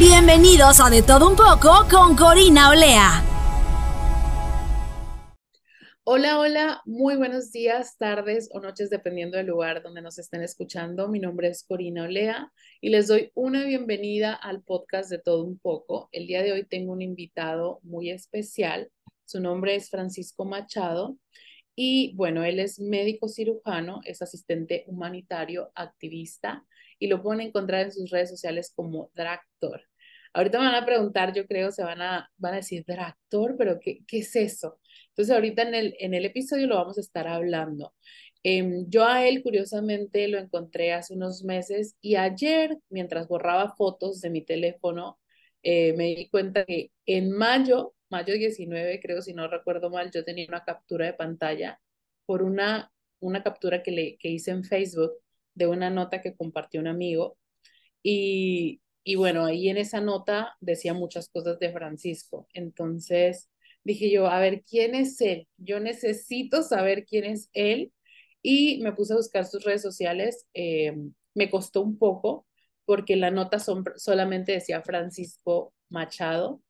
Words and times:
Bienvenidos 0.00 0.80
a 0.80 0.88
De 0.88 1.02
todo 1.02 1.28
un 1.28 1.36
poco 1.36 1.86
con 1.90 2.16
Corina 2.16 2.70
Olea. 2.70 3.22
Hola, 6.04 6.38
hola, 6.38 6.80
muy 6.86 7.16
buenos 7.16 7.52
días, 7.52 7.98
tardes 7.98 8.48
o 8.54 8.60
noches, 8.60 8.88
dependiendo 8.88 9.36
del 9.36 9.48
lugar 9.48 9.82
donde 9.82 10.00
nos 10.00 10.18
estén 10.18 10.40
escuchando. 10.40 11.08
Mi 11.08 11.20
nombre 11.20 11.48
es 11.48 11.64
Corina 11.64 12.04
Olea 12.04 12.50
y 12.80 12.88
les 12.88 13.08
doy 13.08 13.30
una 13.34 13.66
bienvenida 13.66 14.32
al 14.32 14.62
podcast 14.62 15.10
de 15.10 15.18
Todo 15.18 15.44
un 15.44 15.58
poco. 15.58 16.08
El 16.12 16.26
día 16.26 16.42
de 16.42 16.52
hoy 16.52 16.64
tengo 16.64 16.94
un 16.94 17.02
invitado 17.02 17.80
muy 17.82 18.08
especial. 18.08 18.90
Su 19.26 19.38
nombre 19.38 19.74
es 19.74 19.90
Francisco 19.90 20.46
Machado 20.46 21.18
y 21.76 22.14
bueno, 22.16 22.42
él 22.42 22.58
es 22.58 22.80
médico 22.80 23.28
cirujano, 23.28 24.00
es 24.06 24.22
asistente 24.22 24.84
humanitario, 24.86 25.70
activista 25.74 26.64
y 26.98 27.08
lo 27.08 27.22
pueden 27.22 27.42
encontrar 27.42 27.82
en 27.82 27.92
sus 27.92 28.08
redes 28.08 28.30
sociales 28.30 28.72
como 28.74 29.10
Dractor. 29.14 29.89
Ahorita 30.32 30.58
me 30.58 30.66
van 30.66 30.74
a 30.76 30.86
preguntar, 30.86 31.32
yo 31.34 31.46
creo, 31.46 31.72
se 31.72 31.82
van 31.82 32.00
a, 32.02 32.30
van 32.36 32.54
a 32.54 32.56
decir, 32.58 32.84
Dractor, 32.86 33.56
pero 33.56 33.80
¿qué, 33.80 34.00
qué 34.06 34.18
es 34.18 34.36
eso? 34.36 34.78
Entonces, 35.08 35.34
ahorita 35.34 35.62
en 35.62 35.74
el, 35.74 35.96
en 35.98 36.14
el 36.14 36.24
episodio 36.24 36.66
lo 36.66 36.76
vamos 36.76 36.98
a 36.98 37.00
estar 37.00 37.26
hablando. 37.28 37.92
Em, 38.42 38.88
yo 38.88 39.04
a 39.06 39.26
él, 39.26 39.42
curiosamente, 39.42 40.26
lo 40.28 40.38
encontré 40.38 40.92
hace 40.92 41.14
unos 41.14 41.44
meses 41.44 41.96
y 42.00 42.16
ayer, 42.16 42.78
mientras 42.88 43.28
borraba 43.28 43.74
fotos 43.76 44.20
de 44.20 44.30
mi 44.30 44.42
teléfono, 44.44 45.18
eh, 45.62 45.92
me 45.94 46.14
di 46.14 46.28
cuenta 46.30 46.64
que 46.64 46.90
en 47.06 47.32
mayo, 47.32 47.94
mayo 48.08 48.34
19, 48.34 49.00
creo, 49.00 49.20
si 49.22 49.34
no 49.34 49.48
recuerdo 49.48 49.90
mal, 49.90 50.10
yo 50.10 50.24
tenía 50.24 50.46
una 50.48 50.64
captura 50.64 51.06
de 51.06 51.12
pantalla 51.14 51.80
por 52.26 52.42
una, 52.42 52.92
una 53.20 53.42
captura 53.42 53.82
que, 53.82 53.90
le, 53.90 54.16
que 54.18 54.28
hice 54.30 54.52
en 54.52 54.64
Facebook 54.64 55.12
de 55.54 55.66
una 55.66 55.90
nota 55.90 56.22
que 56.22 56.34
compartió 56.34 56.80
un 56.80 56.86
amigo. 56.88 57.36
Y, 58.02 58.80
y 59.04 59.16
bueno, 59.16 59.46
ahí 59.46 59.68
en 59.68 59.78
esa 59.78 60.00
nota 60.00 60.56
decía 60.60 60.94
muchas 60.94 61.28
cosas 61.28 61.58
de 61.58 61.72
Francisco. 61.72 62.46
Entonces, 62.52 63.50
dije 63.84 64.10
yo, 64.10 64.26
a 64.28 64.40
ver, 64.40 64.62
¿quién 64.64 64.94
es 64.94 65.20
él? 65.20 65.48
Yo 65.56 65.80
necesito 65.80 66.62
saber 66.62 67.04
quién 67.06 67.24
es 67.24 67.48
él 67.52 67.92
y 68.42 68.80
me 68.82 68.92
puse 68.92 69.14
a 69.14 69.16
buscar 69.16 69.46
sus 69.46 69.64
redes 69.64 69.82
sociales. 69.82 70.46
Eh, 70.54 70.96
me 71.34 71.50
costó 71.50 71.82
un 71.82 71.98
poco 71.98 72.46
porque 72.84 73.16
la 73.16 73.30
nota 73.30 73.58
solamente 73.96 74.52
decía 74.52 74.82
Francisco 74.82 75.72
Machado 75.88 76.62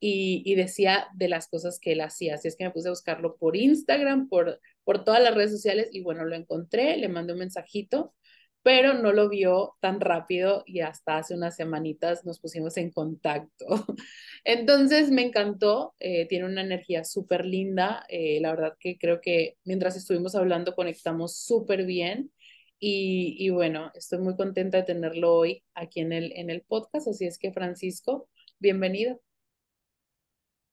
y, 0.00 0.42
y, 0.44 0.54
decía 0.54 1.08
de 1.14 1.28
las 1.28 1.48
cosas 1.48 1.78
que 1.80 1.92
él 1.92 2.00
hacía. 2.00 2.34
Así 2.34 2.48
es 2.48 2.56
que 2.56 2.64
me 2.64 2.70
puse 2.70 2.88
a 2.88 2.92
buscarlo 2.92 3.36
por 3.36 3.56
Instagram, 3.56 4.28
por, 4.28 4.60
por 4.84 5.04
todas 5.04 5.22
las 5.22 5.34
redes 5.34 5.52
sociales 5.52 5.88
y 5.92 6.02
bueno, 6.02 6.24
lo 6.24 6.34
encontré, 6.34 6.96
le 6.96 7.08
mandé 7.08 7.34
un 7.34 7.40
mensajito 7.40 8.14
pero 8.62 8.94
no 8.94 9.12
lo 9.12 9.28
vio 9.28 9.76
tan 9.80 10.00
rápido 10.00 10.62
y 10.66 10.80
hasta 10.80 11.18
hace 11.18 11.34
unas 11.34 11.56
semanitas 11.56 12.24
nos 12.24 12.40
pusimos 12.40 12.76
en 12.76 12.90
contacto. 12.90 13.66
Entonces 14.44 15.10
me 15.10 15.22
encantó, 15.22 15.94
eh, 15.98 16.26
tiene 16.28 16.46
una 16.46 16.62
energía 16.62 17.04
súper 17.04 17.46
linda, 17.46 18.04
eh, 18.08 18.38
la 18.40 18.50
verdad 18.50 18.76
que 18.78 18.98
creo 18.98 19.20
que 19.20 19.56
mientras 19.64 19.96
estuvimos 19.96 20.34
hablando 20.34 20.74
conectamos 20.74 21.36
súper 21.36 21.86
bien 21.86 22.30
y, 22.78 23.36
y, 23.38 23.50
bueno, 23.50 23.90
estoy 23.94 24.20
muy 24.20 24.36
contenta 24.36 24.78
de 24.78 24.84
tenerlo 24.84 25.34
hoy 25.34 25.62
aquí 25.74 26.00
en 26.00 26.12
el, 26.12 26.32
en 26.34 26.48
el 26.50 26.62
podcast, 26.62 27.08
así 27.08 27.26
es 27.26 27.38
que 27.38 27.52
Francisco, 27.52 28.28
bienvenido. 28.58 29.20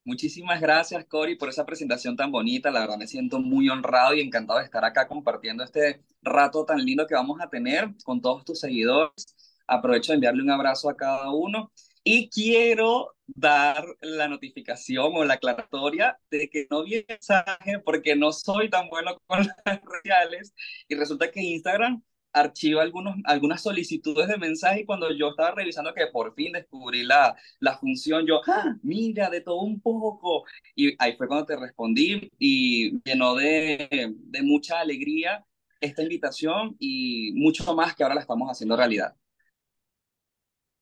Muchísimas 0.07 0.61
gracias, 0.61 1.03
Cori, 1.03 1.35
por 1.35 1.49
esa 1.49 1.65
presentación 1.65 2.15
tan 2.15 2.31
bonita. 2.31 2.71
La 2.71 2.79
verdad 2.79 2.97
me 2.97 3.07
siento 3.07 3.39
muy 3.39 3.67
honrado 3.67 4.13
y 4.13 4.21
encantado 4.21 4.59
de 4.59 4.63
estar 4.63 4.85
acá 4.85 5.05
compartiendo 5.05 5.65
este 5.65 6.01
rato 6.21 6.63
tan 6.63 6.77
lindo 6.85 7.05
que 7.05 7.13
vamos 7.13 7.41
a 7.41 7.49
tener 7.49 7.89
con 8.05 8.21
todos 8.21 8.45
tus 8.45 8.61
seguidores. 8.61 9.35
Aprovecho 9.67 10.13
de 10.13 10.15
enviarle 10.15 10.43
un 10.43 10.49
abrazo 10.49 10.89
a 10.89 10.95
cada 10.95 11.29
uno 11.31 11.73
y 12.05 12.29
quiero 12.29 13.17
dar 13.25 13.83
la 13.99 14.29
notificación 14.29 15.11
o 15.13 15.25
la 15.25 15.33
aclaratoria 15.33 16.17
de 16.31 16.49
que 16.49 16.67
no 16.71 16.85
vi 16.85 17.03
mensaje 17.05 17.79
porque 17.83 18.15
no 18.15 18.31
soy 18.31 18.69
tan 18.69 18.87
bueno 18.87 19.21
con 19.27 19.39
las 19.45 19.57
redes 19.65 19.81
sociales 19.83 20.53
y 20.87 20.95
resulta 20.95 21.29
que 21.29 21.41
Instagram 21.41 22.01
archiva 22.39 22.81
algunos, 22.81 23.15
algunas 23.25 23.61
solicitudes 23.61 24.27
de 24.27 24.37
mensaje 24.37 24.81
y 24.81 24.85
cuando 24.85 25.11
yo 25.13 25.29
estaba 25.29 25.51
revisando 25.55 25.93
que 25.93 26.07
por 26.07 26.33
fin 26.35 26.53
descubrí 26.53 27.03
la, 27.03 27.35
la 27.59 27.77
función, 27.77 28.25
yo, 28.27 28.41
¡Ah, 28.47 28.75
mira, 28.83 29.29
de 29.29 29.41
todo 29.41 29.61
un 29.61 29.79
poco. 29.81 30.45
Y 30.75 30.95
ahí 30.99 31.15
fue 31.17 31.27
cuando 31.27 31.45
te 31.45 31.55
respondí 31.57 32.29
y 32.39 32.99
llenó 33.03 33.35
de, 33.35 34.13
de 34.17 34.41
mucha 34.43 34.79
alegría 34.79 35.45
esta 35.81 36.01
invitación 36.03 36.75
y 36.79 37.31
mucho 37.35 37.75
más 37.75 37.95
que 37.95 38.03
ahora 38.03 38.15
la 38.15 38.21
estamos 38.21 38.49
haciendo 38.49 38.75
realidad. 38.77 39.15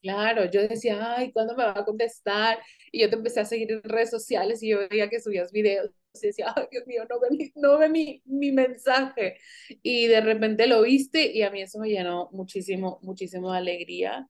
Claro, 0.01 0.45
yo 0.51 0.61
decía, 0.67 1.15
ay, 1.17 1.31
¿cuándo 1.31 1.55
me 1.55 1.63
va 1.63 1.71
a 1.79 1.85
contestar? 1.85 2.59
Y 2.91 3.01
yo 3.01 3.09
te 3.09 3.15
empecé 3.15 3.39
a 3.39 3.45
seguir 3.45 3.71
en 3.71 3.81
redes 3.83 4.11
sociales 4.11 4.61
y 4.61 4.69
yo 4.69 4.87
veía 4.87 5.09
que 5.09 5.19
subías 5.19 5.51
videos 5.51 5.89
y 6.23 6.27
decía, 6.27 6.53
ay, 6.55 6.65
Dios 6.71 6.85
mío, 6.87 7.03
no 7.09 7.19
ve, 7.19 7.27
mi, 7.31 7.51
no 7.55 7.77
ve 7.79 7.89
mi, 7.89 8.21
mi 8.25 8.51
mensaje. 8.51 9.37
Y 9.83 10.07
de 10.07 10.21
repente 10.21 10.67
lo 10.67 10.81
viste 10.83 11.31
y 11.33 11.41
a 11.43 11.51
mí 11.51 11.61
eso 11.61 11.79
me 11.79 11.89
llenó 11.89 12.29
muchísimo, 12.31 12.99
muchísimo 13.03 13.51
de 13.51 13.57
alegría. 13.59 14.27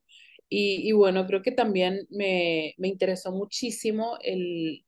Y, 0.50 0.88
y 0.88 0.92
bueno, 0.94 1.26
creo 1.28 1.42
que 1.42 1.52
también 1.52 2.08
me, 2.10 2.74
me 2.78 2.88
interesó 2.88 3.32
muchísimo 3.32 4.18
el, 4.22 4.86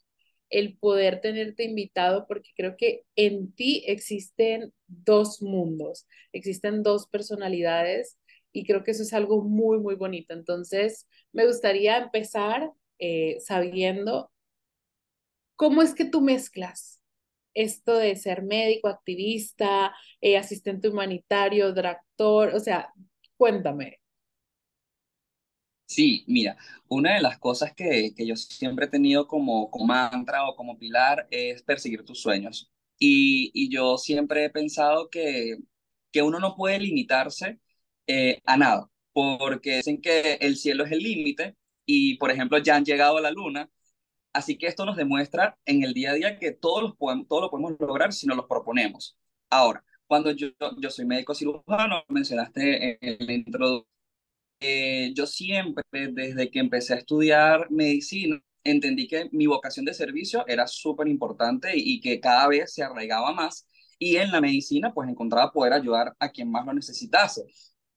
el 0.49 0.77
poder 0.77 1.21
tenerte 1.21 1.63
invitado 1.63 2.25
porque 2.27 2.51
creo 2.55 2.77
que 2.77 3.03
en 3.15 3.51
ti 3.53 3.83
existen 3.87 4.73
dos 4.87 5.41
mundos, 5.41 6.07
existen 6.31 6.83
dos 6.83 7.07
personalidades 7.07 8.17
y 8.53 8.65
creo 8.65 8.83
que 8.83 8.91
eso 8.91 9.03
es 9.03 9.13
algo 9.13 9.43
muy, 9.43 9.79
muy 9.79 9.95
bonito. 9.95 10.33
Entonces, 10.33 11.07
me 11.33 11.45
gustaría 11.45 11.97
empezar 11.97 12.71
eh, 12.99 13.37
sabiendo 13.41 14.31
cómo 15.57 15.83
es 15.83 15.95
que 15.95 16.05
tú 16.05 16.21
mezclas 16.21 17.01
esto 17.55 17.97
de 17.97 18.15
ser 18.17 18.43
médico, 18.43 18.89
activista, 18.89 19.95
eh, 20.21 20.37
asistente 20.37 20.89
humanitario, 20.89 21.73
director, 21.73 22.55
o 22.55 22.61
sea, 22.61 22.93
cuéntame. 23.37 23.99
Sí, 25.85 26.25
mira, 26.27 26.57
una 26.89 27.15
de 27.15 27.21
las 27.21 27.39
cosas 27.39 27.73
que, 27.73 28.13
que 28.15 28.27
yo 28.27 28.35
siempre 28.35 28.85
he 28.87 28.89
tenido 28.89 29.27
como, 29.27 29.71
como 29.71 29.85
mantra 29.85 30.47
o 30.47 30.55
como 30.55 30.77
pilar 30.77 31.27
es 31.31 31.63
perseguir 31.63 32.03
tus 32.03 32.21
sueños. 32.21 32.69
Y, 32.99 33.51
y 33.53 33.69
yo 33.71 33.97
siempre 33.97 34.45
he 34.45 34.49
pensado 34.49 35.09
que, 35.09 35.57
que 36.11 36.21
uno 36.23 36.39
no 36.39 36.55
puede 36.55 36.79
limitarse 36.79 37.59
eh, 38.07 38.41
a 38.45 38.57
nada, 38.57 38.89
porque 39.13 39.77
dicen 39.77 40.01
que 40.01 40.33
el 40.41 40.57
cielo 40.57 40.85
es 40.85 40.91
el 40.91 40.99
límite 40.99 41.55
y, 41.85 42.17
por 42.17 42.31
ejemplo, 42.31 42.57
ya 42.59 42.75
han 42.75 42.85
llegado 42.85 43.17
a 43.17 43.21
la 43.21 43.31
luna. 43.31 43.69
Así 44.33 44.57
que 44.57 44.67
esto 44.67 44.85
nos 44.85 44.97
demuestra 44.97 45.57
en 45.65 45.83
el 45.83 45.93
día 45.93 46.11
a 46.11 46.13
día 46.13 46.39
que 46.39 46.51
todos, 46.51 46.83
los 46.83 46.95
podemos, 46.95 47.27
todo 47.27 47.41
lo 47.41 47.49
podemos 47.51 47.73
lograr 47.79 48.13
si 48.13 48.27
nos 48.27 48.37
lo 48.37 48.47
proponemos. 48.47 49.17
Ahora, 49.49 49.83
cuando 50.07 50.31
yo, 50.31 50.49
yo 50.79 50.89
soy 50.89 51.05
médico 51.05 51.33
cirujano, 51.35 52.03
mencionaste 52.09 52.97
en 53.01 53.19
el 53.21 53.31
intro, 53.31 53.87
eh, 54.59 55.13
yo 55.15 55.27
siempre, 55.27 55.83
desde 55.91 56.49
que 56.49 56.59
empecé 56.59 56.93
a 56.93 56.97
estudiar 56.97 57.69
medicina, 57.69 58.41
entendí 58.63 59.07
que 59.07 59.29
mi 59.31 59.47
vocación 59.47 59.85
de 59.85 59.93
servicio 59.93 60.45
era 60.47 60.67
súper 60.67 61.07
importante 61.07 61.71
y 61.75 61.99
que 62.01 62.19
cada 62.19 62.47
vez 62.47 62.73
se 62.73 62.83
arraigaba 62.83 63.33
más. 63.33 63.67
Y 63.99 64.17
en 64.17 64.31
la 64.31 64.41
medicina, 64.41 64.93
pues 64.93 65.09
encontraba 65.09 65.51
poder 65.51 65.73
ayudar 65.73 66.15
a 66.19 66.29
quien 66.29 66.51
más 66.51 66.65
lo 66.65 66.73
necesitase. 66.73 67.43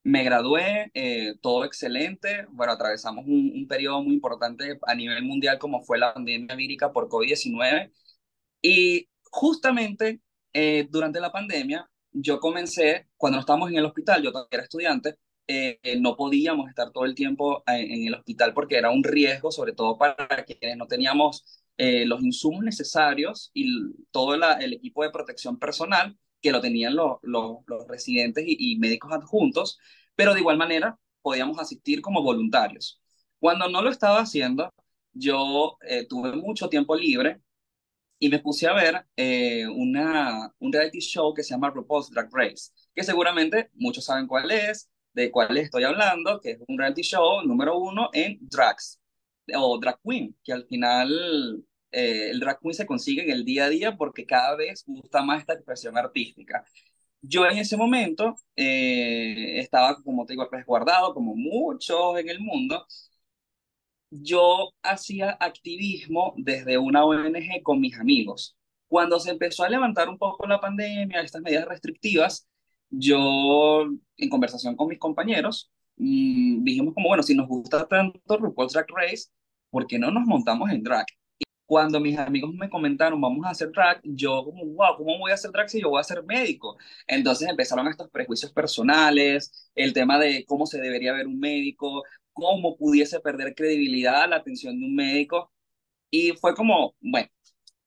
Me 0.02 0.24
gradué, 0.24 0.90
eh, 0.94 1.34
todo 1.42 1.64
excelente. 1.64 2.46
Bueno, 2.50 2.72
atravesamos 2.72 3.26
un, 3.26 3.52
un, 3.54 3.68
periodo 3.68 4.02
muy 4.02 4.14
importante 4.14 4.78
a 4.86 4.94
nivel 4.94 5.22
mundial 5.24 5.58
como 5.58 5.82
fue 5.82 5.98
la 5.98 6.14
pandemia 6.14 6.56
vírica 6.56 6.90
por 6.92 7.08
COVID-19. 7.08 7.92
Y 8.62 9.08
justamente 9.30 10.20
eh, 10.52 10.88
durante 10.90 11.20
la 11.20 11.32
pandemia, 11.32 11.90
yo 12.12 12.40
comencé, 12.40 13.08
cuando 13.16 13.40
estábamos 13.40 13.70
en 13.70 13.76
el 13.78 13.86
hospital, 13.86 14.22
yo 14.22 14.32
todavía 14.32 14.48
era 14.52 14.62
estudiante, 14.64 15.16
eh, 15.46 15.78
no 16.00 16.16
podíamos 16.16 16.68
estar 16.68 16.92
todo 16.92 17.04
el 17.04 17.14
tiempo 17.14 17.62
en, 17.66 17.90
en, 17.92 18.06
el 18.08 18.14
hospital 18.14 18.54
porque 18.54 18.76
era 18.76 18.90
un 18.90 19.04
riesgo, 19.04 19.52
sobre 19.52 19.72
todo 19.74 19.98
para 19.98 20.44
quienes 20.44 20.76
no 20.76 20.86
teníamos 20.86 21.44
los 21.78 22.22
insumos 22.22 22.62
necesarios 22.62 23.50
y 23.54 23.94
todo 24.10 24.36
la, 24.36 24.54
el 24.54 24.74
equipo 24.74 25.02
de 25.02 25.10
protección 25.10 25.58
personal 25.58 26.18
que 26.40 26.52
lo 26.52 26.60
tenían 26.60 26.96
los, 26.96 27.18
los, 27.22 27.64
residentes 27.88 28.44
y, 28.46 28.76
médicos 28.78 29.12
adjuntos, 29.12 29.78
pero 30.14 30.34
de 30.34 30.40
igual 30.40 30.56
manera 30.58 30.98
podíamos 31.22 31.58
asistir 31.58 32.00
como 32.00 32.22
voluntarios. 32.22 33.00
Cuando 33.38 33.68
no 33.68 33.82
lo 33.82 33.90
estaba 33.90 34.20
haciendo, 34.20 34.72
yo 35.12 35.78
eh, 35.82 36.06
tuve 36.06 36.32
mucho 36.36 36.68
tiempo 36.68 36.94
libre 36.96 37.40
y 38.18 38.28
me 38.28 38.38
puse 38.38 38.66
a 38.68 38.74
ver 38.74 39.06
eh, 39.16 39.66
una, 39.68 40.52
un 40.58 40.72
reality 40.72 41.00
show 41.00 41.34
que 41.34 41.42
se 41.42 41.50
llama 41.50 41.70
RuPaul's 41.70 42.10
Drag 42.10 42.28
Race, 42.32 42.70
que 42.94 43.02
seguramente 43.02 43.70
muchos 43.74 44.04
saben 44.04 44.26
cuál 44.26 44.50
es, 44.50 44.90
de 45.14 45.30
cuál 45.30 45.56
estoy 45.56 45.84
hablando, 45.84 46.40
que 46.40 46.52
es 46.52 46.58
un 46.68 46.78
reality 46.78 47.02
show 47.02 47.42
número 47.44 47.78
uno 47.78 48.10
en 48.12 48.38
drags 48.42 49.00
o 49.54 49.78
drag 49.78 49.98
queen, 50.04 50.36
que 50.44 50.52
al 50.52 50.66
final 50.66 51.64
eh, 51.92 52.30
el 52.30 52.40
drag 52.40 52.58
queen 52.60 52.74
se 52.74 52.86
consigue 52.86 53.24
en 53.24 53.30
el 53.30 53.44
día 53.44 53.66
a 53.66 53.68
día 53.70 53.96
porque 53.96 54.26
cada 54.26 54.56
vez 54.56 54.84
gusta 54.86 55.22
más 55.22 55.40
esta 55.40 55.54
expresión 55.54 55.96
artística. 55.98 56.64
Yo 57.22 57.46
en 57.46 57.58
ese 57.58 57.76
momento 57.76 58.36
eh, 58.56 59.60
estaba, 59.60 59.96
como 60.02 60.24
te 60.26 60.32
digo, 60.34 60.48
resguardado, 60.50 61.14
como 61.14 61.34
muchos 61.36 62.18
en 62.18 62.28
el 62.28 62.40
mundo. 62.40 62.86
Yo 64.10 64.72
hacía 64.82 65.36
activismo 65.40 66.34
desde 66.36 66.78
una 66.78 67.04
ONG 67.04 67.62
con 67.62 67.80
mis 67.80 67.96
amigos. 67.98 68.56
Cuando 68.88 69.20
se 69.20 69.30
empezó 69.30 69.62
a 69.64 69.68
levantar 69.68 70.08
un 70.08 70.18
poco 70.18 70.46
la 70.46 70.60
pandemia, 70.60 71.20
estas 71.20 71.42
medidas 71.42 71.66
restrictivas, 71.68 72.48
yo, 72.88 73.84
en 74.16 74.28
conversación 74.28 74.74
con 74.76 74.88
mis 74.88 74.98
compañeros, 74.98 75.70
mmm, 75.96 76.64
dijimos 76.64 76.94
como, 76.94 77.08
bueno, 77.08 77.22
si 77.22 77.34
nos 77.36 77.46
gusta 77.48 77.86
tanto 77.86 78.36
RuPaul's 78.38 78.72
Drag 78.72 78.86
Race, 78.90 79.28
¿por 79.70 79.86
qué 79.86 79.98
no 79.98 80.10
nos 80.10 80.26
montamos 80.26 80.70
en 80.70 80.82
drag? 80.82 81.06
Cuando 81.70 82.00
mis 82.00 82.18
amigos 82.18 82.52
me 82.52 82.68
comentaron, 82.68 83.20
vamos 83.20 83.46
a 83.46 83.50
hacer 83.50 83.70
drag, 83.70 84.00
yo 84.02 84.44
como, 84.44 84.64
wow, 84.66 84.96
¿cómo 84.96 85.18
voy 85.20 85.30
a 85.30 85.34
hacer 85.34 85.52
drag 85.52 85.70
si 85.70 85.80
yo 85.80 85.90
voy 85.90 86.00
a 86.00 86.02
ser 86.02 86.24
médico? 86.24 86.76
Entonces 87.06 87.48
empezaron 87.48 87.86
estos 87.86 88.10
prejuicios 88.10 88.52
personales, 88.52 89.70
el 89.76 89.92
tema 89.92 90.18
de 90.18 90.44
cómo 90.46 90.66
se 90.66 90.80
debería 90.80 91.12
ver 91.12 91.28
un 91.28 91.38
médico, 91.38 92.02
cómo 92.32 92.76
pudiese 92.76 93.20
perder 93.20 93.54
credibilidad 93.54 94.28
la 94.28 94.36
atención 94.36 94.80
de 94.80 94.86
un 94.86 94.96
médico. 94.96 95.52
Y 96.10 96.32
fue 96.32 96.56
como, 96.56 96.96
bueno, 97.00 97.28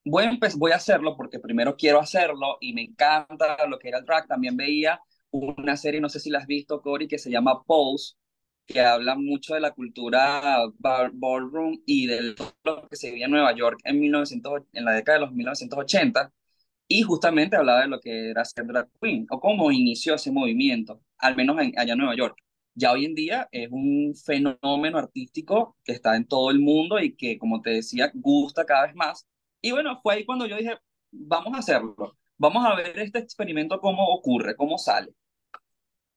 voy 0.06 0.26
a, 0.26 0.40
voy 0.56 0.72
a 0.72 0.78
hacerlo 0.78 1.18
porque 1.18 1.40
primero 1.40 1.76
quiero 1.76 2.00
hacerlo 2.00 2.58
y 2.62 2.74
me 2.74 2.84
encanta 2.84 3.68
lo 3.68 3.80
que 3.80 3.90
era 3.90 4.00
el 4.00 4.06
drag. 4.06 4.28
También 4.28 4.56
veía 4.56 5.02
una 5.32 5.76
serie, 5.76 6.00
no 6.00 6.08
sé 6.10 6.22
si 6.22 6.30
la 6.30 6.40
has 6.40 6.48
visto, 6.48 6.82
Cory, 6.82 7.10
que 7.10 7.20
se 7.20 7.30
llama 7.30 7.64
Pose, 7.64 8.16
que 8.66 8.82
habla 8.82 9.16
mucho 9.16 9.54
de 9.56 9.60
la 9.62 9.72
cultura 9.72 10.58
ballroom 10.80 11.82
y 11.86 12.08
de 12.08 12.36
lo 12.64 12.88
que 12.90 12.96
se 12.96 13.10
vivía 13.10 13.26
en 13.26 13.32
Nueva 13.32 13.56
York 13.56 13.80
en, 13.84 14.00
1900, 14.00 14.64
en 14.74 14.86
la 14.86 14.94
década 14.94 15.20
de 15.20 15.26
los 15.26 15.34
1980, 15.34 16.32
y 16.88 17.02
justamente 17.04 17.56
hablaba 17.56 17.82
de 17.82 17.88
lo 17.88 18.00
que 18.00 18.30
era 18.32 18.46
ser 18.46 18.66
drag 18.68 18.90
queen, 19.02 19.26
o 19.30 19.40
cómo 19.40 19.72
inició 19.72 20.16
ese 20.16 20.32
movimiento, 20.32 21.02
al 21.18 21.36
menos 21.36 21.58
allá 21.78 21.94
en 21.94 21.98
Nueva 22.00 22.16
York. 22.16 22.38
Ya 22.76 22.92
hoy 22.92 23.06
en 23.06 23.16
día 23.16 23.48
es 23.52 23.70
un 23.72 24.16
fenómeno 24.16 24.98
artístico 24.98 25.78
que 25.84 25.94
está 25.94 26.16
en 26.16 26.28
todo 26.28 26.52
el 26.52 26.60
mundo 26.60 27.00
y 27.00 27.16
que, 27.16 27.38
como 27.38 27.62
te 27.62 27.72
decía, 27.72 28.12
gusta 28.16 28.66
cada 28.66 28.88
vez 28.88 28.96
más. 28.96 29.28
Y 29.62 29.72
bueno, 29.72 30.00
fue 30.02 30.16
ahí 30.16 30.26
cuando 30.26 30.46
yo 30.48 30.58
dije, 30.58 30.78
vamos 31.12 31.54
a 31.56 31.60
hacerlo, 31.60 32.18
vamos 32.38 32.66
a 32.66 32.76
ver 32.76 32.98
este 33.00 33.20
experimento 33.20 33.80
cómo 33.80 34.08
ocurre, 34.14 34.56
cómo 34.56 34.78
sale. 34.78 35.14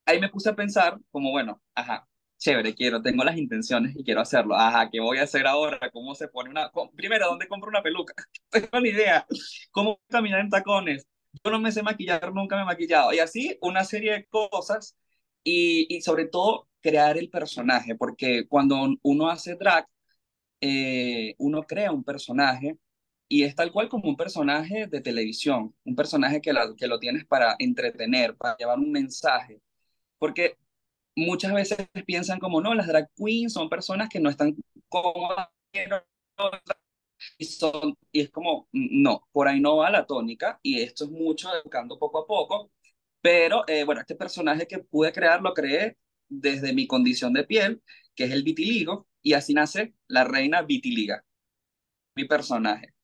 Ahí 0.05 0.21
me 0.21 0.29
puse 0.29 0.49
a 0.51 0.57
pensar 0.57 0.99
como, 1.11 1.31
bueno, 1.31 1.61
ajá, 1.75 2.09
chévere, 2.39 2.75
quiero, 2.75 3.03
tengo 3.03 3.25
las 3.25 3.37
intenciones 3.37 3.95
y 3.97 4.05
quiero 4.05 4.21
hacerlo. 4.21 4.55
Ajá, 4.57 4.89
¿qué 4.91 5.01
voy 5.01 5.19
a 5.19 5.23
hacer 5.25 5.47
ahora? 5.47 5.79
¿Cómo 5.93 6.15
se 6.15 6.29
pone 6.29 6.51
una... 6.51 6.71
Primero, 6.95 7.27
¿dónde 7.29 7.49
compro 7.49 7.69
una 7.71 7.83
peluca? 7.83 8.15
No 8.53 8.61
tengo 8.61 8.81
ni 8.81 8.91
idea. 8.91 9.27
¿Cómo 9.71 10.01
caminar 10.09 10.41
en 10.41 10.51
tacones? 10.51 11.07
Yo 11.45 11.51
no 11.51 11.61
me 11.61 11.73
sé 11.73 11.83
maquillar, 11.83 12.33
nunca 12.33 12.57
me 12.57 12.63
he 12.63 12.65
maquillado. 12.65 13.13
Y 13.13 13.19
así, 13.19 13.59
una 13.61 13.85
serie 13.85 14.13
de 14.13 14.27
cosas 14.27 14.97
y, 15.45 15.87
y 15.95 16.01
sobre 16.03 16.27
todo 16.27 16.69
crear 16.81 17.19
el 17.19 17.31
personaje, 17.31 17.95
porque 17.97 18.47
cuando 18.49 18.89
uno 19.03 19.29
hace 19.29 19.57
drag, 19.57 19.87
eh, 20.61 21.35
uno 21.39 21.63
crea 21.65 21.93
un 21.93 22.05
personaje 22.05 22.79
y 23.29 23.43
es 23.45 23.55
tal 23.55 23.73
cual 23.73 23.89
como 23.89 24.09
un 24.09 24.17
personaje 24.17 24.87
de 24.87 25.01
televisión, 25.01 25.75
un 25.85 25.97
personaje 25.97 26.41
que, 26.41 26.53
la, 26.53 26.75
que 26.77 26.87
lo 26.87 26.99
tienes 26.99 27.25
para 27.27 27.57
entretener, 27.59 28.37
para 28.37 28.57
llevar 28.57 28.79
un 28.79 28.93
mensaje. 28.93 29.61
Porque 30.19 30.57
muchas 31.17 31.53
veces 31.53 31.79
piensan 32.07 32.39
como, 32.39 32.61
no, 32.61 32.75
las 32.75 32.87
drag 32.87 33.09
queens 33.17 33.53
son 33.53 33.69
personas 33.69 34.09
que 34.09 34.21
no 34.21 34.31
están 34.31 34.57
cómodas 34.89 35.49
y, 37.39 37.45
son, 37.45 37.97
y 38.13 38.21
es 38.21 38.31
como, 38.31 38.69
no, 38.73 39.27
por 39.33 39.49
ahí 39.49 39.61
no 39.61 39.79
va 39.79 39.91
la 39.91 40.07
tónica 40.07 40.61
y 40.63 40.81
esto 40.81 41.05
es 41.05 41.11
mucho 41.11 41.49
educando 41.55 41.99
poco 41.99 42.21
a 42.21 42.27
poco, 42.27 42.71
pero 43.21 43.65
eh, 43.67 43.85
bueno, 43.85 44.03
este 44.03 44.15
personaje 44.15 44.67
que 44.67 44.79
pude 44.79 45.13
crear 45.13 45.43
lo 45.43 45.55
creé 45.55 45.97
desde 46.29 46.73
mi 46.73 46.87
condición 46.87 47.33
de 47.33 47.45
piel, 47.45 47.83
que 48.15 48.25
es 48.25 48.33
el 48.33 48.43
vitiligo, 48.43 49.09
y 49.23 49.33
así 49.33 49.55
nace 49.55 49.95
la 50.09 50.25
reina 50.25 50.63
vitiliga, 50.63 51.25
mi 52.15 52.27
personaje. 52.27 52.95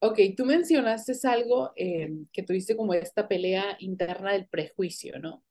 Ok, 0.00 0.20
tú 0.36 0.44
mencionaste 0.44 1.12
algo 1.26 1.72
eh, 1.74 2.10
que 2.32 2.42
tuviste 2.44 2.76
como 2.76 2.94
esta 2.94 3.26
pelea 3.26 3.76
interna 3.80 4.32
del 4.32 4.46
prejuicio, 4.46 5.18
¿no? 5.18 5.42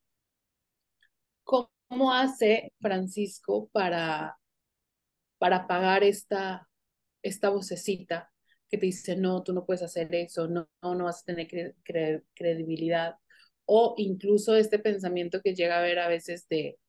¿Cómo 1.48 2.14
hace 2.14 2.74
Francisco 2.82 3.70
para, 3.72 4.38
para 5.38 5.68
pagar 5.68 6.04
esta, 6.04 6.68
esta 7.24 7.50
vocecita 7.50 8.32
que 8.70 8.78
te 8.78 8.88
dice, 8.88 9.16
no, 9.16 9.44
tú 9.44 9.54
no 9.54 9.66
puedes 9.66 9.84
hacer 9.84 10.14
eso, 10.16 10.48
no, 10.48 10.70
no, 10.82 11.06
vas 11.06 11.22
a 11.22 11.26
tener 11.26 11.48
credibilidad? 12.36 13.16
O 13.66 13.96
incluso 13.98 14.56
este 14.56 14.80
pensamiento 14.80 15.42
que 15.42 15.56
llega 15.56 15.80
a 15.80 15.82
ver 15.82 16.00
a 16.00 16.08
veces 16.10 16.48
de, 16.50 16.80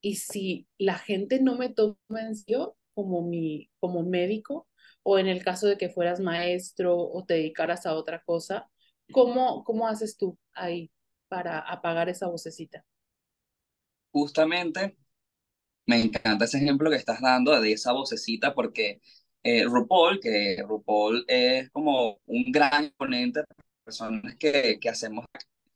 ¿y 0.00 0.16
si 0.16 0.68
la 0.78 0.98
gente 0.98 1.40
no 1.42 1.56
me 1.56 1.70
toma 1.70 1.96
en 2.12 2.36
serio 2.36 2.76
como, 2.94 3.22
mi, 3.22 3.70
como 3.80 4.04
médico? 4.04 4.68
O 5.02 5.18
en 5.18 5.28
el 5.28 5.44
caso 5.44 5.66
de 5.68 5.78
que 5.78 5.90
fueras 5.90 6.20
maestro 6.20 6.96
o 6.98 7.24
te 7.24 7.34
dedicaras 7.34 7.86
a 7.86 7.94
otra 7.94 8.22
cosa, 8.24 8.70
¿cómo, 9.12 9.64
cómo 9.64 9.88
haces 9.88 10.16
tú 10.18 10.38
ahí 10.54 10.92
para 11.28 11.60
apagar 11.60 12.08
esa 12.10 12.28
vocecita? 12.28 12.84
Justamente 14.12 14.96
me 15.86 16.00
encanta 16.00 16.44
ese 16.44 16.58
ejemplo 16.58 16.90
que 16.90 16.96
estás 16.96 17.20
dando 17.20 17.60
de 17.60 17.72
esa 17.72 17.92
vocecita 17.92 18.54
porque 18.54 19.00
eh, 19.42 19.64
RuPaul, 19.64 20.20
que 20.20 20.62
RuPaul 20.66 21.24
es 21.28 21.70
como 21.70 22.20
un 22.26 22.52
gran 22.52 22.84
exponente 22.86 23.40
de 23.40 23.46
personas 23.84 24.36
que, 24.36 24.78
que 24.80 24.88
hacemos 24.88 25.26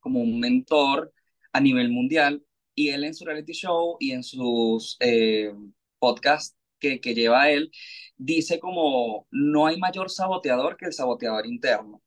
como 0.00 0.20
un 0.20 0.38
mentor 0.40 1.12
a 1.52 1.60
nivel 1.60 1.90
mundial 1.90 2.44
y 2.74 2.90
él 2.90 3.04
en 3.04 3.14
su 3.14 3.24
reality 3.24 3.52
show 3.52 3.96
y 4.00 4.12
en 4.12 4.22
sus 4.22 4.96
eh, 5.00 5.52
podcasts 5.98 6.56
que, 6.78 7.00
que 7.00 7.14
lleva 7.14 7.50
él, 7.50 7.70
dice 8.16 8.58
como 8.60 9.26
no 9.30 9.66
hay 9.66 9.78
mayor 9.78 10.10
saboteador 10.10 10.76
que 10.76 10.86
el 10.86 10.92
saboteador 10.92 11.46
interno. 11.46 12.02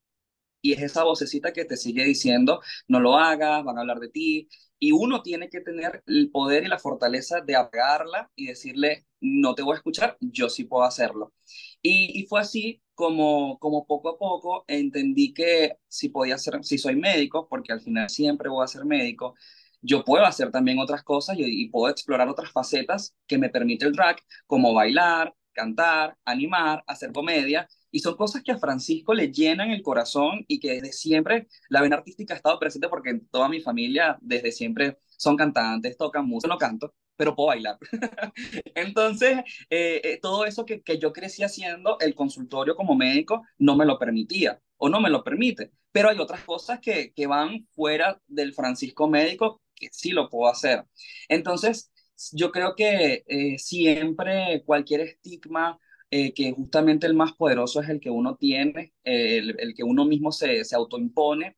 Y 0.61 0.73
es 0.73 0.81
esa 0.81 1.03
vocecita 1.03 1.53
que 1.53 1.65
te 1.65 1.77
sigue 1.77 2.03
diciendo, 2.03 2.61
no 2.87 2.99
lo 2.99 3.15
hagas, 3.17 3.63
van 3.63 3.77
a 3.77 3.81
hablar 3.81 3.99
de 3.99 4.09
ti, 4.09 4.49
y 4.79 4.91
uno 4.91 5.21
tiene 5.23 5.49
que 5.49 5.61
tener 5.61 6.03
el 6.07 6.29
poder 6.31 6.63
y 6.63 6.67
la 6.67 6.79
fortaleza 6.79 7.41
de 7.41 7.55
apagarla 7.55 8.31
y 8.35 8.47
decirle, 8.47 9.05
no 9.21 9.55
te 9.55 9.63
voy 9.63 9.73
a 9.73 9.77
escuchar, 9.77 10.17
yo 10.21 10.49
sí 10.49 10.65
puedo 10.65 10.83
hacerlo. 10.83 11.33
Y, 11.81 12.19
y 12.19 12.25
fue 12.27 12.39
así 12.41 12.81
como, 12.93 13.59
como 13.59 13.85
poco 13.85 14.09
a 14.09 14.17
poco 14.17 14.65
entendí 14.67 15.33
que 15.33 15.77
si 15.87 16.09
podía 16.09 16.37
ser, 16.37 16.63
si 16.63 16.77
soy 16.77 16.95
médico, 16.95 17.47
porque 17.49 17.73
al 17.73 17.81
final 17.81 18.09
siempre 18.09 18.49
voy 18.49 18.63
a 18.63 18.67
ser 18.67 18.85
médico, 18.85 19.35
yo 19.81 20.03
puedo 20.03 20.25
hacer 20.25 20.51
también 20.51 20.79
otras 20.79 21.03
cosas 21.03 21.37
y, 21.37 21.43
y 21.63 21.69
puedo 21.69 21.91
explorar 21.91 22.27
otras 22.29 22.51
facetas 22.51 23.15
que 23.27 23.37
me 23.37 23.49
permite 23.49 23.85
el 23.85 23.93
drag, 23.93 24.17
como 24.47 24.73
bailar, 24.73 25.33
cantar, 25.53 26.17
animar, 26.25 26.83
hacer 26.87 27.11
comedia, 27.11 27.67
y 27.97 27.99
son 27.99 28.15
cosas 28.15 28.43
que 28.43 28.51
a 28.51 28.59
Francisco 28.59 29.11
le 29.15 29.31
llenan 29.31 29.71
el 29.71 29.81
corazón 29.81 30.45
y 30.47 30.59
que 30.59 30.73
desde 30.73 30.93
siempre 30.93 31.47
la 31.67 31.81
vena 31.81 31.95
artística 31.95 32.35
ha 32.35 32.37
estado 32.37 32.59
presente 32.59 32.89
porque 32.89 33.21
toda 33.31 33.49
mi 33.49 33.59
familia 33.59 34.19
desde 34.21 34.51
siempre 34.51 34.99
son 35.17 35.35
cantantes, 35.35 35.97
tocan 35.97 36.27
música, 36.27 36.53
no 36.53 36.59
canto, 36.59 36.93
pero 37.15 37.35
puedo 37.35 37.47
bailar. 37.47 37.79
Entonces, 38.75 39.39
eh, 39.71 39.99
eh, 40.03 40.19
todo 40.21 40.45
eso 40.45 40.63
que, 40.63 40.83
que 40.83 40.99
yo 40.99 41.11
crecí 41.11 41.41
haciendo, 41.41 41.97
el 41.99 42.13
consultorio 42.13 42.75
como 42.75 42.93
médico 42.93 43.41
no 43.57 43.75
me 43.75 43.83
lo 43.83 43.97
permitía 43.97 44.61
o 44.77 44.89
no 44.89 45.01
me 45.01 45.09
lo 45.09 45.23
permite. 45.23 45.71
Pero 45.91 46.09
hay 46.09 46.19
otras 46.19 46.43
cosas 46.43 46.79
que, 46.79 47.11
que 47.15 47.25
van 47.25 47.67
fuera 47.71 48.21
del 48.27 48.53
Francisco 48.53 49.07
médico 49.07 49.63
que 49.73 49.87
sí 49.91 50.11
lo 50.11 50.29
puedo 50.29 50.51
hacer. 50.51 50.85
Entonces, 51.29 51.91
yo 52.31 52.51
creo 52.51 52.75
que 52.75 53.23
eh, 53.27 53.57
siempre 53.57 54.61
cualquier 54.67 55.01
estigma 55.01 55.79
eh, 56.11 56.33
que 56.33 56.51
justamente 56.51 57.07
el 57.07 57.13
más 57.13 57.33
poderoso 57.33 57.81
es 57.81 57.89
el 57.89 57.99
que 57.99 58.09
uno 58.09 58.35
tiene, 58.35 58.93
el, 59.03 59.73
que 59.75 59.83
uno 59.83 60.05
mismo 60.05 60.31
se, 60.31 60.63
se 60.63 60.75
autoimpone. 60.75 61.57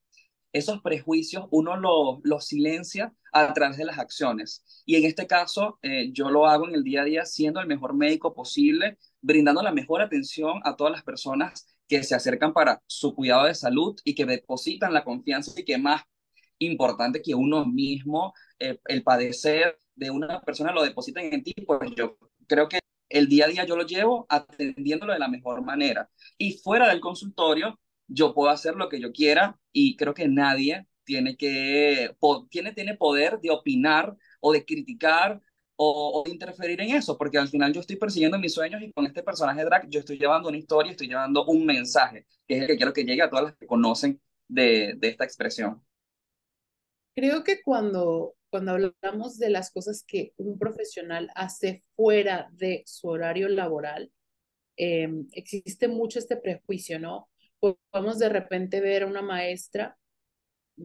Esos 0.52 0.82
prejuicios 0.82 1.48
uno 1.52 1.76
los 1.78 2.20
lo 2.24 2.40
silencia 2.40 3.14
a 3.32 3.54
través 3.54 3.78
de 3.78 3.86
las 3.86 4.00
acciones. 4.00 4.84
Y 4.86 4.96
en 4.96 5.06
este 5.06 5.28
caso, 5.28 5.80
eh, 5.82 6.12
yo 6.12 6.30
lo 6.30 6.48
hago 6.48 6.68
en 6.68 6.76
el 6.76 6.84
día 6.84 7.02
a 7.02 7.06
día 7.06 7.26
siendo 7.26 7.60
el 7.60 7.68
mejor 7.68 7.94
médico 7.94 8.34
posible, 8.34 8.98
brindando 9.22 9.62
la 9.62 9.72
mejor 9.72 10.02
atención 10.02 10.62
a 10.64 10.76
todas 10.76 10.92
las 10.92 11.04
personas 11.04 11.68
que 11.88 12.04
se 12.04 12.16
acercan 12.16 12.54
para 12.54 12.82
su 12.88 13.16
cuidado 13.16 13.46
de 13.46 13.56
salud 13.56 14.00
y 14.04 14.16
que 14.16 14.26
depositan 14.26 14.94
la 14.94 15.04
confianza 15.04 15.60
y 15.60 15.66
que 15.66 15.78
más 15.78 16.04
importante 16.60 17.22
que 17.22 17.36
uno 17.36 17.66
mismo, 17.66 18.34
eh, 18.60 18.80
el 18.86 19.04
padecer 19.04 19.80
de 19.96 20.12
una 20.12 20.42
persona 20.42 20.72
lo 20.72 20.84
depositen 20.84 21.34
en 21.34 21.44
ti, 21.44 21.54
pues 21.66 21.92
yo 21.96 22.18
creo 22.48 22.68
que 22.68 22.80
el 23.10 23.28
día 23.28 23.46
a 23.46 23.48
día 23.50 23.66
yo 23.66 23.76
lo 23.76 23.86
llevo 23.86 24.26
atendiéndolo 24.30 25.14
de 25.14 25.20
la 25.20 25.28
mejor 25.28 25.64
manera. 25.64 26.10
Y 26.38 26.54
fuera 26.54 26.88
del 26.90 27.00
consultorio, 27.00 27.80
yo 28.08 28.34
puedo 28.34 28.50
hacer 28.50 28.76
lo 28.76 28.90
que 28.90 29.00
yo 29.00 29.12
quiera 29.12 29.60
y 29.72 29.96
creo 29.96 30.14
que 30.14 30.28
nadie 30.28 30.88
tiene 31.04 31.36
que 31.38 32.16
tiene, 32.50 32.74
tiene 32.74 32.96
poder 32.96 33.40
de 33.40 33.50
opinar 33.52 34.16
o 34.40 34.54
de 34.54 34.66
criticar 34.66 35.42
o, 35.76 36.24
de 36.26 36.32
interferir 36.32 36.82
en 36.82 36.96
eso, 36.96 37.18
porque 37.18 37.38
al 37.38 37.48
final 37.48 37.72
yo 37.74 37.80
estoy 37.80 37.96
persiguiendo 37.96 38.38
mis 38.38 38.54
sueños 38.54 38.82
y 38.82 38.92
con 38.92 39.06
este 39.06 39.24
personaje 39.24 39.64
drag 39.64 39.90
yo 39.90 40.02
estoy 40.02 40.20
llevando 40.20 40.50
una 40.50 40.58
historia, 40.58 40.92
estoy 40.92 41.08
llevando 41.08 41.46
un 41.46 41.66
mensaje, 41.66 42.26
que 42.46 42.58
es 42.58 42.62
el 42.62 42.68
que 42.68 42.76
quiero 42.78 42.94
que 42.94 43.06
llegue 43.06 43.22
a 43.22 43.30
todas 43.30 43.46
las 43.46 43.56
que 43.56 43.66
conocen 43.66 44.22
de, 44.48 44.96
de 44.98 45.08
esta 45.08 45.24
expresión. 45.24 45.82
Creo 47.16 47.44
que 47.44 47.62
cuando, 47.64 48.36
cuando 48.50 48.72
hablamos 48.72 49.38
de 49.38 49.50
las 49.50 49.72
cosas 49.72 50.04
que 50.04 50.34
un 50.38 50.58
profesional 50.58 51.30
hace 51.36 51.84
fuera 51.96 52.50
de 52.54 52.84
su 52.86 53.08
horario 53.08 53.48
laboral, 53.50 54.12
em, 54.78 55.28
existe 55.34 55.88
mucho 55.88 56.20
este 56.20 56.38
prejuicio, 56.38 57.00
¿no? 57.00 57.30
Podemos 57.60 58.20
de 58.20 58.30
repente 58.30 58.82
ver 58.82 59.04
a 59.04 59.08
una 59.08 59.22
maestra, 59.22 59.98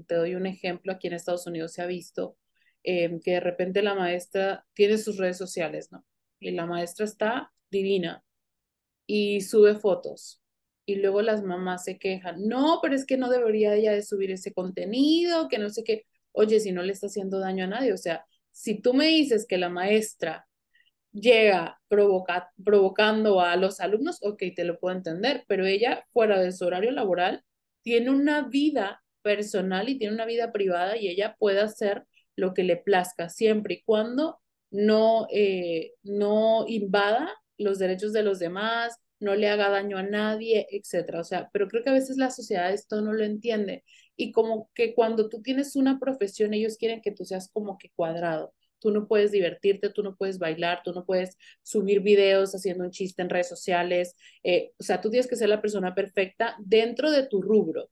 te 0.07 0.15
doy 0.17 0.35
un 0.35 0.47
ejemplo, 0.47 0.93
aquí 0.93 1.07
en 1.09 1.15
Estados 1.15 1.47
Unidos 1.47 1.73
se 1.73 1.83
ha 1.83 1.87
visto, 1.87 2.37
em, 2.83 3.21
que 3.21 3.33
de 3.33 3.41
repente 3.41 3.83
la 3.83 3.95
maestra 3.95 4.67
tiene 4.75 4.99
sus 4.99 5.17
redes 5.19 5.39
sociales, 5.39 5.93
¿no? 5.93 6.05
Y 6.41 6.51
la 6.53 6.67
maestra 6.67 7.05
está 7.07 7.53
divina 7.71 8.25
y 9.07 9.41
sube 9.43 9.77
fotos. 9.77 10.43
Y 10.87 10.97
luego 10.97 11.23
las 11.23 11.43
mamás 11.43 11.85
se 11.85 11.99
quejan, 11.99 12.47
no, 12.47 12.81
pero 12.83 12.95
es 12.95 13.07
que 13.07 13.17
no 13.17 13.31
debería 13.31 13.75
ella 13.75 13.93
de 13.93 14.03
subir 14.03 14.31
ese 14.31 14.53
contenido, 14.53 15.49
que 15.49 15.59
no 15.59 15.71
sé 15.71 15.85
qué 15.85 16.07
oye, 16.35 16.61
si 16.61 16.73
no 16.73 16.83
le 16.83 16.93
está 16.93 17.07
haciendo 17.07 17.39
daño 17.41 17.65
a 17.65 17.69
nadie, 17.69 17.93
o 17.93 17.97
sea, 17.97 18.27
si 18.53 18.81
tú 18.81 18.95
me 18.95 19.07
dices 19.07 19.47
que 19.49 19.59
la 19.59 19.69
maestra 19.71 20.47
llega 21.13 21.81
provocando 21.89 23.41
a 23.41 23.57
los 23.57 23.81
alumnos, 23.81 24.19
ok, 24.23 24.43
te 24.55 24.65
lo 24.65 24.79
puedo 24.79 24.97
entender, 24.97 25.45
pero 25.49 25.67
ella 25.67 26.05
fuera 26.13 26.41
de 26.41 26.53
su 26.53 26.67
horario 26.67 26.91
laboral 26.91 27.45
tiene 27.83 28.11
una 28.11 28.43
vida 28.49 29.03
personal 29.23 29.89
y 29.89 29.99
tiene 29.99 30.15
una 30.15 30.27
vida 30.27 30.53
privada 30.53 30.97
y 30.97 31.09
ella 31.09 31.37
puede 31.39 31.61
hacer 31.61 32.05
lo 32.37 32.53
que 32.53 32.65
le 32.65 32.77
plazca 32.77 33.29
siempre 33.29 33.75
y 33.75 33.83
cuando 33.83 34.41
no, 34.71 35.27
eh, 35.31 35.93
no 36.03 36.65
invada 36.69 37.31
los 37.59 37.79
derechos 37.79 38.13
de 38.13 38.25
los 38.25 38.41
demás, 38.41 38.99
no 39.21 39.35
le 39.37 39.49
haga 39.49 39.69
daño 39.71 39.99
a 39.99 40.03
nadie, 40.03 40.67
etcétera. 40.71 41.21
O 41.21 41.25
sea, 41.25 41.49
pero 41.53 41.69
creo 41.69 41.83
que 41.85 41.91
a 41.91 41.95
veces 41.95 42.17
la 42.17 42.31
sociedad 42.31 42.73
esto 42.73 43.01
no 43.01 43.13
lo 43.13 43.25
entiende 43.25 43.85
y 44.17 44.33
como 44.33 44.71
que 44.75 44.95
cuando 44.95 45.29
tú 45.29 45.43
tienes 45.43 45.77
una 45.77 45.99
profesión, 45.99 46.55
ellos 46.55 46.77
quieren 46.77 47.01
que 47.03 47.11
tú 47.11 47.25
seas 47.25 47.51
como 47.53 47.79
que 47.79 47.91
cuadrado. 47.95 48.55
Tú 48.79 48.91
no 48.91 49.09
puedes 49.09 49.33
divertirte, 49.33 49.91
tú 49.91 50.03
no 50.03 50.15
puedes 50.17 50.39
bailar, 50.39 50.83
tú 50.85 50.93
no 50.93 51.05
puedes 51.05 51.37
subir 51.63 52.01
videos 52.01 52.55
haciendo 52.55 52.85
un 52.85 52.91
chiste 52.91 53.23
en 53.23 53.31
redes 53.31 53.49
sociales. 53.49 54.15
Eh, 54.43 54.73
o 54.79 54.83
sea, 54.83 55.01
tú 55.01 55.11
tienes 55.11 55.27
que 55.27 55.37
ser 55.37 55.49
la 55.49 55.63
persona 55.63 55.95
perfecta 55.95 56.57
dentro 56.59 57.11
de 57.11 57.27
tu 57.27 57.41
rubro. 57.41 57.91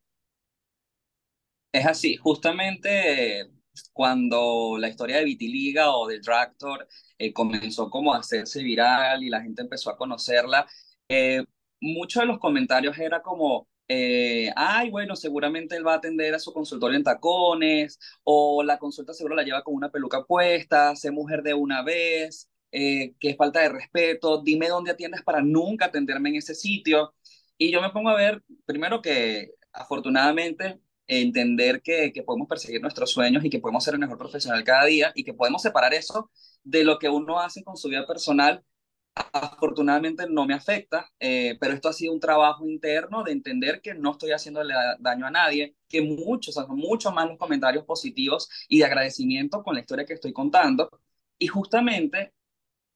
Es 1.73 1.87
así, 1.87 2.17
justamente 2.17 3.51
cuando 3.93 4.77
la 4.79 4.89
historia 4.89 5.17
de 5.17 5.25
Vitiliga 5.25 5.97
o 5.97 6.07
del 6.07 6.21
Tractor 6.21 6.87
eh, 7.19 7.33
comenzó 7.33 7.89
como 7.89 8.13
a 8.13 8.19
hacerse 8.19 8.63
viral 8.63 9.23
y 9.23 9.31
la 9.31 9.41
gente 9.41 9.63
empezó 9.63 9.91
a 9.91 9.97
conocerla, 9.97 10.67
eh, 11.09 11.43
muchos 11.81 12.23
de 12.23 12.27
los 12.27 12.39
comentarios 12.39 12.99
era 12.99 13.23
como, 13.23 13.69
eh, 13.95 14.53
ay, 14.57 14.91
bueno, 14.91 15.17
seguramente 15.17 15.77
él 15.77 15.87
va 15.87 15.95
a 15.95 15.97
atender 15.97 16.35
a 16.35 16.39
su 16.39 16.53
consultorio 16.53 16.97
en 16.97 17.05
tacones, 17.05 17.99
o 18.25 18.63
la 18.63 18.79
consulta 18.79 19.13
seguro 19.13 19.35
la 19.37 19.43
lleva 19.43 19.63
con 19.63 19.75
una 19.75 19.91
peluca 19.91 20.25
puesta, 20.25 20.97
sé 20.97 21.11
mujer 21.11 21.43
de 21.43 21.53
una 21.55 21.83
vez, 21.83 22.49
eh, 22.71 23.15
que 23.21 23.35
falta 23.35 23.61
de 23.61 23.69
respeto, 23.69 24.43
dime 24.43 24.69
dónde 24.69 24.93
atiendes 24.93 25.23
para 25.23 25.43
nunca 25.43 25.87
atenderme 25.87 26.31
en 26.31 26.37
ese 26.37 26.55
sitio. 26.55 27.15
Y 27.59 27.71
yo 27.71 27.83
me 27.83 27.91
pongo 27.91 28.09
a 28.11 28.17
ver, 28.17 28.43
primero 28.65 29.03
que 29.03 29.51
afortunadamente 29.73 30.81
entender 31.07 31.83
que, 31.83 32.13
que 32.13 32.23
podemos 32.23 32.49
perseguir 32.49 32.81
nuestros 32.81 33.11
sueños 33.11 33.45
y 33.45 33.51
que 33.51 33.59
podemos 33.61 33.85
ser 33.85 33.95
el 33.95 34.01
mejor 34.01 34.19
profesional 34.19 34.65
cada 34.65 34.87
día 34.87 35.13
y 35.15 35.25
que 35.25 35.35
podemos 35.35 35.61
separar 35.63 35.93
eso 35.95 36.31
de 36.65 36.85
lo 36.85 36.99
que 36.99 37.09
uno 37.11 37.41
hace 37.41 37.63
con 37.63 37.77
su 37.77 37.89
vida 37.89 38.07
personal 38.07 38.65
afortunadamente 39.15 40.27
no 40.29 40.47
me 40.47 40.55
afecta, 40.55 41.11
eh, 41.21 41.57
pero 41.61 41.75
esto 41.75 41.89
ha 41.89 41.93
sido 41.93 42.13
un 42.13 42.21
trabajo 42.21 42.67
interno 42.67 43.23
de 43.23 43.33
entender 43.33 43.81
que 43.83 43.95
no 43.95 44.13
estoy 44.13 44.31
haciéndole 44.33 44.75
daño 44.99 45.27
a 45.27 45.31
nadie, 45.31 45.77
que 45.89 46.03
muchos, 46.03 46.55
son 46.55 46.77
muchos 46.77 47.13
más 47.15 47.29
los 47.29 47.39
comentarios 47.39 47.85
positivos 47.85 48.49
y 48.69 48.79
de 48.79 48.85
agradecimiento 48.87 49.63
con 49.63 49.75
la 49.75 49.81
historia 49.81 50.07
que 50.07 50.15
estoy 50.15 50.33
contando. 50.33 50.91
Y 51.39 51.47
justamente 51.49 52.33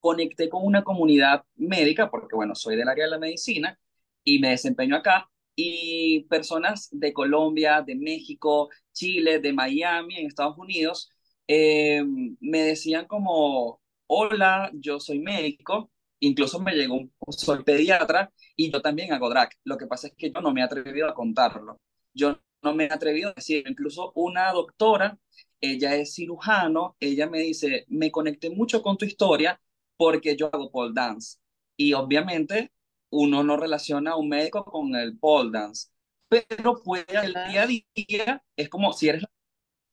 conecté 0.00 0.48
con 0.48 0.64
una 0.64 0.84
comunidad 0.84 1.44
médica, 1.56 2.10
porque 2.10 2.36
bueno, 2.36 2.54
soy 2.54 2.76
del 2.76 2.88
área 2.88 3.06
de 3.06 3.10
la 3.12 3.18
medicina 3.18 3.78
y 4.24 4.38
me 4.38 4.50
desempeño 4.50 4.96
acá, 4.96 5.30
y 5.56 6.24
personas 6.28 6.88
de 6.92 7.12
Colombia, 7.12 7.82
de 7.82 7.96
México, 7.96 8.70
Chile, 8.92 9.40
de 9.40 9.52
Miami, 9.52 10.16
en 10.18 10.26
Estados 10.26 10.58
Unidos, 10.58 11.10
eh, 11.48 12.04
me 12.40 12.60
decían 12.62 13.06
como, 13.06 13.80
hola, 14.06 14.70
yo 14.74 15.00
soy 15.00 15.20
médico, 15.20 15.90
Incluso 16.26 16.58
me 16.60 16.72
llegó 16.74 16.94
un, 16.96 17.12
soy 17.30 17.62
pediatra 17.62 18.32
y 18.56 18.70
yo 18.72 18.82
también 18.82 19.12
hago 19.12 19.30
drag. 19.30 19.50
Lo 19.64 19.78
que 19.78 19.86
pasa 19.86 20.08
es 20.08 20.14
que 20.14 20.32
yo 20.32 20.40
no 20.40 20.52
me 20.52 20.60
he 20.60 20.64
atrevido 20.64 21.08
a 21.08 21.14
contarlo. 21.14 21.80
Yo 22.14 22.40
no 22.62 22.74
me 22.74 22.86
he 22.86 22.92
atrevido 22.92 23.30
a 23.30 23.34
decir, 23.34 23.64
incluso 23.68 24.10
una 24.16 24.50
doctora, 24.50 25.18
ella 25.60 25.94
es 25.94 26.14
cirujano, 26.14 26.96
ella 26.98 27.28
me 27.28 27.38
dice, 27.40 27.84
me 27.88 28.10
conecté 28.10 28.50
mucho 28.50 28.82
con 28.82 28.96
tu 28.98 29.04
historia 29.04 29.60
porque 29.96 30.36
yo 30.36 30.50
hago 30.52 30.70
pole 30.72 30.92
dance. 30.94 31.38
Y 31.76 31.92
obviamente 31.92 32.72
uno 33.10 33.44
no 33.44 33.56
relaciona 33.56 34.12
a 34.12 34.16
un 34.16 34.28
médico 34.28 34.64
con 34.64 34.96
el 34.96 35.16
pole 35.18 35.50
dance, 35.52 35.90
pero 36.28 36.82
puede 36.82 37.06
el 37.22 37.34
día 37.34 37.62
a 37.62 37.66
día, 37.68 38.44
es 38.56 38.68
como 38.68 38.92
si 38.92 39.08
eres 39.10 39.22
la 39.22 39.30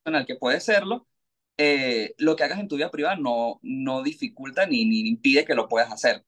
persona 0.03 0.25
que 0.25 0.35
puede 0.35 0.59
serlo, 0.59 1.07
eh, 1.57 2.15
lo 2.17 2.35
que 2.35 2.43
hagas 2.43 2.59
en 2.59 2.67
tu 2.67 2.75
vida 2.75 2.91
privada 2.91 3.15
no, 3.15 3.59
no 3.63 4.03
dificulta 4.03 4.65
ni, 4.65 4.85
ni 4.85 5.07
impide 5.07 5.45
que 5.45 5.55
lo 5.55 5.67
puedas 5.67 5.91
hacer. 5.91 6.25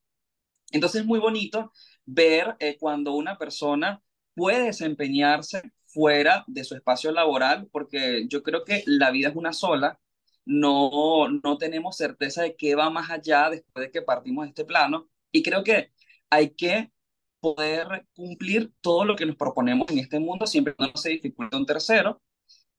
Entonces 0.72 1.02
es 1.02 1.08
muy 1.08 1.20
bonito 1.20 1.72
ver 2.06 2.56
eh, 2.60 2.78
cuando 2.80 3.14
una 3.14 3.38
persona 3.38 4.02
puede 4.36 4.66
desempeñarse 4.66 5.64
fuera 5.86 6.44
de 6.48 6.64
su 6.64 6.76
espacio 6.76 7.12
laboral, 7.12 7.68
porque 7.72 8.28
yo 8.28 8.44
creo 8.44 8.64
que 8.66 8.84
la 8.86 9.12
vida 9.12 9.30
es 9.30 9.36
una 9.36 9.54
sola, 9.54 10.00
no, 10.46 11.30
no 11.30 11.58
tenemos 11.58 11.98
certeza 11.98 12.44
de 12.44 12.56
qué 12.56 12.76
va 12.76 12.90
más 12.90 13.10
allá 13.10 13.50
después 13.50 13.86
de 13.88 13.92
que 13.92 14.02
partimos 14.02 14.46
de 14.46 14.50
este 14.50 14.66
plano, 14.66 15.10
y 15.32 15.44
creo 15.44 15.64
que 15.64 15.92
hay 16.30 16.52
que 16.52 16.92
poder 17.40 18.08
cumplir 18.16 18.74
todo 18.82 19.06
lo 19.06 19.16
que 19.16 19.26
nos 19.26 19.36
proponemos 19.38 19.90
en 19.90 20.00
este 20.00 20.20
mundo, 20.20 20.48
siempre 20.48 20.76
no 20.80 20.92
se 20.96 21.10
dificulta 21.12 21.58
un 21.58 21.66
tercero, 21.66 22.22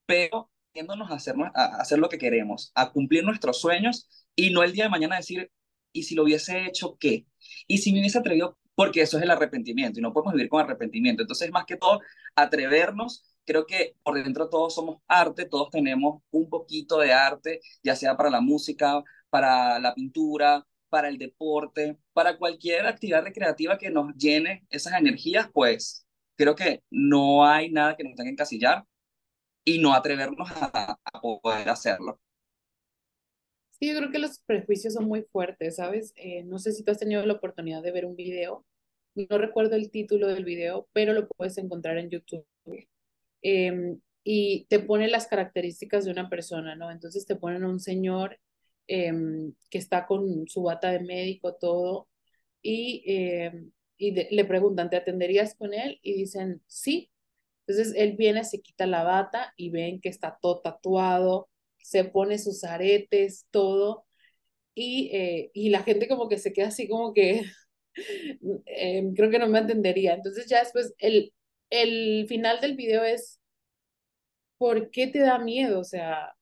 pero 0.07 0.51
a 0.81 1.15
hacer, 1.15 1.35
a 1.55 1.65
hacer 1.81 1.99
lo 1.99 2.09
que 2.09 2.19
queremos, 2.19 2.73
a 2.75 2.91
cumplir 2.93 3.25
nuestros 3.25 3.61
sueños 3.61 4.09
y 4.35 4.51
no 4.51 4.63
el 4.63 4.73
día 4.73 4.85
de 4.85 4.91
mañana 4.91 5.17
decir, 5.17 5.51
¿y 5.93 6.05
si 6.05 6.15
lo 6.15 6.25
hubiese 6.25 6.67
hecho 6.67 6.97
qué? 6.99 7.27
¿Y 7.67 7.79
si 7.79 7.93
me 7.93 8.01
hubiese 8.01 8.19
atrevido? 8.19 8.59
Porque 8.75 9.01
eso 9.03 9.17
es 9.17 9.23
el 9.23 9.31
arrepentimiento 9.31 9.99
y 9.99 10.03
no 10.03 10.13
podemos 10.13 10.35
vivir 10.35 10.49
con 10.51 10.61
arrepentimiento. 10.61 11.23
Entonces, 11.23 11.51
más 11.51 11.65
que 11.67 11.77
todo, 11.77 12.01
atrevernos. 12.35 13.25
Creo 13.45 13.67
que 13.67 13.95
por 14.03 14.23
dentro 14.23 14.49
todos 14.51 14.75
somos 14.75 14.99
arte, 15.09 15.47
todos 15.47 15.71
tenemos 15.71 16.23
un 16.31 16.49
poquito 16.51 16.99
de 16.99 17.13
arte, 17.13 17.61
ya 17.83 17.97
sea 17.97 18.17
para 18.17 18.29
la 18.31 18.41
música, 18.41 19.03
para 19.31 19.79
la 19.79 19.95
pintura, 19.95 20.67
para 20.89 21.09
el 21.09 21.19
deporte, 21.19 21.99
para 22.13 22.39
cualquier 22.39 22.87
actividad 22.87 23.23
recreativa 23.23 23.79
que 23.79 23.91
nos 23.91 24.15
llene 24.17 24.67
esas 24.71 24.95
energías, 24.95 25.49
pues 25.53 26.07
creo 26.37 26.55
que 26.55 26.83
no 26.91 27.47
hay 27.47 27.71
nada 27.71 27.97
que 27.97 28.05
nos 28.05 28.15
tenga 28.15 28.27
que 28.29 28.33
encasillar 28.33 28.85
y 29.67 29.81
no 29.81 29.93
atrevernos 29.93 30.49
a, 30.53 30.97
poder 31.21 31.69
hacerlo. 31.69 32.21
Sí, 33.71 33.89
yo 33.89 33.99
creo 33.99 34.11
que 34.11 34.21
los 34.21 34.39
prejuicios 34.39 34.95
son 34.95 35.07
muy 35.07 35.23
fuertes, 35.25 35.77
¿sabes? 35.77 36.13
Eh, 36.17 36.45
no 36.45 36.59
sé 36.59 36.73
si 36.73 36.83
tú 36.83 36.93
has 36.93 36.99
tenido 36.99 37.27
la 37.27 37.35
oportunidad 37.35 37.83
de 37.83 37.91
ver 37.91 38.07
un 38.07 38.17
video, 38.17 38.65
no 39.15 39.39
recuerdo 39.39 39.77
el 39.77 39.91
título 39.91 40.29
del 40.29 40.45
video, 40.45 40.89
pero 40.93 41.13
lo 41.13 41.29
puedes 41.29 41.59
encontrar 41.59 41.99
en 41.99 42.11
YouTube. 42.11 42.47
Em, 43.43 44.01
y 44.25 44.67
te 44.69 44.79
pone 44.81 45.09
las 45.09 45.27
características 45.27 46.05
de 46.05 46.13
una 46.13 46.31
persona, 46.31 46.77
¿no? 46.77 46.91
Entonces 46.91 47.27
te 47.27 47.37
ponen 47.37 47.65
a 47.65 47.69
un 47.69 47.81
señor 47.81 48.39
em, 48.87 49.53
que 49.71 49.79
está 49.79 50.07
con 50.07 50.47
su 50.49 50.63
bata 50.63 50.93
de 50.93 51.01
médico, 51.01 51.55
todo, 51.57 52.09
y, 52.63 53.03
em, 53.07 53.73
y 53.99 54.13
le 54.13 54.45
preguntan, 54.45 54.91
¿te 54.91 54.97
atenderías 54.97 55.55
con 55.57 55.75
él? 55.75 55.99
Y 56.03 56.15
dicen, 56.15 56.63
sí, 56.67 57.11
entonces 57.67 57.95
él 57.97 58.17
viene, 58.17 58.45
se 58.45 58.61
quita 58.61 58.87
la 58.87 59.03
bata 59.05 59.53
y 59.57 59.71
ven 59.71 60.01
que 60.01 60.09
está 60.09 60.39
todo 60.41 60.61
tatuado, 60.63 61.49
se 61.79 62.05
pone 62.05 62.39
sus 62.39 62.65
aretes, 62.65 63.47
todo, 63.51 64.07
y, 64.75 65.11
eh, 65.15 65.51
y 65.55 65.71
la 65.71 65.83
gente 65.83 66.09
como 66.09 66.29
que 66.29 66.39
se 66.39 66.53
queda 66.53 66.69
así 66.69 66.89
como 66.89 67.15
que, 67.15 67.45
em, 68.67 69.15
creo 69.15 69.31
que 69.31 69.39
no 69.39 69.49
me 69.49 69.59
entendería. 69.61 70.15
Entonces 70.15 70.47
ya 70.49 70.61
después 70.61 70.95
el, 70.99 71.33
el 71.71 72.27
final 72.29 72.61
del 72.61 72.77
video 72.77 73.05
es, 73.05 73.41
¿por 74.59 74.91
qué 74.91 75.07
te 75.07 75.21
da 75.21 75.39
miedo? 75.39 75.81
O 75.81 75.85
sea, 75.85 76.35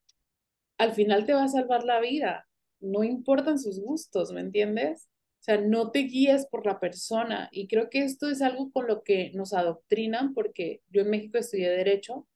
al 0.78 0.94
final 0.94 1.26
te 1.26 1.34
va 1.34 1.44
a 1.44 1.48
salvar 1.48 1.84
la 1.84 2.00
vida, 2.00 2.48
no 2.80 3.04
importan 3.04 3.58
sus 3.58 3.80
gustos, 3.80 4.32
¿me 4.32 4.40
entiendes? 4.40 5.08
O 5.44 5.46
sea, 5.46 5.60
no 5.60 5.90
te 5.90 5.98
guíes 6.00 6.46
por 6.46 6.64
la 6.64 6.80
persona. 6.80 7.50
Y 7.52 7.68
creo 7.68 7.90
que 7.90 8.02
esto 8.02 8.30
es 8.30 8.40
algo 8.40 8.72
con 8.72 8.86
lo 8.86 9.02
que 9.02 9.30
nos 9.34 9.52
adoctrinan, 9.52 10.32
porque 10.32 10.80
yo 10.88 11.02
en 11.02 11.10
México 11.10 11.36
estudié 11.36 11.68
Derecho 11.68 12.26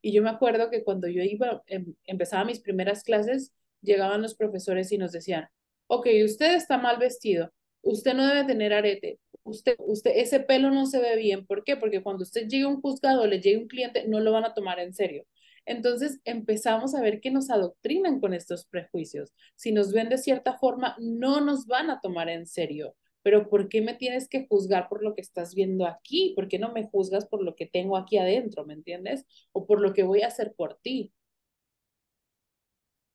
y 0.00 0.12
yo 0.12 0.22
me 0.22 0.30
acuerdo 0.30 0.70
que 0.70 0.82
cuando 0.82 1.06
yo 1.08 1.22
iba, 1.22 1.62
em, 1.66 1.94
empezaba 2.06 2.46
mis 2.46 2.60
primeras 2.60 3.02
clases, 3.02 3.52
llegaban 3.82 4.22
los 4.22 4.34
profesores 4.34 4.90
y 4.92 4.98
nos 4.98 5.12
decían, 5.12 5.46
ok, 5.88 6.06
usted 6.24 6.54
está 6.54 6.78
mal 6.78 6.96
vestido, 6.98 7.52
usted 7.82 8.14
no 8.14 8.26
debe 8.26 8.44
tener 8.44 8.72
arete, 8.72 9.18
usted, 9.42 9.76
usted, 9.80 10.12
ese 10.16 10.40
pelo 10.40 10.70
no 10.70 10.86
se 10.86 11.00
ve 11.00 11.16
bien. 11.16 11.44
¿Por 11.46 11.64
qué? 11.64 11.76
Porque 11.76 12.02
cuando 12.02 12.22
usted 12.22 12.48
llegue 12.48 12.64
a 12.64 12.68
un 12.68 12.80
juzgado, 12.80 13.26
le 13.26 13.40
llegue 13.42 13.58
un 13.58 13.68
cliente, 13.68 14.08
no 14.08 14.20
lo 14.20 14.32
van 14.32 14.44
a 14.46 14.54
tomar 14.54 14.78
en 14.80 14.94
serio. 14.94 15.26
Entonces 15.66 16.20
empezamos 16.24 16.94
a 16.94 17.00
ver 17.00 17.20
que 17.20 17.30
nos 17.30 17.50
adoctrinan 17.50 18.20
con 18.20 18.34
estos 18.34 18.66
prejuicios. 18.66 19.32
Si 19.56 19.72
nos 19.72 19.92
ven 19.92 20.08
de 20.08 20.18
cierta 20.18 20.58
forma, 20.58 20.96
no 20.98 21.40
nos 21.40 21.66
van 21.66 21.90
a 21.90 22.00
tomar 22.00 22.28
en 22.28 22.46
serio. 22.46 22.96
Pero 23.22 23.48
¿por 23.48 23.68
qué 23.70 23.80
me 23.80 23.94
tienes 23.94 24.28
que 24.28 24.46
juzgar 24.46 24.88
por 24.88 25.02
lo 25.02 25.14
que 25.14 25.22
estás 25.22 25.54
viendo 25.54 25.86
aquí? 25.86 26.34
¿Por 26.36 26.48
qué 26.48 26.58
no 26.58 26.72
me 26.72 26.84
juzgas 26.84 27.26
por 27.26 27.42
lo 27.42 27.56
que 27.56 27.66
tengo 27.66 27.96
aquí 27.96 28.18
adentro? 28.18 28.66
¿Me 28.66 28.74
entiendes? 28.74 29.24
O 29.52 29.66
por 29.66 29.80
lo 29.80 29.94
que 29.94 30.02
voy 30.02 30.20
a 30.22 30.26
hacer 30.26 30.54
por 30.54 30.78
ti. 30.82 31.12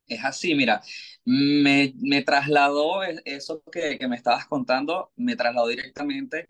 Es 0.08 0.26
así, 0.26 0.56
mira, 0.56 0.82
me, 1.24 1.94
me 1.98 2.24
trasladó 2.24 3.04
e, 3.04 3.22
eso 3.26 3.62
que, 3.72 4.00
que, 4.00 4.08
me 4.08 4.16
estabas 4.16 4.48
contando, 4.48 5.12
me 5.16 5.36
trasladó 5.36 5.68
directamente 5.68 6.48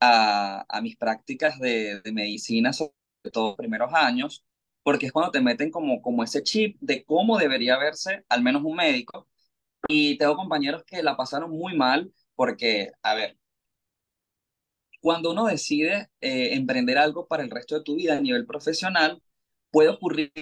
a, 0.00 0.66
a 0.68 0.80
mis 0.82 0.96
prácticas 0.96 1.60
de, 1.60 2.00
de 2.00 2.12
medicina, 2.12 2.72
sobre 2.72 2.92
todo 3.32 3.54
primeros 3.54 3.92
años, 3.94 4.44
porque 4.88 5.04
es 5.06 5.12
cuando 5.12 5.30
te 5.32 5.42
meten 5.42 5.70
como, 5.70 6.00
como 6.00 6.24
ese 6.24 6.42
chip 6.42 6.78
de 6.80 7.04
cómo 7.04 7.36
debería 7.36 7.76
verse 7.76 8.24
al 8.30 8.42
menos 8.42 8.62
un 8.64 8.74
médico. 8.74 9.28
Y 9.88 10.16
tengo 10.18 10.34
compañeros 10.36 10.82
que 10.84 11.02
la 11.02 11.14
pasaron 11.14 11.50
muy 11.50 11.76
mal 11.76 12.10
porque, 12.34 12.92
a 13.02 13.14
ver, 13.14 13.38
cuando 15.02 15.32
uno 15.32 15.44
decide 15.44 16.08
eh, 16.22 16.54
emprender 16.54 16.96
algo 16.96 17.26
para 17.28 17.42
el 17.42 17.50
resto 17.50 17.74
de 17.76 17.84
tu 17.84 17.96
vida 17.96 18.16
a 18.16 18.20
nivel 18.22 18.46
profesional, 18.46 19.22
puede 19.70 19.90
ocurrir 19.90 20.32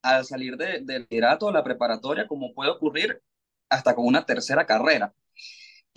al 0.00 0.24
salir 0.24 0.56
de, 0.56 0.82
del 0.82 1.02
bachillerato 1.02 1.46
o 1.46 1.52
la 1.52 1.64
preparatoria, 1.64 2.28
como 2.28 2.54
puede 2.54 2.70
ocurrir 2.70 3.20
hasta 3.68 3.96
con 3.96 4.06
una 4.06 4.24
tercera 4.24 4.64
carrera. 4.64 5.12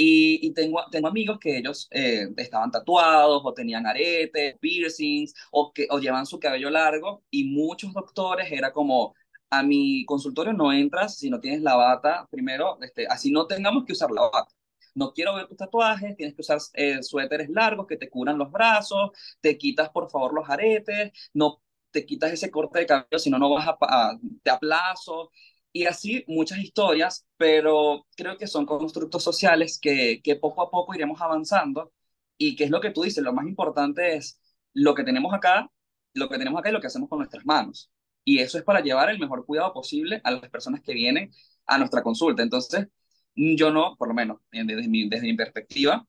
Y, 0.01 0.39
y, 0.47 0.53
tengo, 0.53 0.81
tengo 0.91 1.09
amigos 1.09 1.39
que 1.39 1.57
ellos 1.57 1.89
eh, 1.91 2.29
estaban 2.37 2.71
tatuados 2.71 3.41
o 3.43 3.53
tenían 3.53 3.85
aretes, 3.85 4.57
piercings 4.59 5.33
o, 5.51 5.73
que, 5.73 5.87
o 5.89 5.99
llevan 5.99 6.25
su 6.25 6.39
cabello 6.39 6.69
largo 6.69 7.23
y 7.29 7.43
muchos 7.43 7.93
doctores 7.93 8.49
era 8.49 8.71
como, 8.71 9.13
a 9.49 9.61
mi 9.63 10.05
consultorio 10.05 10.53
no 10.53 10.71
entras 10.71 11.17
si 11.17 11.29
no 11.29 11.39
tienes 11.41 11.61
la 11.61 11.75
bata, 11.75 12.27
primero, 12.31 12.77
este, 12.81 13.07
así 13.07 13.29
no 13.31 13.45
tengamos 13.47 13.83
que 13.85 13.91
usar 13.93 14.09
la 14.11 14.21
bata. 14.29 14.53
No 14.95 15.11
quiero 15.13 15.35
ver 15.35 15.47
tus 15.47 15.57
tatuajes, 15.57 16.15
tienes 16.15 16.33
que 16.35 16.41
usar 16.41 16.59
eh, 16.73 17.03
suéteres 17.03 17.49
largos 17.49 17.85
que 17.87 17.97
te 17.97 18.09
cubran 18.09 18.37
los 18.37 18.51
brazos, 18.51 19.11
te 19.41 19.57
quitas 19.57 19.89
por 19.89 20.09
favor 20.09 20.33
los 20.33 20.49
aretes, 20.49 21.11
no 21.33 21.61
te 21.91 22.05
quitas 22.05 22.31
ese 22.31 22.49
corte 22.51 22.79
de 22.79 22.85
cabello, 22.85 23.19
si 23.19 23.29
no, 23.29 23.37
no 23.37 23.49
vas 23.49 23.67
a, 23.67 23.77
a, 23.81 24.19
te 24.43 24.49
aplazo. 24.49 25.31
Y 25.71 25.85
así 25.85 26.23
muchas 26.27 26.59
historias, 26.59 27.27
pero 27.37 28.07
creo 28.17 28.37
que 28.37 28.47
son 28.47 28.65
constructos 28.65 29.23
sociales 29.23 29.79
que, 29.81 30.21
que 30.23 30.35
poco 30.35 30.63
a 30.63 30.71
poco 30.71 30.95
iremos 30.95 31.21
avanzando 31.21 31.93
y 32.37 32.55
que 32.55 32.65
es 32.65 32.71
lo 32.71 32.81
que 32.81 32.91
tú 32.91 33.03
dices, 33.03 33.23
lo 33.23 33.33
más 33.33 33.45
importante 33.47 34.15
es 34.15 34.39
lo 34.73 34.95
que 34.95 35.03
tenemos 35.03 35.33
acá, 35.33 35.71
lo 36.13 36.29
que 36.29 36.37
tenemos 36.37 36.59
acá 36.59 36.69
y 36.69 36.73
lo 36.73 36.81
que 36.81 36.87
hacemos 36.87 37.09
con 37.09 37.19
nuestras 37.19 37.45
manos. 37.45 37.91
Y 38.23 38.39
eso 38.39 38.57
es 38.57 38.63
para 38.63 38.81
llevar 38.81 39.09
el 39.09 39.19
mejor 39.19 39.45
cuidado 39.45 39.73
posible 39.73 40.21
a 40.23 40.31
las 40.31 40.49
personas 40.49 40.81
que 40.81 40.93
vienen 40.93 41.31
a 41.65 41.77
nuestra 41.77 42.03
consulta. 42.03 42.43
Entonces, 42.43 42.87
yo 43.35 43.71
no, 43.71 43.95
por 43.97 44.07
lo 44.09 44.13
menos 44.13 44.39
desde 44.51 44.87
mi, 44.87 45.09
desde 45.09 45.27
mi 45.27 45.35
perspectiva 45.35 46.07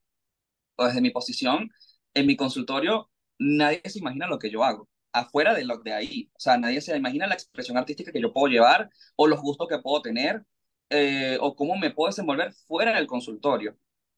o 0.76 0.86
desde 0.86 1.00
mi 1.02 1.10
posición, 1.10 1.70
en 2.14 2.26
mi 2.26 2.36
consultorio, 2.36 3.10
nadie 3.38 3.82
se 3.86 4.00
imagina 4.00 4.26
lo 4.28 4.38
que 4.38 4.50
yo 4.50 4.64
hago 4.64 4.89
afuera 5.12 5.54
de 5.54 5.64
lo 5.64 5.78
de 5.78 5.92
ahí. 5.92 6.30
O 6.34 6.40
sea, 6.40 6.56
nadie 6.58 6.80
se 6.80 6.96
imagina 6.96 7.26
la 7.26 7.34
expresión 7.34 7.76
artística 7.76 8.12
que 8.12 8.20
yo 8.20 8.32
puedo 8.32 8.48
llevar 8.48 8.90
o 9.16 9.26
los 9.26 9.40
gustos 9.40 9.68
que 9.68 9.78
puedo 9.78 10.02
tener 10.02 10.44
eh, 10.90 11.38
o 11.40 11.54
cómo 11.54 11.76
me 11.76 11.90
puedo 11.90 12.08
desenvolver 12.08 12.52
fuera 12.66 12.96
del 12.96 13.06
consultorio. 13.06 13.76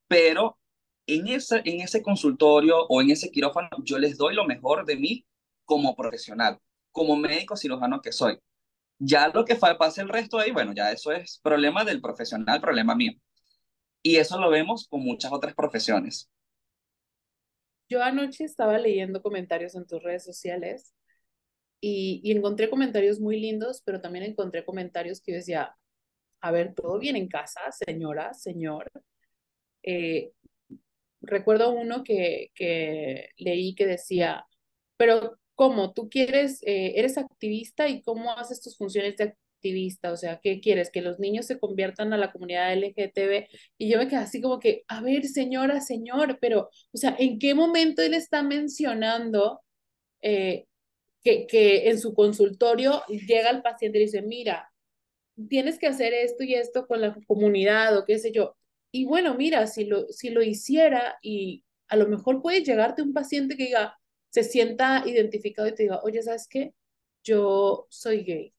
Pero 0.09 0.59
en 1.07 1.29
ese, 1.29 1.63
en 1.65 1.81
ese 1.81 2.03
consultorio 2.03 2.87
o 2.89 3.03
en 3.03 3.11
ese 3.11 3.31
quirófano 3.31 3.69
yo 3.85 3.99
les 3.99 4.17
doy 4.17 4.35
lo 4.35 4.45
mejor 4.47 4.85
de 4.87 4.97
mí 4.97 5.27
como 5.65 5.97
profesional, 5.97 6.59
como 6.91 7.17
médico 7.17 7.57
cirujano 7.57 8.01
que 8.03 8.13
soy. 8.13 8.39
Ya 8.99 9.29
lo 9.29 9.45
que 9.45 9.57
pase 9.57 10.03
el 10.03 10.09
resto 10.09 10.39
ahí, 10.39 10.53
bueno, 10.53 10.73
ya 10.75 10.93
eso 10.93 11.13
es 11.13 11.41
problema 11.43 11.85
del 11.85 12.01
profesional, 12.01 12.61
problema 12.61 12.95
mío. 12.95 13.13
Y 14.03 14.17
eso 14.17 14.39
lo 14.41 14.51
vemos 14.51 14.87
con 14.89 15.03
muchas 15.03 15.33
otras 15.33 15.55
profesiones. 15.55 16.31
Yo 17.93 18.03
anoche 18.03 18.45
estaba 18.45 18.79
leyendo 18.79 19.21
comentarios 19.21 19.75
en 19.75 19.87
tus 19.87 20.03
redes 20.03 20.25
sociales 20.25 20.95
y, 21.79 22.23
encontré 22.33 22.71
comentarios 22.71 23.21
muy 23.21 23.39
lindos, 23.39 23.83
pero 23.85 24.01
también 24.01 24.25
encontré 24.25 24.65
comentarios 24.65 25.21
que 25.21 25.33
yo 25.33 25.37
decía, 25.37 25.77
a 26.41 26.51
ver, 26.53 26.75
¿todo 26.75 26.99
bien 26.99 27.17
en 27.17 27.29
casa, 27.29 27.61
señora, 27.73 28.33
señor? 28.33 28.91
Eh, 29.83 30.33
recuerdo 31.21 31.73
uno 31.73 32.03
que, 32.03 32.51
que 32.55 33.29
leí 33.37 33.75
que 33.75 33.87
decía, 33.87 34.47
pero 34.97 35.39
¿cómo? 35.55 35.93
¿Tú 35.93 36.09
quieres, 36.09 36.63
eh, 36.63 36.95
eres 36.97 37.19
activista 37.19 37.89
y 37.89 38.03
cómo 38.03 38.33
haces 38.39 38.63
tus 38.63 38.79
funciones 38.79 39.19
de 39.19 39.37
activista, 39.63 40.13
o 40.13 40.17
sea, 40.17 40.41
¿qué 40.43 40.61
quieres? 40.61 40.91
Que 40.91 41.03
los 41.03 41.19
niños 41.21 41.47
se 41.47 41.59
conviertan 41.59 42.13
a 42.13 42.17
la 42.19 42.33
comunidad 42.33 42.73
LGTB. 42.73 43.47
Y 43.79 43.91
yo 43.91 43.99
me 43.99 44.09
quedé 44.09 44.19
así 44.21 44.41
como 44.43 44.59
que, 44.61 44.85
a 44.89 45.01
ver, 45.03 45.25
señora, 45.27 45.81
señor, 45.81 46.39
pero, 46.41 46.71
o 46.93 46.97
sea, 46.99 47.15
¿en 47.19 47.39
qué 47.39 47.55
momento 47.55 48.03
él 48.03 48.15
está 48.15 48.43
mencionando 48.43 49.63
eh, 50.23 50.67
que, 51.25 51.47
que 51.47 51.91
en 51.91 52.01
su 52.01 52.15
consultorio 52.15 53.03
llega 53.09 53.51
el 53.51 53.63
paciente 53.63 53.99
y 53.99 54.03
dice, 54.03 54.23
mira, 54.23 54.73
tienes 55.49 55.79
que 55.79 55.87
hacer 55.89 56.15
esto 56.15 56.45
y 56.45 56.55
esto 56.55 56.87
con 56.87 57.01
la 57.01 57.17
comunidad 57.27 57.97
o 57.99 58.05
qué 58.05 58.19
sé 58.19 58.33
yo? 58.33 58.57
Y 58.93 59.07
bueno, 59.07 59.35
mira, 59.37 59.67
si 59.69 59.85
lo, 59.87 60.09
si 60.09 60.31
lo 60.31 60.43
hiciera 60.43 61.19
y 61.23 61.65
a 61.89 61.97
lo 61.97 62.09
mejor 62.09 62.43
puede 62.43 62.65
llegarte 62.65 63.03
un 63.03 63.13
paciente 63.15 63.57
que 63.57 63.67
diga, 63.67 63.99
se 64.31 64.45
sienta 64.45 65.05
identificado 65.07 65.69
y 65.69 65.75
te 65.75 65.85
diga, 65.85 66.01
oye, 66.03 66.23
¿sabes 66.23 66.49
qué? 66.49 66.75
Yo 67.25 67.87
soy 67.91 68.23
gay 68.25 68.55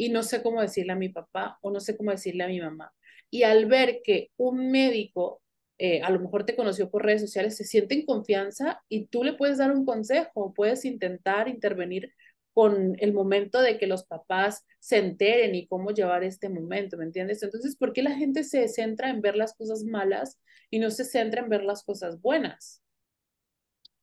y 0.00 0.08
no 0.08 0.22
sé 0.22 0.42
cómo 0.42 0.62
decirle 0.62 0.94
a 0.94 0.96
mi 0.96 1.10
papá 1.10 1.58
o 1.60 1.70
no 1.70 1.78
sé 1.78 1.94
cómo 1.94 2.10
decirle 2.10 2.42
a 2.44 2.48
mi 2.48 2.58
mamá. 2.58 2.90
Y 3.28 3.42
al 3.42 3.66
ver 3.66 4.00
que 4.02 4.30
un 4.38 4.70
médico 4.70 5.42
eh, 5.76 6.00
a 6.00 6.08
lo 6.10 6.20
mejor 6.20 6.46
te 6.46 6.56
conoció 6.56 6.90
por 6.90 7.04
redes 7.04 7.20
sociales, 7.20 7.54
se 7.54 7.64
siente 7.64 7.94
en 7.94 8.06
confianza 8.06 8.82
y 8.88 9.08
tú 9.08 9.24
le 9.24 9.34
puedes 9.34 9.58
dar 9.58 9.72
un 9.72 9.84
consejo, 9.84 10.54
puedes 10.54 10.86
intentar 10.86 11.48
intervenir 11.48 12.14
con 12.54 12.96
el 12.98 13.12
momento 13.12 13.60
de 13.60 13.76
que 13.76 13.86
los 13.86 14.04
papás 14.04 14.64
se 14.78 14.96
enteren 14.96 15.54
y 15.54 15.66
cómo 15.66 15.90
llevar 15.90 16.24
este 16.24 16.48
momento, 16.48 16.96
¿me 16.96 17.04
entiendes? 17.04 17.42
Entonces, 17.42 17.76
¿por 17.76 17.92
qué 17.92 18.02
la 18.02 18.14
gente 18.14 18.42
se 18.42 18.68
centra 18.68 19.10
en 19.10 19.20
ver 19.20 19.36
las 19.36 19.54
cosas 19.54 19.84
malas 19.84 20.38
y 20.70 20.78
no 20.78 20.90
se 20.90 21.04
centra 21.04 21.42
en 21.42 21.50
ver 21.50 21.64
las 21.64 21.82
cosas 21.84 22.22
buenas? 22.22 22.82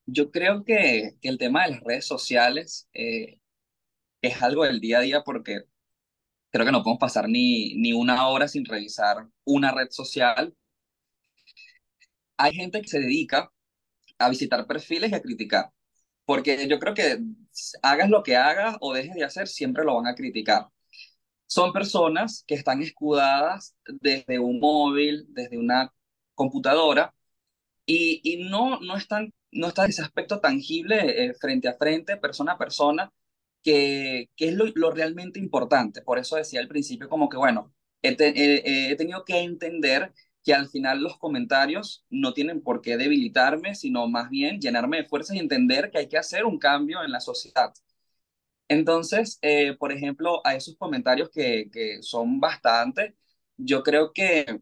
Yo 0.06 0.30
creo 0.30 0.64
que, 0.64 1.16
el 1.24 1.40
tema 1.40 1.66
de 1.66 1.72
las 1.72 1.82
redes 1.82 2.06
sociales 2.06 2.88
eh, 2.94 3.40
es 4.22 4.42
algo 4.44 4.64
del 4.64 4.80
día 4.80 5.00
a 5.00 5.02
día 5.02 5.24
porque 5.24 5.64
creo 6.52 6.66
que 6.66 6.72
no 6.72 6.84
podemos 6.84 7.00
pasar 7.00 7.30
ni, 7.30 7.76
ni 7.76 7.94
una 7.94 8.28
hora 8.30 8.48
sin 8.48 8.66
revisar 8.66 9.28
una 9.46 9.72
red 9.72 9.90
social. 9.92 10.56
Hay 12.38 12.54
gente 12.54 12.82
que 12.82 12.88
se 12.88 13.00
dedica 13.00 13.52
a 14.20 14.30
visitar 14.30 14.68
perfiles 14.68 15.12
y 15.12 15.16
a 15.16 15.22
criticar, 15.22 15.72
porque 16.26 16.68
yo 16.68 16.80
creo 16.80 16.94
que 16.94 17.20
hagas 17.84 18.10
lo 18.10 18.24
que 18.24 18.36
hagas 18.36 18.78
o 18.82 18.94
dejes 18.94 19.16
de 19.16 19.24
hacer, 19.24 19.48
siempre 19.48 19.84
lo 19.84 19.96
van 19.96 20.08
a 20.08 20.16
criticar. 20.16 20.68
Son 21.46 21.72
personas 21.74 22.44
que 22.48 22.56
están 22.56 22.82
escudadas 22.82 23.76
desde 23.86 24.40
un 24.40 24.60
móvil, 24.60 25.26
desde 25.30 25.58
una 25.58 25.94
computadora, 26.36 27.14
y, 27.86 28.22
y 28.24 28.50
no, 28.50 28.80
no, 28.82 28.98
están, 28.98 29.34
no 29.52 29.68
está 29.68 29.86
ese 29.86 30.02
aspecto 30.02 30.40
tangible 30.42 31.26
eh, 31.26 31.34
frente 31.36 31.68
a 31.70 31.78
frente, 31.78 32.18
persona 32.18 32.54
a 32.54 32.58
persona, 32.58 33.12
que, 33.68 34.30
es 34.38 34.54
lo, 34.54 34.92
realmente 34.92 35.40
importante. 35.40 36.02
Por 36.02 36.20
eso 36.20 36.38
decía 36.38 36.62
al 36.62 36.70
principio 36.70 37.10
como 37.10 37.28
que, 37.30 37.38
bueno, 37.38 37.74
he, 38.02 38.16
he, 38.92 38.96
tenido 38.96 39.26
que 39.26 39.40
entender 39.40 40.14
que 40.44 40.54
al 40.54 40.70
final 40.70 41.02
los 41.02 41.18
comentarios 41.18 42.06
no 42.10 42.34
tienen 42.34 42.62
por 42.62 42.82
qué 42.82 42.96
debilitarme, 42.98 43.76
sino 43.76 44.08
más 44.08 44.30
bien 44.30 44.62
llenarme 44.62 44.98
de 44.98 45.06
fuerzas 45.06 45.36
y 45.36 45.40
entender 45.40 45.92
que 45.92 45.98
hay 46.00 46.08
que 46.08 46.18
hacer 46.18 46.46
un 46.46 46.60
cambio 46.60 47.04
en 47.04 47.12
la 47.12 47.20
sociedad. 47.20 47.74
Entonces, 48.70 49.40
eh, 49.42 49.76
por 49.78 49.92
ejemplo, 49.92 50.42
a 50.46 50.56
esos 50.56 50.76
comentarios 50.78 51.30
que, 51.30 51.70
que 51.72 52.02
son 52.02 52.40
bastante, 52.40 53.16
yo 53.58 53.84
creo 53.84 54.12
que 54.14 54.62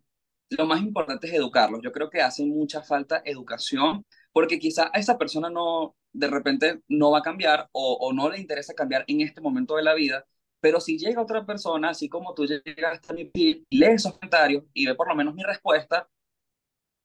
lo 0.50 0.66
más 0.66 0.82
importante 0.82 1.28
es 1.28 1.34
educarlos. 1.34 1.82
Yo 1.84 1.92
creo 1.92 2.10
que 2.10 2.22
hace 2.22 2.46
mucha 2.46 2.82
falta 2.84 3.22
educación, 3.26 4.06
porque 4.32 4.60
quizá 4.60 4.92
a 4.94 5.00
esa 5.00 5.18
persona 5.18 5.50
no, 5.50 5.96
de 6.16 6.28
repente 6.28 6.82
no 6.88 7.12
va 7.12 7.20
a 7.20 7.22
cambiar 7.22 7.70
o, 7.74 8.12
no 8.14 8.30
le 8.30 8.40
interesa 8.40 8.74
cambiar 8.74 9.04
en 9.08 9.22
este 9.22 9.42
momento 9.42 9.76
de 9.76 9.84
la 9.84 9.94
vida, 9.94 10.26
pero 10.60 10.80
si 10.80 10.98
llega 10.98 11.22
otra 11.22 11.46
persona, 11.46 11.90
así 11.90 12.10
como 12.10 12.34
tú 12.34 12.46
llegaste 12.46 13.14
a 13.14 13.16
mi 13.16 13.26
feed 13.26 13.64
y 13.70 13.78
lees 13.78 13.96
esos 13.96 14.14
comentarios 14.14 14.64
y 14.74 14.86
ve 14.88 14.96
por 14.96 15.08
lo 15.08 15.16
menos 15.16 15.36
mi 15.36 15.44
respuesta, 15.44 16.10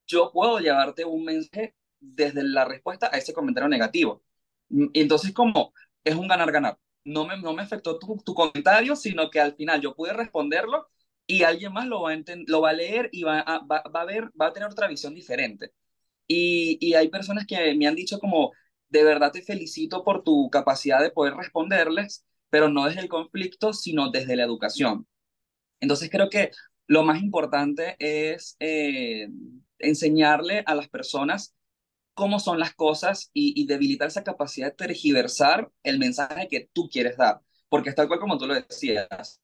yo 0.07 0.31
puedo 0.33 0.59
llevarte 0.59 1.05
un 1.05 1.25
mensaje 1.25 1.75
desde 2.01 2.42
la 2.42 2.64
respuesta 2.64 3.11
a 3.12 3.18
ese 3.18 3.33
comentario 3.33 3.68
negativo. 3.68 4.23
Mm, 4.68 4.87
y 4.92 5.01
entonces, 5.01 5.33
como 5.33 5.73
es 6.05 6.14
un 6.14 6.29
ganar-ganar. 6.29 6.79
No 7.05 7.27
me, 7.27 7.38
no 7.38 7.53
me 7.55 7.62
afectó 7.62 7.99
tu, 7.99 8.18
tu, 8.25 8.35
comentario, 8.35 8.94
sino 8.96 9.31
que 9.31 9.40
al 9.40 9.55
final 9.55 9.81
yo 9.81 9.94
pude 9.94 10.12
responderlo 10.12 10.88
y 11.27 11.42
alguien 11.44 11.73
más 11.73 11.87
lo 11.87 12.03
va 12.03 12.12
a, 12.12 12.16
lo 12.46 12.61
va 12.61 12.70
a 12.70 12.73
leer 12.75 13.09
y 13.12 13.23
va 13.23 13.40
a, 13.40 13.61
va, 13.61 13.83
va, 13.94 14.03
a 14.03 14.05
ver, 14.05 14.31
va 14.40 14.46
a 14.49 14.53
tener 14.53 14.68
otra 14.68 14.88
visión 14.88 15.14
diferente. 15.14 15.73
Y, 16.27 16.79
y 16.81 16.94
hay 16.94 17.09
personas 17.09 17.46
que 17.46 17.75
me 17.75 17.87
han 17.87 17.94
dicho 17.96 18.18
como, 18.20 18.53
de 18.90 19.05
verdad 19.05 19.33
te 19.33 19.42
felicito 19.42 20.05
por 20.05 20.22
tu 20.22 20.50
capacidad 20.50 21.00
de 21.00 21.11
poder 21.11 21.35
responderles, 21.35 22.24
pero 22.50 22.68
no 22.68 22.87
desde 22.87 23.00
el 23.00 23.09
conflicto, 23.09 23.72
sino 23.72 24.11
desde 24.11 24.37
la 24.37 24.44
educación. 24.44 25.07
Entonces 25.81 26.11
creo 26.11 26.29
que 26.29 26.50
lo 26.87 27.05
más 27.05 27.22
importante 27.22 27.96
es 27.98 28.57
eh, 28.61 29.29
enseñarle 29.79 30.64
a 30.66 30.74
las 30.74 30.88
personas 30.88 31.55
cómo 32.14 32.38
son 32.40 32.59
las 32.59 32.74
cosas 32.74 33.31
y, 33.33 33.66
debilitar 33.66 34.09
esa 34.09 34.24
capacidad 34.24 34.68
de 34.68 34.76
tergiversar 34.76 35.70
el 35.83 35.98
mensaje 35.98 36.48
que 36.48 36.68
tú 36.72 36.88
quieres 36.90 37.16
dar, 37.16 37.40
porque 37.68 37.90
es 37.90 37.94
tal 37.96 38.09
cual 38.09 38.20
como 38.20 38.38
tú 38.38 38.46
lo 38.46 38.55
decías. 38.55 39.40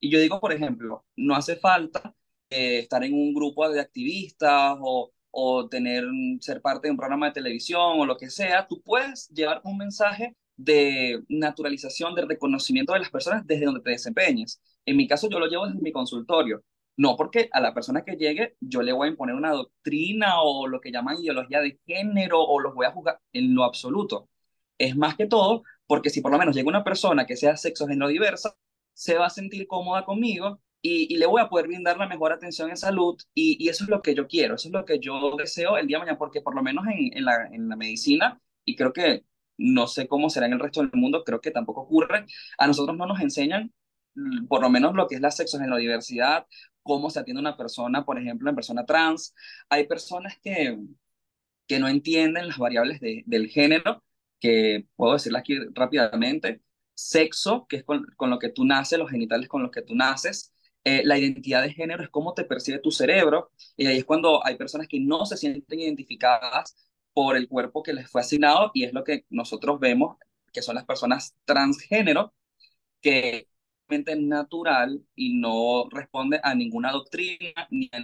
Y 0.00 0.10
yo 0.10 0.18
digo, 0.20 0.40
por 0.40 0.52
ejemplo, 0.52 1.04
no 1.16 1.34
hace 1.36 1.56
falta 1.56 2.14
eh, 2.50 2.80
estar 2.80 3.04
en 3.04 3.14
un 3.14 3.34
grupo 3.34 3.68
de 3.68 3.80
activistas 3.80 4.76
o, 4.80 5.12
o 5.30 5.68
tener, 5.68 6.04
ser 6.40 6.60
parte 6.60 6.88
de 6.88 6.92
un 6.92 6.96
programa 6.96 7.26
de 7.26 7.32
televisión 7.32 8.00
o 8.00 8.06
lo 8.06 8.16
que 8.16 8.30
sea, 8.30 8.66
tú 8.66 8.82
puedes 8.82 9.28
llevar 9.28 9.60
un 9.64 9.78
mensaje 9.78 10.36
de 10.56 11.22
naturalización, 11.28 12.14
de 12.14 12.26
reconocimiento 12.26 12.92
de 12.92 13.00
las 13.00 13.10
personas 13.10 13.46
desde 13.46 13.64
donde 13.64 13.80
te 13.80 13.90
desempeñes. 13.90 14.60
En 14.84 14.96
mi 14.96 15.06
caso, 15.08 15.28
yo 15.30 15.38
lo 15.38 15.46
llevo 15.46 15.66
desde 15.66 15.80
mi 15.80 15.92
consultorio. 15.92 16.62
No 16.96 17.16
porque 17.16 17.48
a 17.52 17.60
la 17.60 17.72
persona 17.72 18.04
que 18.04 18.16
llegue 18.16 18.56
yo 18.60 18.82
le 18.82 18.92
voy 18.92 19.08
a 19.08 19.10
imponer 19.10 19.34
una 19.34 19.52
doctrina 19.52 20.42
o 20.42 20.66
lo 20.66 20.80
que 20.80 20.92
llaman 20.92 21.18
ideología 21.18 21.60
de 21.60 21.78
género 21.86 22.42
o 22.42 22.60
los 22.60 22.74
voy 22.74 22.86
a 22.86 22.92
juzgar 22.92 23.20
en 23.32 23.54
lo 23.54 23.64
absoluto. 23.64 24.28
Es 24.78 24.96
más 24.96 25.16
que 25.16 25.26
todo 25.26 25.62
porque 25.86 26.10
si 26.10 26.20
por 26.20 26.30
lo 26.30 26.38
menos 26.38 26.54
llega 26.54 26.68
una 26.68 26.84
persona 26.84 27.26
que 27.26 27.36
sea 27.36 27.56
sexo 27.56 27.86
género 27.86 28.08
diversa, 28.08 28.54
se 28.92 29.16
va 29.16 29.26
a 29.26 29.30
sentir 29.30 29.66
cómoda 29.66 30.04
conmigo 30.04 30.60
y, 30.82 31.12
y, 31.14 31.18
le 31.18 31.26
voy 31.26 31.40
a 31.42 31.48
poder 31.48 31.66
brindar 31.66 31.98
la 31.98 32.08
mejor 32.08 32.32
atención 32.32 32.70
en 32.70 32.76
salud 32.76 33.16
y, 33.34 33.56
y, 33.64 33.68
eso 33.68 33.84
es 33.84 33.90
lo 33.90 34.02
que 34.02 34.14
yo 34.14 34.26
quiero, 34.26 34.54
eso 34.54 34.68
es 34.68 34.72
lo 34.72 34.84
que 34.84 34.98
yo 34.98 35.36
deseo 35.36 35.76
el 35.76 35.86
día 35.86 35.98
de 35.98 36.00
mañana, 36.00 36.18
porque 36.18 36.40
por 36.40 36.54
lo 36.54 36.62
menos 36.62 36.86
en, 36.86 37.16
en, 37.16 37.24
la, 37.24 37.46
en 37.52 37.68
la 37.68 37.76
medicina, 37.76 38.40
y 38.64 38.76
creo 38.76 38.92
que 38.92 39.24
no 39.58 39.86
sé 39.86 40.08
cómo 40.08 40.30
será 40.30 40.46
en 40.46 40.54
el 40.54 40.60
resto 40.60 40.80
del 40.80 40.90
mundo, 40.94 41.22
creo 41.24 41.40
que 41.40 41.50
tampoco 41.50 41.82
ocurre, 41.82 42.24
a 42.58 42.66
nosotros 42.66 42.96
no 42.96 43.06
nos 43.06 43.20
enseñan 43.20 43.72
mm, 44.14 44.46
por 44.46 44.62
lo 44.62 44.70
menos 44.70 44.94
lo 44.94 45.06
que 45.06 45.16
es 45.16 45.20
la 45.20 45.76
diversidad 45.76 46.46
cómo 46.82 47.10
se 47.10 47.20
atiende 47.20 47.40
una 47.40 47.56
persona, 47.56 48.04
por 48.04 48.18
ejemplo, 48.18 48.50
en 48.50 48.56
persona 48.56 48.84
trans. 48.86 49.34
Hay 49.68 49.86
personas 49.86 50.38
que, 50.42 50.78
que 51.66 51.78
no 51.78 51.88
entienden 51.88 52.48
las 52.48 52.58
variables 52.58 53.00
de, 53.00 53.22
del 53.26 53.48
género, 53.48 54.04
que 54.40 54.86
puedo 54.96 55.14
decirlas 55.14 55.40
aquí 55.40 55.56
rápidamente, 55.74 56.62
sexo, 56.94 57.66
que 57.68 57.76
es 57.78 57.84
con, 57.84 58.06
con, 58.16 58.30
lo 58.30 58.38
que 58.38 58.50
tú 58.50 58.64
naces, 58.64 58.98
los 58.98 59.10
genitales 59.10 59.48
con 59.48 59.62
los 59.62 59.70
que 59.70 59.82
tú 59.82 59.94
naces, 59.94 60.49
eh, 60.84 61.02
la 61.04 61.18
identidad 61.18 61.62
de 61.62 61.72
género 61.72 62.02
es 62.02 62.10
cómo 62.10 62.34
te 62.34 62.44
percibe 62.44 62.78
tu 62.78 62.90
cerebro, 62.90 63.52
y 63.76 63.86
ahí 63.86 63.98
es 63.98 64.04
cuando 64.04 64.44
hay 64.46 64.56
personas 64.56 64.88
que 64.88 65.00
no 65.00 65.26
se 65.26 65.36
sienten 65.36 65.80
identificadas 65.80 66.76
por 67.12 67.36
el 67.36 67.48
cuerpo 67.48 67.82
que 67.82 67.92
les 67.92 68.10
fue 68.10 68.20
asignado, 68.22 68.70
y 68.74 68.84
es 68.84 68.92
lo 68.92 69.04
que 69.04 69.24
nosotros 69.30 69.80
vemos, 69.80 70.16
que 70.52 70.62
son 70.62 70.74
las 70.76 70.84
personas 70.84 71.34
transgénero, 71.44 72.34
que 73.00 73.48
natural 74.18 75.02
y 75.14 75.34
no 75.40 75.88
responde 75.90 76.40
a 76.42 76.54
ninguna 76.54 76.92
doctrina 76.92 77.66
ni 77.70 77.88
a 77.92 77.98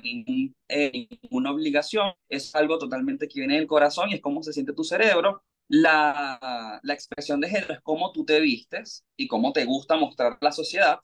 eh, 0.68 1.08
ninguna 1.22 1.52
obligación. 1.52 2.12
Es 2.28 2.54
algo 2.54 2.78
totalmente 2.78 3.28
que 3.28 3.40
viene 3.40 3.56
del 3.56 3.66
corazón 3.66 4.10
y 4.10 4.14
es 4.14 4.20
cómo 4.20 4.42
se 4.42 4.52
siente 4.52 4.72
tu 4.72 4.84
cerebro. 4.84 5.42
La, 5.68 6.80
la 6.82 6.94
expresión 6.94 7.40
de 7.40 7.48
género 7.48 7.74
es 7.74 7.80
cómo 7.82 8.12
tú 8.12 8.24
te 8.24 8.40
vistes 8.40 9.04
y 9.16 9.26
cómo 9.28 9.52
te 9.52 9.64
gusta 9.64 9.96
mostrar 9.96 10.38
la 10.40 10.52
sociedad 10.52 11.00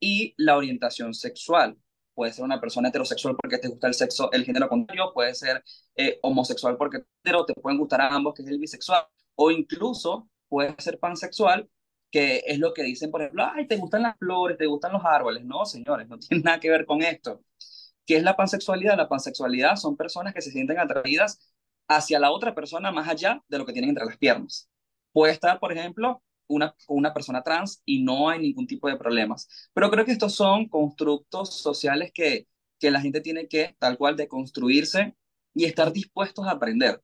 y 0.00 0.34
la 0.38 0.56
orientación 0.56 1.14
sexual. 1.14 1.76
Puede 2.14 2.32
ser 2.32 2.44
una 2.44 2.60
persona 2.60 2.88
heterosexual 2.88 3.36
porque 3.40 3.58
te 3.58 3.68
gusta 3.68 3.86
el 3.86 3.94
sexo, 3.94 4.30
el 4.32 4.44
género 4.44 4.68
contrario, 4.68 5.12
puede 5.14 5.34
ser 5.34 5.62
eh, 5.96 6.18
homosexual 6.22 6.76
porque 6.76 7.00
te 7.22 7.54
pueden 7.62 7.78
gustar 7.78 8.00
ambos, 8.00 8.34
que 8.34 8.42
es 8.42 8.48
el 8.48 8.58
bisexual, 8.58 9.04
o 9.36 9.50
incluso 9.50 10.28
puede 10.48 10.74
ser 10.78 10.98
pansexual 10.98 11.68
que 12.10 12.42
es 12.46 12.58
lo 12.58 12.74
que 12.74 12.82
dicen, 12.82 13.10
por 13.10 13.22
ejemplo, 13.22 13.44
ay, 13.54 13.66
te 13.66 13.76
gustan 13.76 14.02
las 14.02 14.16
flores, 14.18 14.58
te 14.58 14.66
gustan 14.66 14.92
los 14.92 15.04
árboles. 15.04 15.44
No, 15.44 15.64
señores, 15.64 16.08
no 16.08 16.18
tiene 16.18 16.42
nada 16.42 16.60
que 16.60 16.70
ver 16.70 16.86
con 16.86 17.02
esto. 17.02 17.42
¿Qué 18.06 18.16
es 18.16 18.22
la 18.22 18.36
pansexualidad? 18.36 18.96
La 18.96 19.08
pansexualidad 19.08 19.76
son 19.76 19.96
personas 19.96 20.34
que 20.34 20.42
se 20.42 20.50
sienten 20.50 20.78
atraídas 20.78 21.52
hacia 21.88 22.18
la 22.18 22.32
otra 22.32 22.54
persona 22.54 22.90
más 22.92 23.08
allá 23.08 23.42
de 23.48 23.58
lo 23.58 23.66
que 23.66 23.72
tienen 23.72 23.90
entre 23.90 24.06
las 24.06 24.16
piernas. 24.18 24.68
Puede 25.12 25.32
estar, 25.32 25.60
por 25.60 25.72
ejemplo, 25.72 26.22
una, 26.50 26.74
una 26.88 27.14
persona 27.14 27.42
trans 27.42 27.82
y 27.84 28.02
no 28.02 28.28
hay 28.28 28.40
ningún 28.40 28.66
tipo 28.66 28.88
de 28.88 28.96
problemas. 28.96 29.48
Pero 29.72 29.90
creo 29.90 30.04
que 30.04 30.12
estos 30.12 30.34
son 30.34 30.68
constructos 30.68 31.54
sociales 31.60 32.10
que, 32.12 32.48
que 32.78 32.90
la 32.90 33.00
gente 33.00 33.20
tiene 33.20 33.48
que, 33.48 33.76
tal 33.78 33.96
cual, 33.98 34.16
deconstruirse 34.16 35.16
y 35.54 35.64
estar 35.64 35.92
dispuestos 35.92 36.46
a 36.46 36.52
aprender. 36.52 37.02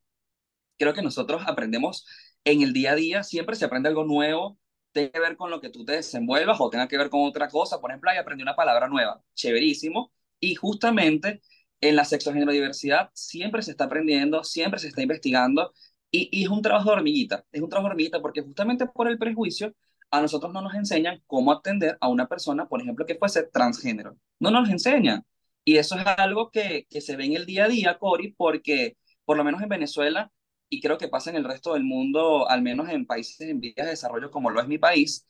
Creo 0.78 0.94
que 0.94 1.02
nosotros 1.02 1.42
aprendemos 1.46 2.06
en 2.44 2.62
el 2.62 2.72
día 2.72 2.92
a 2.92 2.94
día, 2.96 3.22
siempre 3.22 3.56
se 3.56 3.64
aprende 3.64 3.88
algo 3.88 4.04
nuevo, 4.04 4.58
tenga 4.92 5.10
que 5.10 5.20
ver 5.20 5.36
con 5.36 5.50
lo 5.50 5.60
que 5.60 5.70
tú 5.70 5.84
te 5.84 5.92
desenvuelvas 5.92 6.60
o 6.60 6.70
tenga 6.70 6.88
que 6.88 6.98
ver 6.98 7.10
con 7.10 7.22
otra 7.22 7.48
cosa. 7.48 7.80
Por 7.80 7.90
ejemplo, 7.90 8.10
ahí 8.10 8.18
aprendí 8.18 8.42
una 8.42 8.56
palabra 8.56 8.88
nueva, 8.88 9.22
chéverísimo, 9.34 10.12
y 10.40 10.54
justamente 10.54 11.40
en 11.80 11.96
la 11.96 12.04
diversidad 12.52 13.10
siempre 13.14 13.62
se 13.62 13.72
está 13.72 13.84
aprendiendo, 13.84 14.44
siempre 14.44 14.80
se 14.80 14.88
está 14.88 15.02
investigando, 15.02 15.72
y, 16.16 16.28
y, 16.32 16.44
es 16.44 16.50
un 16.50 16.62
trabajo 16.62 16.90
de 16.90 16.96
hormiguita, 16.96 17.44
es 17.52 17.62
un 17.62 17.68
trabajo 17.68 17.88
de 17.88 17.92
hormiguita 17.92 18.22
porque 18.22 18.42
justamente 18.42 18.86
por 18.86 19.08
el 19.08 19.18
prejuicio 19.18 19.74
a 20.10 20.20
nosotros 20.20 20.52
no 20.52 20.62
nos 20.62 20.74
enseñan 20.74 21.22
cómo 21.26 21.52
atender 21.52 21.96
a 22.00 22.08
una 22.08 22.26
persona, 22.28 22.66
por 22.68 22.80
ejemplo, 22.80 23.06
que 23.06 23.16
fuese 23.16 23.44
transgénero. 23.44 24.16
No 24.38 24.50
nos 24.50 24.68
enseñan. 24.70 25.24
Y 25.64 25.78
eso 25.78 25.96
es 25.98 26.06
algo 26.06 26.50
que, 26.50 26.86
que 26.88 27.00
se 27.00 27.16
ve 27.16 27.24
en 27.26 27.34
el 27.34 27.46
día 27.46 27.64
a 27.64 27.68
día, 27.68 27.98
Cori, 27.98 28.32
porque 28.32 28.96
por 29.24 29.36
lo 29.36 29.44
menos 29.44 29.62
en 29.62 29.68
Venezuela 29.68 30.30
y 30.68 30.80
creo 30.80 30.98
que 30.98 31.08
pasa 31.08 31.30
en 31.30 31.36
el 31.36 31.44
resto 31.44 31.74
del 31.74 31.84
mundo, 31.84 32.48
al 32.48 32.62
menos 32.62 32.88
en 32.88 33.06
países 33.06 33.40
en 33.40 33.60
vías 33.60 33.74
de 33.76 33.86
desarrollo 33.86 34.30
como 34.30 34.50
lo 34.50 34.60
es 34.60 34.68
mi 34.68 34.78
país, 34.78 35.26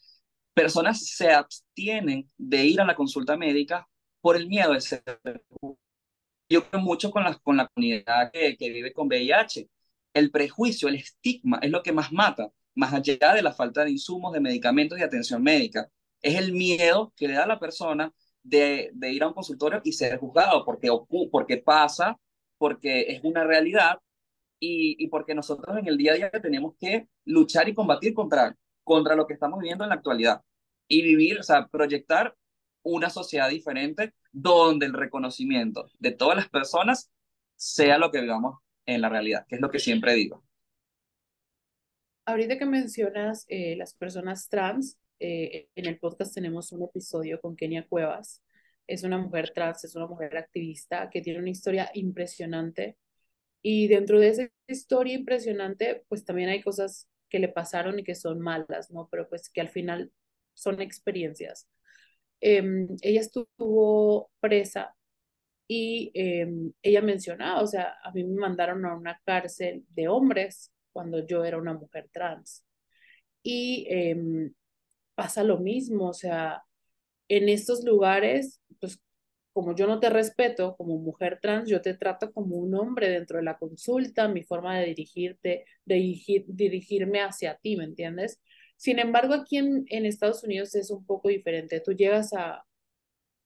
personas 0.55 1.07
se 1.07 1.31
abstienen 1.33 2.31
de 2.37 2.65
ir 2.67 2.81
a 2.81 2.87
la 2.87 2.95
consulta 2.95 3.37
médica 3.37 3.89
por 4.21 4.37
el 4.37 4.49
miedo 4.49 4.73
de 4.73 4.81
ser. 4.81 5.03
Yo 6.49 6.69
creo 6.69 6.83
mucho 6.83 7.11
con 7.11 7.25
la, 7.25 7.35
con 7.39 7.57
la 7.57 7.69
comunidad 7.69 8.31
que, 8.33 8.57
que 8.57 8.71
vive 8.71 8.93
con 8.93 9.09
VIH. 9.09 9.69
El 10.17 10.31
prejuicio, 10.31 10.89
el 10.89 10.95
estigma 10.95 11.59
es 11.61 11.71
lo 11.71 11.83
que 11.83 11.93
más 11.93 12.11
mata, 12.11 12.51
más 12.75 12.95
allá 12.95 13.35
de 13.35 13.43
la 13.43 13.53
falta 13.53 13.85
de 13.85 13.91
insumos, 13.91 14.33
de 14.33 14.41
medicamentos 14.41 14.99
y 14.99 15.03
atención 15.03 15.43
médica. 15.43 15.91
Es 16.23 16.37
el 16.37 16.55
miedo 16.55 17.13
que 17.15 17.29
le 17.29 17.35
da 17.35 17.45
a 17.45 17.47
la 17.47 17.61
persona 17.61 18.11
de, 18.43 18.91
ir 19.13 19.23
a 19.23 19.29
un 19.29 19.35
consultorio 19.35 19.83
y 19.85 19.93
ser 19.93 20.19
juzgado 20.19 20.65
porque, 20.65 20.89
porque 21.31 21.59
pasa, 21.59 22.19
porque 22.57 23.03
es 23.13 23.21
una 23.25 23.45
realidad 23.45 23.99
y, 24.59 24.97
y, 25.05 25.09
porque 25.09 25.35
nosotros 25.35 25.77
en 25.77 25.87
el 25.87 25.99
día 25.99 26.13
a 26.13 26.17
día 26.17 26.31
tenemos 26.31 26.75
que 26.81 27.09
luchar 27.27 27.69
y 27.69 27.75
combatir 27.75 28.15
contra, 28.15 28.57
contra 28.85 29.17
lo 29.17 29.27
que 29.27 29.35
estamos 29.35 29.59
viviendo 29.59 29.85
en 29.85 29.91
la 29.91 29.97
actualidad 29.97 30.41
y 30.89 31.03
vivir, 31.03 31.41
o 31.41 31.43
sea, 31.43 31.67
proyectar 31.67 32.35
una 32.83 33.11
sociedad 33.11 33.51
diferente 33.51 34.15
donde 34.33 34.87
el 34.87 34.95
reconocimiento 34.95 35.91
de 35.99 36.13
todas 36.13 36.37
las 36.37 36.49
personas 36.49 37.11
sea 37.57 37.99
lo 37.99 38.11
que 38.11 38.23
vivamos 38.23 38.61
en 38.87 39.01
la 39.01 39.09
realidad, 39.09 39.45
que 39.49 39.57
es 39.57 39.61
lo 39.61 39.71
que 39.71 39.79
siempre 39.79 40.15
digo. 40.15 40.45
Ahorita 42.25 42.59
que 42.59 42.67
mencionas 42.67 43.45
eh, 43.49 43.77
las 43.77 43.95
personas 43.95 44.49
trans, 44.49 44.99
eh, 45.21 45.69
en 45.75 45.87
el 45.87 45.99
podcast 45.99 46.35
tenemos 46.35 46.73
un 46.73 46.83
episodio 46.83 47.41
con 47.41 47.57
Kenia 47.57 47.87
Cuevas. 47.87 48.43
Es 48.87 49.03
una 49.03 49.19
mujer 49.19 49.53
trans, 49.53 49.85
es 49.85 49.97
una 49.97 50.07
mujer 50.07 50.37
activista 50.37 51.11
que 51.11 51.21
tiene 51.21 51.41
una 51.41 51.51
historia 51.51 51.91
impresionante 51.95 52.97
y 53.63 53.89
dentro 53.89 54.21
de 54.21 54.29
esa 54.29 54.49
historia 54.69 55.15
impresionante, 55.15 56.05
pues 56.09 56.25
también 56.25 56.49
hay 56.51 56.63
cosas 56.63 57.09
que 57.29 57.41
le 57.41 57.49
pasaron 57.49 57.99
y 57.99 58.05
que 58.05 58.15
son 58.15 58.41
malas, 58.41 58.93
¿no? 58.93 59.09
Pero 59.11 59.29
pues 59.29 59.51
que 59.51 59.61
al 59.61 59.69
final 59.69 60.13
son 60.55 60.81
experiencias. 60.81 61.69
Eh, 62.41 62.63
ella 63.03 63.21
estuvo 63.21 64.31
presa 64.41 64.95
y 65.69 66.11
eh, 66.15 66.49
ella 66.83 67.03
mencionaba, 67.03 67.63
o 67.63 67.67
sea, 67.67 67.97
a 68.03 68.13
mí 68.13 68.25
me 68.25 68.41
mandaron 68.41 68.85
a 68.87 68.97
una 68.97 69.21
cárcel 69.25 69.85
de 69.91 70.09
hombres 70.09 70.73
cuando 70.93 71.27
yo 71.27 71.45
era 71.45 71.59
una 71.59 71.75
mujer 71.75 72.09
trans. 72.13 72.65
Y 73.43 73.87
eh, 73.91 74.17
pasa 75.15 75.43
lo 75.45 75.59
mismo, 75.59 76.09
o 76.11 76.15
sea, 76.15 76.63
en 77.29 77.49
estos 77.49 77.85
lugares, 77.85 78.61
pues 78.81 79.01
como 79.53 79.75
yo 79.75 79.87
no 79.87 80.01
te 80.01 80.11
respeto 80.11 80.77
como 80.77 80.99
mujer 80.99 81.39
trans, 81.43 81.69
yo 81.71 81.83
te 81.83 81.95
trato 81.95 82.33
como 82.33 82.57
un 82.57 82.75
hombre 82.75 83.09
dentro 83.11 83.39
de 83.39 83.45
la 83.45 83.59
consulta, 83.59 84.29
mi 84.29 84.43
forma 84.45 84.79
de 84.79 84.87
dirigirte, 84.87 85.65
de 85.85 86.45
dirigirme 86.49 87.21
hacia 87.23 87.57
ti, 87.59 87.77
¿me 87.77 87.85
entiendes? 87.85 88.41
Sin 88.77 88.99
embargo, 88.99 89.35
aquí 89.35 89.59
en, 89.59 89.85
en 89.89 90.07
Estados 90.07 90.45
Unidos 90.45 90.75
es 90.75 90.91
un 90.91 91.07
poco 91.07 91.29
diferente. 91.31 91.81
Tú 91.81 91.93
llegas 91.93 92.33
a, 92.35 92.65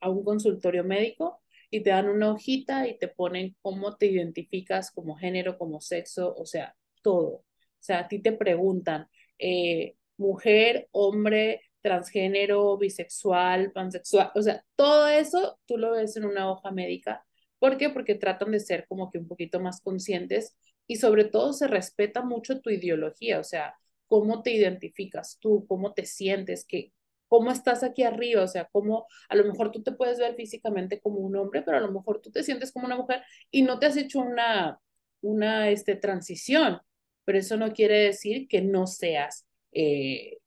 a 0.00 0.10
un 0.10 0.24
consultorio 0.24 0.84
médico 0.84 1.42
y 1.70 1.82
te 1.82 1.90
dan 1.90 2.08
una 2.08 2.32
hojita 2.32 2.88
y 2.88 2.98
te 2.98 3.08
ponen 3.08 3.56
cómo 3.62 3.96
te 3.96 4.06
identificas 4.06 4.90
como 4.90 5.16
género, 5.16 5.58
como 5.58 5.80
sexo, 5.80 6.34
o 6.36 6.44
sea, 6.46 6.76
todo. 7.02 7.28
O 7.28 7.44
sea, 7.82 8.00
a 8.00 8.08
ti 8.08 8.20
te 8.20 8.32
preguntan, 8.32 9.08
eh, 9.38 9.96
mujer, 10.16 10.88
hombre, 10.92 11.62
transgénero, 11.80 12.76
bisexual, 12.76 13.72
pansexual, 13.72 14.30
o 14.34 14.42
sea, 14.42 14.64
todo 14.76 15.08
eso 15.08 15.58
tú 15.66 15.78
lo 15.78 15.92
ves 15.92 16.16
en 16.16 16.24
una 16.26 16.50
hoja 16.50 16.70
médica. 16.70 17.24
¿Por 17.58 17.76
qué? 17.78 17.90
Porque 17.90 18.14
tratan 18.14 18.52
de 18.52 18.60
ser 18.60 18.86
como 18.88 19.10
que 19.10 19.18
un 19.18 19.28
poquito 19.28 19.60
más 19.60 19.80
conscientes 19.80 20.56
y 20.86 20.96
sobre 20.96 21.24
todo 21.24 21.52
se 21.52 21.68
respeta 21.68 22.22
mucho 22.22 22.60
tu 22.60 22.70
ideología, 22.70 23.38
o 23.38 23.44
sea, 23.44 23.74
cómo 24.06 24.42
te 24.42 24.52
identificas 24.52 25.38
tú, 25.40 25.66
cómo 25.68 25.94
te 25.94 26.04
sientes, 26.04 26.64
que, 26.66 26.92
cómo 27.30 27.52
estás 27.52 27.84
aquí 27.84 28.02
arriba, 28.02 28.42
o 28.42 28.48
sea, 28.48 28.68
cómo 28.72 29.06
a 29.28 29.36
lo 29.36 29.44
mejor 29.44 29.70
tú 29.70 29.82
te 29.84 29.92
puedes 29.92 30.18
ver 30.18 30.34
físicamente 30.34 31.00
como 31.00 31.20
un 31.20 31.36
hombre, 31.36 31.62
pero 31.62 31.78
a 31.78 31.80
lo 31.80 31.92
mejor 31.92 32.20
tú 32.20 32.30
te 32.32 32.42
sientes 32.42 32.72
como 32.72 32.86
una 32.86 32.96
mujer 32.96 33.22
y 33.52 33.62
no 33.62 33.78
te 33.78 33.86
has 33.86 33.96
hecho 33.96 34.20
una, 34.20 34.80
una 35.22 35.70
este, 35.70 35.94
transición, 35.96 36.80
pero 37.24 37.38
eso 37.38 37.56
no 37.56 37.72
quiere 37.72 38.00
decir 38.00 38.48
que 38.48 38.62
no 38.62 38.86
seas 38.88 39.46
eh, 39.72 40.38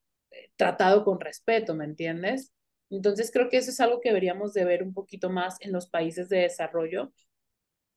tratado 0.57 1.05
con 1.05 1.21
respeto, 1.21 1.73
¿me 1.75 1.85
entiendes? 1.85 2.51
Entonces 2.89 3.31
creo 3.31 3.49
que 3.49 3.57
eso 3.57 3.71
es 3.71 3.79
algo 3.79 4.01
que 4.01 4.09
deberíamos 4.09 4.53
de 4.53 4.65
ver 4.65 4.83
un 4.83 4.93
poquito 4.93 5.29
más 5.29 5.57
en 5.61 5.71
los 5.71 5.87
países 5.89 6.29
de 6.29 6.39
desarrollo, 6.39 7.13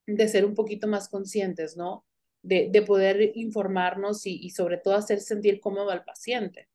de 0.06 0.28
ser 0.28 0.44
un 0.44 0.54
poquito 0.54 0.88
más 0.88 1.08
conscientes, 1.08 1.76
¿no? 1.76 2.06
De, 2.42 2.68
de 2.70 2.82
poder 2.82 3.32
informarnos 3.34 4.26
y, 4.26 4.36
y 4.40 4.50
sobre 4.50 4.78
todo 4.78 4.94
hacer 4.94 5.20
sentir 5.20 5.60
cómodo 5.60 5.90
al 5.90 6.04
paciente. 6.04 6.68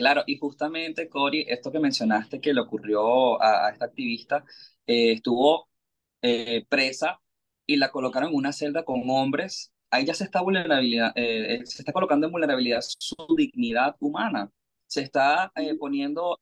Claro, 0.00 0.24
y 0.26 0.38
justamente, 0.38 1.10
Cori, 1.10 1.44
esto 1.46 1.70
que 1.70 1.78
mencionaste 1.78 2.40
que 2.40 2.54
le 2.54 2.62
ocurrió 2.62 3.40
a, 3.42 3.68
esta 3.70 3.84
activista, 3.84 4.42
eh, 4.86 5.12
estuvo 5.12 5.68
eh, 6.22 6.64
presa 6.68 7.20
y 7.66 7.76
la 7.76 7.90
colocaron 7.90 8.30
en 8.30 8.36
una 8.36 8.52
celda 8.52 8.82
con 8.84 9.02
hombres. 9.10 9.72
Ahí 9.90 10.06
ya 10.06 10.14
se 10.14 10.24
está 10.24 10.40
vulnerabilidad, 10.42 11.12
eh, 11.16 11.60
se 11.66 11.82
está 11.82 11.92
colocando 11.92 12.26
en 12.26 12.32
vulnerabilidad 12.32 12.80
su 12.82 13.14
dignidad 13.36 13.96
humana. 14.00 14.50
Se 14.86 15.02
está 15.02 15.52
poniendo 15.78 16.40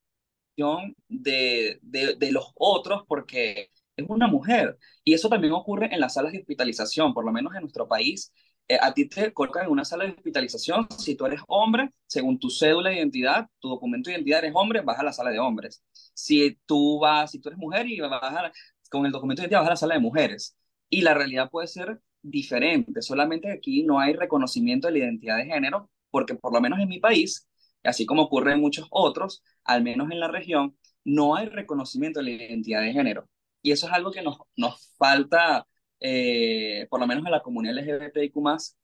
de, 1.09 1.79
de, 1.83 2.17
de 2.17 2.33
los 2.33 2.53
otros 2.57 3.05
porque 3.09 3.71
es 3.97 4.07
una 4.09 4.27
mujer. 4.29 4.79
Y 5.05 5.15
eso 5.15 5.29
también 5.29 5.53
ocurre 5.53 5.93
en 5.93 6.01
las 6.01 6.15
salas 6.15 6.33
de 6.33 6.39
hospitalización, 6.41 7.15
por 7.15 7.25
lo 7.25 7.33
menos 7.33 7.55
en 7.55 7.63
nuestro 7.63 7.89
país. 7.89 8.33
Eh, 8.71 8.79
a 8.81 8.93
ti 8.93 9.09
te 9.09 9.33
colocan 9.33 9.65
en 9.65 9.71
una 9.71 9.85
sala 9.85 10.05
de 10.05 10.11
hospitalización, 10.11 10.87
si 10.99 11.15
tú 11.17 11.25
eres 11.25 11.41
hombre, 11.49 11.91
según 12.07 12.39
tu 12.39 12.51
cédula 12.51 12.91
de 12.91 12.97
identidad, 12.97 13.49
tu 13.61 13.69
documento 13.69 14.11
de 14.11 14.17
identidad 14.17 14.41
eres 14.41 14.53
hombre, 14.55 14.83
vas 14.83 14.99
a 14.99 15.03
la 15.03 15.13
sala 15.13 15.31
de 15.31 15.39
hombres. 15.39 15.83
Si 16.13 16.59
tú 16.67 16.99
vas, 17.01 17.31
si 17.31 17.41
tú 17.41 17.49
eres 17.49 17.59
mujer 17.59 17.87
y 17.89 17.99
vas 18.01 18.23
a, 18.23 18.53
con 18.91 19.07
el 19.07 19.13
documento 19.13 19.41
de 19.41 19.47
identidad 19.47 19.61
vas 19.61 19.69
a 19.69 19.73
la 19.73 19.77
sala 19.77 19.95
de 19.95 20.01
mujeres. 20.01 20.57
Y 20.91 21.03
la 21.03 21.15
realidad 21.15 21.51
puede 21.51 21.67
ser 21.69 22.01
diferente, 22.23 23.03
solamente 23.03 23.51
aquí 23.53 23.85
no 23.85 24.01
hay 24.01 24.13
reconocimiento 24.15 24.89
de 24.89 24.93
la 24.95 24.99
identidad 24.99 25.37
de 25.39 25.47
género, 25.47 25.91
porque 26.11 26.35
por 26.35 26.53
lo 26.53 26.61
menos 26.61 26.79
en 26.81 26.89
mi 26.89 26.99
país, 26.99 27.49
así 27.85 28.07
como 28.07 28.23
ocurre 28.25 28.53
en 28.53 28.61
muchos 28.61 28.87
otros, 28.91 29.43
al 29.65 29.83
menos 29.83 30.11
en 30.11 30.21
la 30.21 30.29
región, 30.29 30.77
no 31.05 31.37
hay 31.37 31.47
reconocimiento 31.47 32.21
de 32.21 32.25
la 32.27 32.31
identidad 32.33 32.83
de 32.83 32.93
género. 32.93 33.29
Y 33.63 33.73
eso 33.73 33.87
es 33.87 33.93
algo 33.93 34.11
que 34.11 34.23
nos, 34.23 34.39
nos 34.57 34.95
falta 34.99 35.67
eh, 36.01 36.87
por 36.91 37.01
lo 37.01 37.07
menos 37.07 37.25
en 37.25 37.33
la 37.33 37.43
comunidad 37.43 37.75
LGBTIQ 37.77 38.37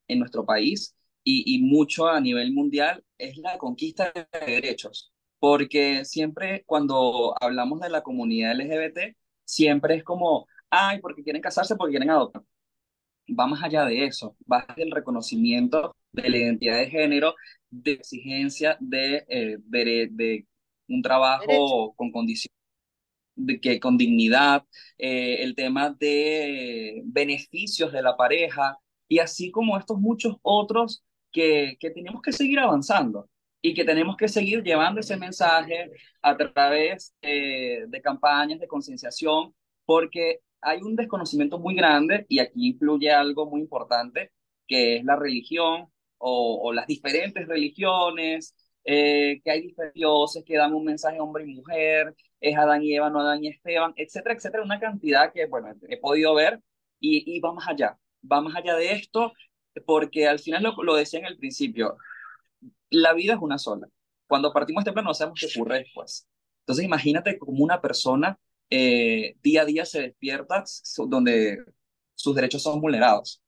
en 0.08 0.18
nuestro 0.18 0.44
país 0.44 0.96
y, 1.22 1.54
y 1.54 1.62
mucho 1.62 2.08
a 2.08 2.20
nivel 2.20 2.52
mundial, 2.52 3.04
es 3.18 3.36
la 3.38 3.58
conquista 3.58 4.12
de 4.14 4.46
derechos. 4.46 5.12
Porque 5.38 6.04
siempre 6.04 6.64
cuando 6.66 7.34
hablamos 7.40 7.80
de 7.80 7.90
la 7.90 8.02
comunidad 8.02 8.54
LGBT, 8.54 9.16
siempre 9.44 9.96
es 9.96 10.04
como, 10.04 10.46
ay, 10.70 11.00
porque 11.00 11.22
quieren 11.22 11.42
casarse, 11.42 11.76
porque 11.76 11.92
quieren 11.92 12.10
adoptar. 12.10 12.42
Va 13.28 13.46
más 13.46 13.62
allá 13.62 13.84
de 13.84 14.04
eso, 14.04 14.36
va 14.50 14.66
del 14.76 14.90
reconocimiento 14.90 15.96
de 16.12 16.28
la 16.28 16.36
identidad 16.38 16.78
de 16.78 16.90
género, 16.90 17.34
de 17.70 17.92
exigencia 17.92 18.76
de, 18.80 19.24
eh, 19.28 19.56
de, 19.60 20.08
de, 20.12 20.46
un 20.88 21.02
trabajo 21.02 21.94
con 21.96 22.12
condiciones 22.12 22.54
de 23.34 23.60
que 23.60 23.80
con 23.80 23.96
dignidad, 23.96 24.64
eh, 24.98 25.42
el 25.42 25.54
tema 25.54 25.90
de 25.90 27.02
beneficios 27.06 27.92
de 27.92 28.02
la 28.02 28.16
pareja 28.16 28.78
y 29.08 29.18
así 29.18 29.50
como 29.50 29.78
estos 29.78 29.98
muchos 29.98 30.36
otros 30.42 31.04
que, 31.32 31.76
que 31.80 31.90
tenemos 31.90 32.22
que 32.22 32.32
seguir 32.32 32.58
avanzando 32.60 33.28
y 33.60 33.74
que 33.74 33.84
tenemos 33.84 34.16
que 34.16 34.28
seguir 34.28 34.62
llevando 34.62 35.00
ese 35.00 35.16
mensaje 35.16 35.90
a 36.22 36.36
través 36.36 37.14
de 37.22 38.00
campañas 38.02 38.60
de 38.60 38.68
concienciación, 38.68 39.54
porque 39.86 40.40
hay 40.60 40.82
un 40.82 40.96
desconocimiento 40.96 41.58
muy 41.58 41.74
grande 41.74 42.26
y 42.28 42.40
aquí 42.40 42.68
influye 42.68 43.10
algo 43.10 43.46
muy 43.46 43.60
importante, 43.62 44.32
que 44.66 44.96
es 44.96 45.04
la 45.04 45.16
religión 45.16 45.88
o 46.18 46.72
las 46.72 46.86
diferentes 46.86 47.46
religiones, 47.48 48.54
eh, 48.84 49.40
que 49.44 49.50
hay 49.50 49.62
diferentes 49.62 49.94
dioses 49.94 50.44
que 50.44 50.56
dan 50.56 50.74
un 50.74 50.84
mensaje 50.84 51.20
hombre 51.20 51.44
y 51.44 51.54
mujer, 51.54 52.14
es 52.40 52.56
Adán 52.56 52.82
y 52.82 52.94
Eva, 52.94 53.10
no 53.10 53.20
Adán 53.20 53.42
y 53.44 53.48
Esteban, 53.48 53.92
etcétera, 53.96 54.34
etcétera, 54.34 54.62
una 54.62 54.80
cantidad 54.80 55.32
que, 55.32 55.46
bueno, 55.46 55.74
he 55.88 55.96
podido 55.98 56.34
ver 56.34 56.60
y, 57.00 57.36
y 57.36 57.40
va 57.40 57.52
más 57.52 57.68
allá, 57.68 57.98
va 58.30 58.40
más 58.40 58.54
allá 58.56 58.76
de 58.76 58.92
esto, 58.92 59.32
porque 59.86 60.28
al 60.28 60.38
final 60.38 60.62
lo, 60.62 60.82
lo 60.82 60.94
decía 60.94 61.20
en 61.20 61.26
el 61.26 61.38
principio, 61.38 61.96
la 62.90 63.12
vida 63.12 63.34
es 63.34 63.40
una 63.40 63.58
sola. 63.58 63.88
Cuando 64.26 64.52
partimos 64.52 64.82
este 64.82 64.92
plano 64.92 65.08
no 65.08 65.14
sabemos 65.14 65.40
qué 65.40 65.46
ocurre 65.46 65.78
después. 65.78 66.26
Entonces 66.60 66.84
imagínate 66.84 67.38
como 67.38 67.62
una 67.64 67.80
persona 67.80 68.38
eh, 68.70 69.36
día 69.42 69.62
a 69.62 69.64
día 69.64 69.84
se 69.84 70.02
despierta 70.02 70.64
donde 71.08 71.64
sus 72.14 72.34
derechos 72.34 72.62
son 72.62 72.80
vulnerados. 72.80 73.42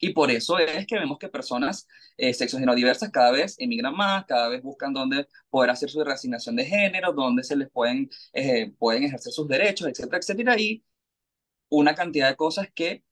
Y 0.00 0.12
por 0.12 0.30
eso 0.30 0.58
es 0.58 0.86
que 0.86 0.98
vemos 0.98 1.18
que 1.18 1.28
personas 1.28 1.86
eh, 2.16 2.32
diversas 2.76 3.10
cada 3.10 3.32
vez 3.32 3.56
emigran 3.58 3.94
más, 3.94 4.24
cada 4.26 4.48
vez 4.48 4.62
buscan 4.62 4.92
dónde 4.92 5.26
poder 5.50 5.70
hacer 5.70 5.90
su 5.90 6.02
reasignación 6.04 6.54
de 6.56 6.64
género, 6.64 7.12
dónde 7.12 7.42
se 7.42 7.56
les 7.56 7.68
pueden, 7.70 8.08
eh, 8.32 8.70
pueden 8.78 9.02
ejercer 9.04 9.32
sus 9.32 9.48
derechos, 9.48 9.88
etcétera, 9.88 10.18
etcétera. 10.18 10.58
Y 10.58 10.84
una 11.68 11.94
cantidad 11.94 12.28
de 12.28 12.36
cosas 12.36 12.68
que 12.72 13.02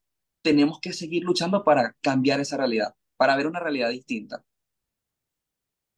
tenemos 0.43 0.79
que 0.81 0.93
seguir 0.93 1.25
luchando 1.25 1.65
para 1.65 1.97
cambiar 2.01 2.41
esa 2.41 2.57
realidad, 2.57 2.95
para 3.17 3.37
ver 3.37 3.49
una 3.49 3.59
realidad 3.59 3.91
distinta. 3.91 4.45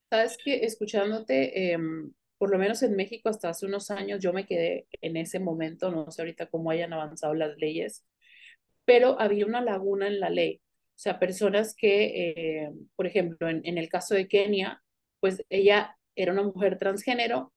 Sabes 0.09 0.39
que 0.43 0.65
escuchándote, 0.65 1.73
em, 1.73 2.13
por 2.39 2.51
lo 2.51 2.59
menos 2.59 2.83
en 2.83 2.97
México 2.97 3.29
hasta 3.29 3.51
hace 3.51 3.67
unos 3.67 3.91
años 3.91 4.21
yo 4.23 4.33
me 4.33 4.47
quedé 4.47 4.87
en 5.03 5.19
ese 5.19 5.39
momento, 5.39 5.91
no 5.91 6.11
sé 6.11 6.23
ahorita 6.23 6.47
cómo 6.47 6.71
hayan 6.71 6.95
avanzado 6.95 7.35
las 7.35 7.59
leyes, 7.59 8.07
pero 8.87 9.21
había 9.21 9.45
una 9.45 9.61
laguna 9.61 10.07
en 10.07 10.19
la 10.19 10.31
ley 10.31 10.63
o 10.99 11.01
sea, 11.01 11.21
personas 11.21 11.77
que, 11.77 12.07
eh, 12.65 12.73
por 12.97 13.07
ejemplo, 13.07 13.49
en, 13.49 13.79
el 13.79 13.89
caso 13.89 14.17
de 14.17 14.27
Kenia, 14.27 14.83
pues 15.21 15.45
ella 15.49 15.97
era 16.17 16.33
una 16.33 16.43
mujer 16.43 16.77
transgénero, 16.77 17.53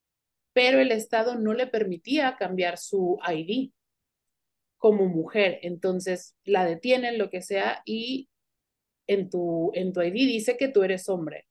pero 0.54 0.80
el 0.80 0.91
Estado 0.91 1.34
no 1.39 1.56
le 1.56 1.65
permitía 1.65 2.36
cambiar 2.38 2.77
su 2.77 3.17
ID 3.27 3.71
como 4.77 5.08
mujer. 5.08 5.58
Entonces 5.63 6.36
la 6.43 6.65
detienen, 6.65 7.17
lo 7.17 7.32
que 7.32 7.41
sea, 7.41 7.82
y 7.84 8.30
en 9.08 9.32
tu, 9.32 9.71
en 9.73 9.91
tu 9.91 10.04
ID 10.04 10.13
dice 10.13 10.56
que 10.56 10.67
tú 10.67 10.84
eres 10.84 11.10
hombre. 11.10 11.47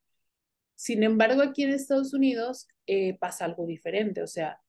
Sin 0.77 1.03
embargo, 1.03 1.43
aquí 1.43 1.65
en 1.65 1.71
Estados 1.71 2.15
Unidos 2.15 2.69
eh, 2.87 3.19
pasa 3.19 3.47
algo 3.47 3.67
diferente, 3.67 4.23
o 4.23 4.29
sea, 4.29 4.61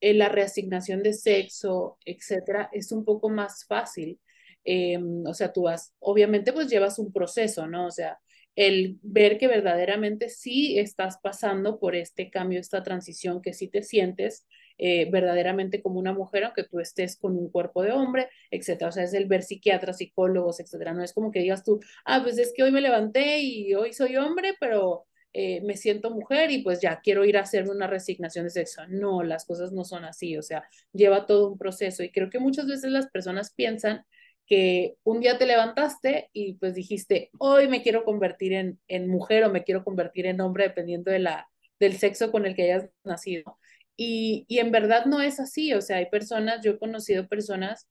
en 0.00 0.18
la 0.18 0.28
reasignación 0.28 1.02
de 1.02 1.14
sexo, 1.14 1.98
etcétera, 2.04 2.70
es 2.72 2.92
un 2.92 3.04
poco 3.04 3.28
más 3.28 3.64
fácil. 3.66 4.20
Em, 4.64 5.24
o 5.26 5.34
sea, 5.34 5.52
tú 5.52 5.62
vas, 5.62 5.92
obviamente 6.00 6.52
pues 6.52 6.68
llevas 6.68 6.98
un 6.98 7.12
proceso, 7.12 7.66
¿no? 7.66 7.86
O 7.86 7.90
sea, 7.90 8.18
el 8.56 8.98
ver 9.02 9.38
que 9.38 9.48
verdaderamente 9.48 10.28
sí 10.28 10.78
estás 10.78 11.18
pasando 11.18 11.78
por 11.80 11.96
este 11.96 12.30
cambio, 12.30 12.60
esta 12.60 12.82
transición, 12.82 13.42
que 13.42 13.52
sí 13.52 13.68
te 13.68 13.82
sientes 13.82 14.46
eh, 14.78 15.08
verdaderamente 15.10 15.82
como 15.82 15.98
una 15.98 16.12
mujer, 16.12 16.44
aunque 16.44 16.64
tú 16.64 16.80
estés 16.80 17.16
con 17.16 17.36
un 17.36 17.50
cuerpo 17.50 17.82
de 17.82 17.92
hombre, 17.92 18.28
etcétera. 18.50 18.88
O 18.88 18.92
sea, 18.92 19.04
es 19.04 19.14
el 19.14 19.26
ver 19.26 19.42
psiquiatras, 19.42 19.98
psicólogos, 19.98 20.60
etcétera. 20.60 20.92
No 20.92 21.02
es 21.02 21.12
como 21.12 21.30
que 21.30 21.40
digas 21.40 21.62
tú, 21.64 21.80
ah, 22.04 22.20
pues 22.22 22.38
es 22.38 22.52
que 22.54 22.62
hoy 22.62 22.72
me 22.72 22.80
levanté 22.80 23.40
y 23.40 23.74
hoy 23.74 23.92
soy 23.92 24.16
hombre, 24.16 24.54
pero 24.60 25.06
eh, 25.32 25.60
me 25.62 25.76
siento 25.76 26.10
mujer 26.10 26.50
y 26.52 26.62
pues 26.62 26.80
ya 26.80 27.00
quiero 27.00 27.24
ir 27.24 27.36
a 27.36 27.40
hacer 27.42 27.68
una 27.68 27.86
resignación 27.88 28.44
de 28.44 28.50
sexo. 28.50 28.82
No, 28.88 29.22
las 29.22 29.44
cosas 29.44 29.72
no 29.72 29.84
son 29.84 30.04
así, 30.04 30.36
o 30.36 30.42
sea, 30.42 30.64
lleva 30.92 31.26
todo 31.26 31.50
un 31.50 31.58
proceso 31.58 32.02
y 32.02 32.10
creo 32.12 32.30
que 32.30 32.38
muchas 32.38 32.66
veces 32.66 32.90
las 32.92 33.08
personas 33.10 33.52
piensan 33.52 34.04
que 34.46 34.96
un 35.04 35.20
día 35.20 35.38
te 35.38 35.46
levantaste 35.46 36.30
y 36.32 36.54
pues 36.54 36.74
dijiste, 36.74 37.30
hoy 37.38 37.68
me 37.68 37.82
quiero 37.82 38.04
convertir 38.04 38.52
en, 38.52 38.80
en 38.88 39.08
mujer 39.08 39.44
o 39.44 39.50
me 39.50 39.64
quiero 39.64 39.84
convertir 39.84 40.26
en 40.26 40.40
hombre 40.40 40.64
dependiendo 40.64 41.10
de 41.10 41.18
la, 41.20 41.48
del 41.80 41.96
sexo 41.96 42.30
con 42.30 42.46
el 42.46 42.54
que 42.54 42.64
hayas 42.64 42.90
nacido. 43.04 43.58
Y, 43.96 44.44
y 44.48 44.58
en 44.58 44.72
verdad 44.72 45.06
no 45.06 45.20
es 45.20 45.40
así, 45.40 45.72
o 45.72 45.80
sea, 45.80 45.98
hay 45.98 46.06
personas, 46.10 46.60
yo 46.64 46.72
he 46.72 46.78
conocido 46.78 47.28
personas, 47.28 47.88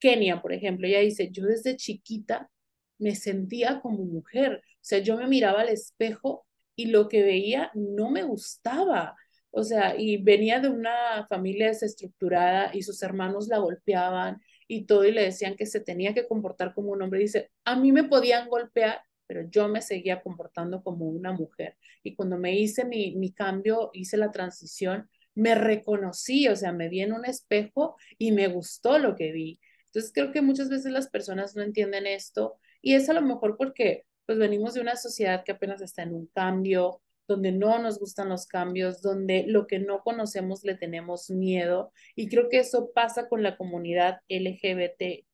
Kenia, 0.00 0.40
por 0.42 0.52
ejemplo, 0.52 0.86
ella 0.86 1.00
dice, 1.00 1.30
yo 1.30 1.44
desde 1.44 1.76
chiquita 1.76 2.50
me 2.98 3.14
sentía 3.14 3.80
como 3.80 4.04
mujer, 4.04 4.62
o 4.64 4.78
sea, 4.80 4.98
yo 5.00 5.16
me 5.16 5.26
miraba 5.26 5.60
al 5.62 5.68
espejo 5.68 6.46
y 6.74 6.86
lo 6.86 7.08
que 7.08 7.22
veía 7.22 7.70
no 7.74 8.10
me 8.10 8.22
gustaba, 8.22 9.14
o 9.50 9.62
sea, 9.64 9.94
y 9.98 10.16
venía 10.18 10.60
de 10.60 10.68
una 10.68 11.26
familia 11.28 11.66
desestructurada 11.68 12.70
y 12.74 12.82
sus 12.82 13.02
hermanos 13.02 13.48
la 13.48 13.58
golpeaban 13.58 14.40
y 14.70 14.84
todo 14.84 15.04
y 15.04 15.10
le 15.10 15.22
decían 15.22 15.56
que 15.56 15.66
se 15.66 15.80
tenía 15.80 16.14
que 16.14 16.28
comportar 16.28 16.74
como 16.74 16.92
un 16.92 17.02
hombre. 17.02 17.18
Dice, 17.18 17.50
a 17.64 17.74
mí 17.74 17.90
me 17.90 18.04
podían 18.04 18.48
golpear, 18.48 19.02
pero 19.26 19.42
yo 19.50 19.66
me 19.66 19.82
seguía 19.82 20.22
comportando 20.22 20.84
como 20.84 21.06
una 21.06 21.32
mujer. 21.32 21.76
Y 22.04 22.14
cuando 22.14 22.38
me 22.38 22.56
hice 22.56 22.84
mi, 22.84 23.16
mi 23.16 23.32
cambio, 23.32 23.90
hice 23.94 24.16
la 24.16 24.30
transición, 24.30 25.10
me 25.34 25.56
reconocí, 25.56 26.46
o 26.46 26.54
sea, 26.54 26.70
me 26.72 26.88
vi 26.88 27.00
en 27.00 27.12
un 27.12 27.24
espejo 27.24 27.96
y 28.16 28.30
me 28.30 28.46
gustó 28.46 29.00
lo 29.00 29.16
que 29.16 29.32
vi. 29.32 29.58
Entonces 29.86 30.12
creo 30.14 30.30
que 30.30 30.40
muchas 30.40 30.68
veces 30.68 30.92
las 30.92 31.10
personas 31.10 31.56
no 31.56 31.62
entienden 31.62 32.06
esto 32.06 32.56
y 32.80 32.94
es 32.94 33.08
a 33.08 33.12
lo 33.12 33.22
mejor 33.22 33.56
porque 33.56 34.04
pues 34.24 34.38
venimos 34.38 34.74
de 34.74 34.82
una 34.82 34.94
sociedad 34.94 35.42
que 35.42 35.50
apenas 35.50 35.82
está 35.82 36.04
en 36.04 36.14
un 36.14 36.26
cambio, 36.28 37.02
donde 37.30 37.52
no 37.52 37.78
nos 37.78 37.98
gustan 37.98 38.28
los 38.28 38.46
cambios, 38.46 39.00
donde 39.02 39.44
lo 39.46 39.66
que 39.66 39.78
no 39.78 40.02
conocemos 40.02 40.64
le 40.64 40.74
tenemos 40.74 41.30
miedo. 41.30 41.92
Y 42.16 42.28
creo 42.28 42.48
que 42.48 42.58
eso 42.58 42.90
pasa 42.92 43.28
con 43.28 43.42
la 43.42 43.56
comunidad 43.56 44.18
LGBTIQ 44.28 45.24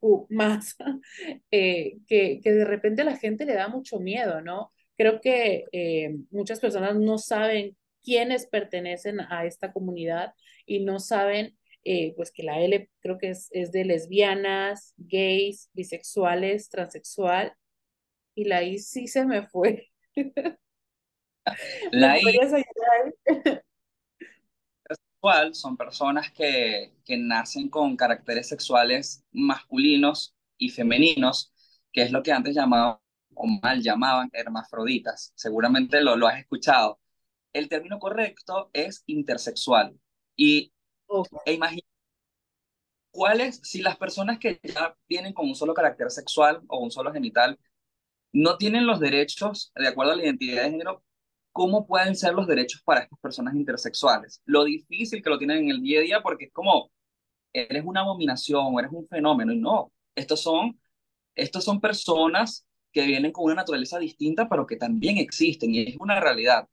más, 0.30 0.76
eh, 1.50 1.98
que, 2.06 2.40
que 2.42 2.52
de 2.52 2.64
repente 2.64 3.04
la 3.04 3.16
gente 3.16 3.44
le 3.44 3.54
da 3.54 3.68
mucho 3.68 4.00
miedo, 4.00 4.40
¿no? 4.40 4.72
Creo 4.96 5.20
que 5.20 5.66
eh, 5.72 6.16
muchas 6.30 6.58
personas 6.60 6.96
no 6.96 7.18
saben 7.18 7.76
quiénes 8.02 8.46
pertenecen 8.46 9.20
a 9.20 9.44
esta 9.44 9.72
comunidad 9.72 10.32
y 10.64 10.84
no 10.84 11.00
saben 11.00 11.56
eh, 11.84 12.14
pues 12.16 12.32
que 12.32 12.42
la 12.42 12.60
L 12.60 12.88
creo 13.00 13.18
que 13.18 13.30
es, 13.30 13.48
es 13.52 13.72
de 13.72 13.84
lesbianas, 13.84 14.94
gays, 14.96 15.70
bisexuales, 15.74 16.70
transexual, 16.70 17.52
y 18.34 18.44
la 18.44 18.62
I 18.62 18.78
sí 18.78 19.08
se 19.08 19.24
me 19.26 19.46
fue. 19.46 19.88
La 21.92 22.18
I 22.18 22.24
sexual 24.88 25.54
son 25.54 25.76
personas 25.76 26.30
que, 26.32 26.92
que 27.04 27.16
nacen 27.16 27.68
con 27.68 27.96
caracteres 27.96 28.48
sexuales 28.48 29.24
masculinos 29.32 30.34
y 30.58 30.70
femeninos, 30.70 31.52
que 31.92 32.02
es 32.02 32.12
lo 32.12 32.22
que 32.22 32.32
antes 32.32 32.54
llamaban 32.54 32.98
o 33.34 33.46
mal 33.46 33.82
llamaban 33.82 34.30
hermafroditas. 34.32 35.32
Seguramente 35.34 36.00
lo, 36.00 36.16
lo 36.16 36.26
has 36.26 36.40
escuchado. 36.40 37.00
El 37.52 37.68
término 37.68 37.98
correcto 37.98 38.70
es 38.72 39.02
intersexual. 39.06 39.98
Y 40.36 40.72
e 41.44 41.52
imagina 41.52 41.86
cuáles, 43.10 43.60
si 43.62 43.82
las 43.82 43.96
personas 43.96 44.38
que 44.38 44.60
ya 44.62 44.96
vienen 45.08 45.32
con 45.32 45.48
un 45.48 45.54
solo 45.54 45.74
carácter 45.74 46.10
sexual 46.10 46.62
o 46.68 46.78
un 46.78 46.90
solo 46.90 47.12
genital 47.12 47.58
no 48.32 48.58
tienen 48.58 48.86
los 48.86 49.00
derechos 49.00 49.72
de 49.76 49.88
acuerdo 49.88 50.12
a 50.12 50.16
la 50.16 50.24
identidad 50.24 50.64
de 50.64 50.70
género, 50.72 51.04
¿cómo 51.56 51.86
pueden 51.86 52.14
ser 52.14 52.34
los 52.34 52.46
derechos 52.46 52.82
para 52.82 53.00
estas 53.00 53.18
personas 53.18 53.54
intersexuales? 53.54 54.42
Lo 54.44 54.64
difícil 54.64 55.22
que 55.22 55.30
lo 55.30 55.38
tienen 55.38 55.64
en 55.64 55.70
el 55.70 55.80
día 55.80 56.00
a 56.00 56.02
día 56.02 56.22
porque 56.22 56.44
es 56.46 56.52
como, 56.52 56.90
eres 57.50 57.82
una 57.86 58.02
abominación 58.02 58.78
eres 58.78 58.92
un 58.92 59.08
fenómeno 59.08 59.52
y 59.54 59.58
no, 59.58 59.90
estos 60.14 60.42
son, 60.42 60.78
estos 61.34 61.64
son 61.64 61.80
personas 61.80 62.66
que 62.92 63.06
vienen 63.06 63.32
con 63.32 63.46
una 63.46 63.54
naturaleza 63.54 63.98
distinta 63.98 64.50
pero 64.50 64.66
que 64.66 64.76
también 64.76 65.16
existen 65.16 65.74
y 65.74 65.82
es 65.84 65.96
una 65.98 66.20
realidad. 66.20 66.68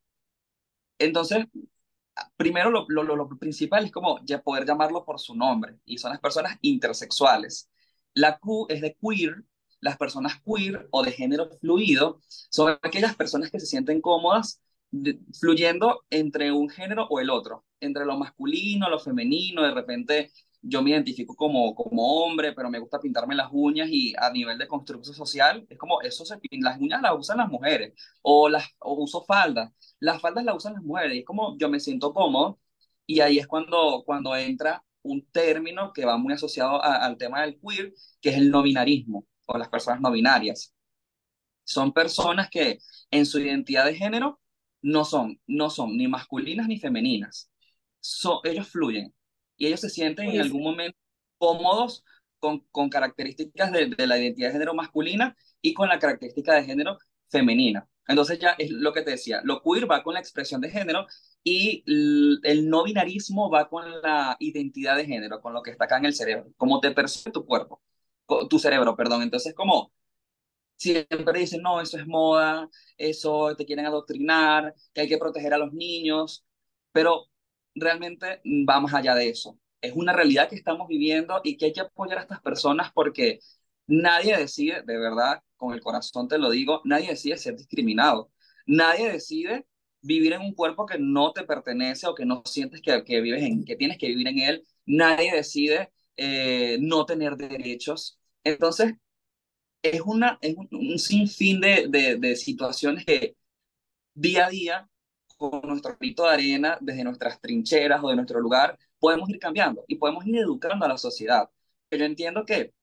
Entonces, 1.00 1.46
primero 2.36 2.70
lo, 2.70 2.86
lo, 2.90 3.04
lo, 3.04 3.30
principal 3.40 3.86
es 3.86 3.92
como 3.92 4.20
ya 4.26 4.42
poder 4.42 4.66
llamarlo 4.66 5.06
por 5.06 5.20
su 5.20 5.34
nombre, 5.34 5.78
y 5.86 5.98
son 5.98 6.12
las 6.12 6.20
personas 6.20 6.58
intersexuales. 6.62 7.70
La 8.14 8.38
Q 8.38 8.68
es 8.70 8.82
de 8.82 8.98
queer, 9.02 9.44
las 9.80 9.98
personas 9.98 10.42
queer 10.46 10.88
o 10.92 11.04
de 11.04 11.12
género 11.14 11.50
fluido 11.62 12.22
son 12.28 12.78
aquellas 12.82 13.16
personas 13.16 13.50
que 13.50 13.60
se 13.62 13.66
sienten 13.66 14.02
cómodas 14.02 14.62
fluyendo 15.40 16.04
entre 16.10 16.52
un 16.52 16.70
género 16.70 17.08
o 17.10 17.20
el 17.20 17.30
otro, 17.30 17.66
entre 17.80 18.06
lo 18.06 18.18
masculino, 18.18 18.90
lo 18.90 19.00
femenino, 19.00 19.64
de 19.64 19.72
repente 19.72 20.32
yo 20.62 20.82
me 20.82 20.92
identifico 20.92 21.36
como, 21.36 21.76
como 21.76 22.24
hombre, 22.24 22.54
pero 22.54 22.70
me 22.70 22.80
gusta 22.80 23.00
pintarme 23.00 23.36
las 23.36 23.50
uñas 23.52 23.90
y 23.92 24.14
a 24.18 24.30
nivel 24.32 24.58
de 24.58 24.68
construcción 24.68 25.16
social, 25.16 25.66
es 25.70 25.78
como 25.78 26.02
eso 26.02 26.26
se 26.26 26.40
las 26.52 26.80
uñas 26.80 27.02
las 27.02 27.14
usan 27.18 27.38
las 27.38 27.50
mujeres, 27.50 27.94
o, 28.22 28.48
las, 28.50 28.66
o 28.80 28.94
uso 28.94 29.24
faldas, 29.26 29.72
las 30.00 30.22
faldas 30.22 30.46
las 30.46 30.56
usan 30.56 30.74
las 30.74 30.84
mujeres, 30.84 31.16
y 31.16 31.20
es 31.20 31.26
como 31.26 31.58
yo 31.58 31.70
me 31.70 31.80
siento 31.80 32.14
cómodo, 32.14 32.60
y 33.06 33.20
ahí 33.20 33.40
es 33.40 33.48
cuando, 33.48 34.04
cuando 34.06 34.36
entra 34.36 34.84
un 35.02 35.26
término 35.32 35.92
que 35.92 36.06
va 36.06 36.18
muy 36.18 36.34
asociado 36.34 36.82
al 36.82 37.18
tema 37.18 37.42
del 37.42 37.60
queer, 37.60 37.94
que 38.22 38.30
es 38.30 38.38
el 38.38 38.50
no 38.50 38.62
binarismo, 38.62 39.26
o 39.46 39.58
las 39.58 39.70
personas 39.70 40.00
no 40.02 40.12
binarias. 40.12 40.74
Son 41.66 41.94
personas 41.94 42.50
que 42.50 42.80
en 43.12 43.26
su 43.26 43.40
identidad 43.40 43.86
de 43.86 43.96
género 43.96 44.40
no 44.84 45.06
son, 45.06 45.42
no 45.48 45.70
son 45.72 45.98
ni 45.98 46.08
masculinas 46.08 46.68
ni 46.68 46.78
femeninas. 46.80 47.50
ellos 48.44 48.68
fluyen 48.68 49.14
y 49.58 49.68
ellos 49.68 49.80
se 49.82 49.90
sienten 49.90 50.30
en 50.30 50.42
algún 50.42 50.64
momento 50.64 50.98
cómodos 51.38 52.04
con, 52.40 52.60
con 52.72 52.90
características 52.90 53.72
de, 53.72 53.88
de, 53.88 54.08
la 54.08 54.20
identidad 54.20 54.50
de 54.50 54.54
género 54.54 54.76
masculina 54.76 55.36
y 55.62 55.74
con 55.74 55.90
la 55.90 56.00
característica 56.00 56.54
de 56.54 56.66
género 56.66 56.98
femenina. 57.30 57.88
Entonces 58.08 58.40
ya 58.40 58.52
es 58.58 58.70
lo 58.70 58.94
que 58.94 59.02
te 59.02 59.12
decía, 59.12 59.42
lo 59.44 59.62
queer 59.62 59.90
va 59.90 60.04
con 60.04 60.14
la 60.14 60.20
expresión 60.20 60.60
de 60.62 60.70
género 60.70 61.08
y 61.44 61.84
el 61.86 62.70
no 62.70 62.84
binarismo 62.84 63.50
va 63.50 63.70
con 63.70 64.02
la 64.02 64.36
identidad 64.40 64.98
de 64.98 65.06
género, 65.06 65.42
con 65.42 65.54
lo 65.54 65.62
que 65.62 65.72
está 65.72 65.86
acá 65.86 65.98
en 65.98 66.06
el 66.06 66.14
cerebro, 66.14 66.52
cómo 66.58 66.80
te 66.82 66.92
percibe 66.92 67.32
tu 67.32 67.46
cuerpo, 67.46 67.82
tu 68.50 68.60
cerebro, 68.60 68.96
perdón. 68.96 69.22
Entonces 69.24 69.54
como 69.54 69.94
siempre 70.78 71.40
dicen, 71.40 71.62
no, 71.62 71.82
eso 71.82 71.98
es 71.98 72.08
moda, 72.08 72.70
eso 72.98 73.56
te 73.56 73.66
quieren 73.66 73.86
adoctrinar, 73.86 74.74
que 74.94 75.02
hay 75.02 75.08
que 75.10 75.18
proteger 75.18 75.54
a 75.54 75.58
los 75.58 75.74
niños, 75.74 76.46
pero 76.92 77.28
realmente 77.76 78.42
va 78.46 78.80
más 78.80 78.94
allá 78.94 79.16
de 79.16 79.30
eso. 79.30 79.60
Es 79.82 79.94
una 79.96 80.14
realidad 80.14 80.50
que 80.50 80.56
estamos 80.56 80.88
viviendo 80.88 81.42
y 81.44 81.58
que 81.58 81.66
hay 81.66 81.74
que 81.74 81.82
apoyar 81.82 82.20
a 82.20 82.22
estas 82.22 82.42
personas 82.42 82.92
porque 82.94 83.40
nadie 83.88 84.38
decide, 84.38 84.82
de 84.84 84.98
verdad, 84.98 85.42
con 85.58 85.74
el 85.74 85.82
corazón 85.82 86.28
te 86.28 86.38
lo 86.38 86.50
digo, 86.50 86.82
nadie 86.86 87.10
decide 87.10 87.38
ser 87.38 87.56
discriminado. 87.56 88.32
Nadie 88.66 89.12
decide 89.12 89.66
vivir 90.02 90.34
en 90.34 90.42
un 90.42 90.54
cuerpo 90.54 90.86
que 90.86 90.98
no 91.00 91.32
te 91.34 91.44
pertenece 91.44 92.08
o 92.08 92.16
que 92.16 92.26
no 92.26 92.42
sientes 92.46 92.82
que, 92.82 93.04
que 93.04 93.22
vives 93.22 93.44
en, 93.44 93.66
que 93.66 93.76
tienes 93.76 93.98
que 93.98 94.08
vivir 94.08 94.28
en 94.28 94.40
él. 94.40 94.68
Nadie 94.86 95.34
decide 95.34 95.92
eh, 96.18 96.78
no 96.82 97.06
tener 97.06 97.36
derechos. 97.38 98.20
Entonces, 98.44 98.94
es, 99.84 100.02
una, 100.02 100.40
es 100.42 100.56
un, 100.58 100.98
sinfín 101.00 101.62
de, 101.62 101.88
de, 101.90 102.18
de 102.18 102.36
situaciones 102.36 103.06
que 103.06 103.36
día 104.14 104.48
a 104.48 104.50
día 104.50 104.90
con 105.38 105.62
nuestro 105.64 105.98
grito 106.00 106.24
de 106.24 106.30
arena, 106.32 106.78
desde 106.82 107.04
nuestras 107.04 107.40
trincheras 107.42 108.02
o 108.04 108.10
de 108.10 108.16
nuestro 108.16 108.40
lugar, 108.40 108.78
podemos 109.00 109.30
ir 109.30 109.40
cambiando 109.40 109.84
y 109.88 109.96
podemos 109.96 110.26
ir 110.26 110.38
educando 110.38 110.86
a 110.86 110.90
la 110.90 110.98
sociedad. 110.98 111.50
Pero 111.90 112.06
entiendo 112.06 112.46
que 112.46 112.74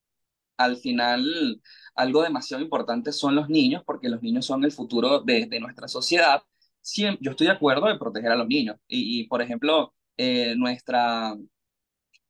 al 0.57 0.77
final 0.77 1.61
algo 1.95 2.23
demasiado 2.23 2.63
importante 2.63 3.13
son 3.13 3.35
los 3.35 3.49
niños, 3.49 3.83
porque 3.87 4.09
los 4.09 4.23
niños 4.23 4.47
son 4.47 4.65
el 4.65 4.73
futuro 4.73 5.21
de, 5.21 5.47
de 5.47 5.61
nuestra 5.61 5.89
sociedad. 5.89 6.43
Siempre, 6.83 7.21
yo 7.25 7.33
estoy 7.33 7.47
de 7.49 7.55
acuerdo 7.55 7.87
de 7.87 7.99
proteger 7.99 8.33
a 8.33 8.37
los 8.37 8.49
niños. 8.49 8.77
Y, 8.87 9.21
y 9.21 9.25
por 9.29 9.43
ejemplo, 9.43 9.95
eh, 10.17 10.55
nuestra 10.57 11.35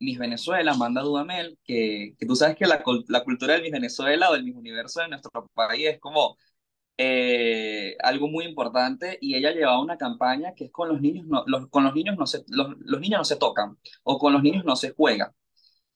Miss 0.01 0.19
Venezuela, 0.19 0.73
Amanda 0.73 1.03
Dudamel, 1.03 1.59
que, 1.65 2.15
que 2.19 2.27
tú 2.27 2.35
sabes 2.37 2.57
que 2.57 2.67
la, 2.67 2.83
la 3.09 3.25
cultura 3.25 3.55
del 3.55 3.63
Miss 3.63 3.73
Venezuela 3.73 4.31
o 4.31 4.35
del 4.35 4.45
Miss 4.45 4.57
Universo 4.57 5.01
de 5.01 5.09
nuestro 5.09 5.31
país 5.55 5.87
es 5.89 6.01
como 6.01 6.37
eh, 6.99 7.97
algo 8.03 8.29
muy 8.29 8.45
importante 8.45 9.19
y 9.21 9.35
ella 9.35 9.53
llevaba 9.53 9.81
una 9.83 9.97
campaña 9.97 10.55
que 10.55 10.67
es 10.67 10.71
con 10.73 10.89
los 10.89 11.01
niños 11.01 11.27
no, 11.27 11.45
los, 11.47 11.69
con 11.69 11.85
los 11.85 11.95
niños 11.95 12.17
no 12.19 12.27
se, 12.27 12.45
los, 12.49 12.77
los, 12.79 13.01
niños 13.01 13.19
no 13.21 13.25
se 13.25 13.37
tocan 13.37 13.79
o 14.03 14.19
con 14.19 14.33
los 14.35 14.43
niños 14.43 14.65
no 14.65 14.77
se 14.77 14.91
juega. 14.93 15.35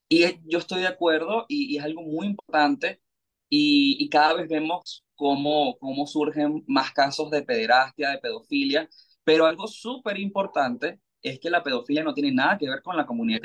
Y 0.08 0.24
yo 0.50 0.58
estoy 0.58 0.82
de 0.82 0.88
acuerdo 0.88 1.46
y, 1.48 1.74
y 1.74 1.78
es 1.78 1.84
algo 1.84 2.02
muy 2.02 2.26
importante 2.28 3.00
y, 3.48 3.96
y, 4.00 4.08
cada 4.08 4.34
vez 4.34 4.48
vemos 4.48 5.04
cómo, 5.14 5.76
cómo 5.78 6.06
surgen 6.06 6.64
más 6.66 6.92
casos 6.92 7.30
de 7.30 7.42
pederastia, 7.42 8.10
de 8.10 8.18
pedofilia, 8.18 8.88
pero 9.24 9.46
algo 9.46 9.66
súper 9.68 10.18
importante 10.18 11.00
es 11.22 11.38
que 11.40 11.50
la 11.50 11.62
pedofilia 11.62 12.04
no 12.04 12.14
tiene 12.14 12.32
nada 12.32 12.58
que 12.58 12.68
ver 12.68 12.82
con 12.82 12.96
la 12.96 13.06
comunidad. 13.06 13.40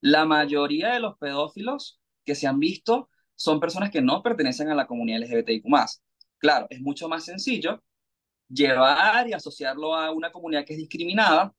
La 0.00 0.24
mayoría 0.24 0.92
de 0.92 1.00
los 1.00 1.16
pedófilos 1.18 2.00
que 2.24 2.34
se 2.34 2.46
han 2.46 2.58
visto 2.58 3.10
son 3.34 3.60
personas 3.60 3.90
que 3.90 4.02
no 4.02 4.22
pertenecen 4.22 4.68
a 4.68 4.74
la 4.74 4.86
comunidad 4.86 5.20
LGBTIQ+. 5.20 5.66
Claro, 6.38 6.66
es 6.70 6.80
mucho 6.80 7.08
más 7.08 7.24
sencillo 7.24 7.82
llevar 8.48 9.28
y 9.28 9.32
asociarlo 9.32 9.94
a 9.94 10.10
una 10.12 10.30
comunidad 10.30 10.64
que 10.64 10.74
es 10.74 10.78
discriminada, 10.78 11.54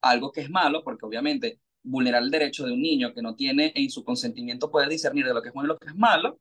algo 0.00 0.32
que 0.32 0.42
es 0.42 0.50
malo, 0.50 0.82
porque 0.82 1.06
obviamente 1.06 1.60
vulnerar 1.82 2.22
el 2.22 2.30
derecho 2.30 2.64
de 2.64 2.72
un 2.72 2.82
niño 2.82 3.12
que 3.14 3.22
no 3.22 3.34
tiene 3.34 3.72
en 3.74 3.90
su 3.90 4.04
consentimiento 4.04 4.70
poder 4.70 4.88
discernir 4.88 5.26
de 5.26 5.34
lo 5.34 5.42
que 5.42 5.48
es 5.48 5.54
bueno 5.54 5.66
y 5.66 5.72
lo 5.74 5.78
que 5.78 5.88
es 5.88 5.96
malo, 5.96 6.40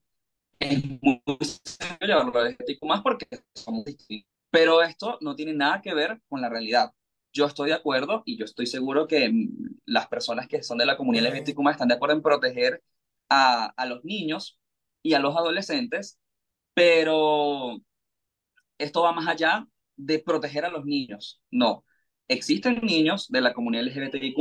es 0.59 0.83
muy 1.01 1.21
sencillo 1.41 1.97
llevarlo 2.01 2.39
a 2.39 2.85
más 2.85 3.01
porque 3.01 3.27
somos 3.55 3.83
distintos. 3.85 4.29
Pero 4.49 4.83
esto 4.83 5.17
no 5.21 5.35
tiene 5.35 5.53
nada 5.53 5.81
que 5.81 5.93
ver 5.93 6.21
con 6.27 6.41
la 6.41 6.49
realidad. 6.49 6.91
Yo 7.33 7.45
estoy 7.45 7.69
de 7.69 7.75
acuerdo 7.75 8.23
y 8.25 8.37
yo 8.37 8.45
estoy 8.45 8.65
seguro 8.67 9.07
que 9.07 9.29
mm, 9.29 9.79
las 9.85 10.07
personas 10.07 10.47
que 10.47 10.63
son 10.63 10.77
de 10.77 10.85
la 10.85 10.97
comunidad 10.97 11.27
LGBTQ 11.27 11.69
están 11.71 11.87
de 11.87 11.95
acuerdo 11.95 12.15
en 12.15 12.21
proteger 12.21 12.83
a, 13.29 13.65
a 13.77 13.85
los 13.85 14.03
niños 14.03 14.59
y 15.03 15.13
a 15.13 15.19
los 15.19 15.35
adolescentes, 15.35 16.19
pero 16.73 17.81
esto 18.77 19.01
va 19.03 19.11
más 19.13 19.27
allá 19.27 19.67
de 19.95 20.19
proteger 20.19 20.65
a 20.65 20.69
los 20.69 20.85
niños. 20.85 21.41
No, 21.51 21.85
existen 22.27 22.81
niños 22.83 23.27
de 23.29 23.41
la 23.41 23.53
comunidad 23.53 23.85
LGBTIQ+, 23.85 24.35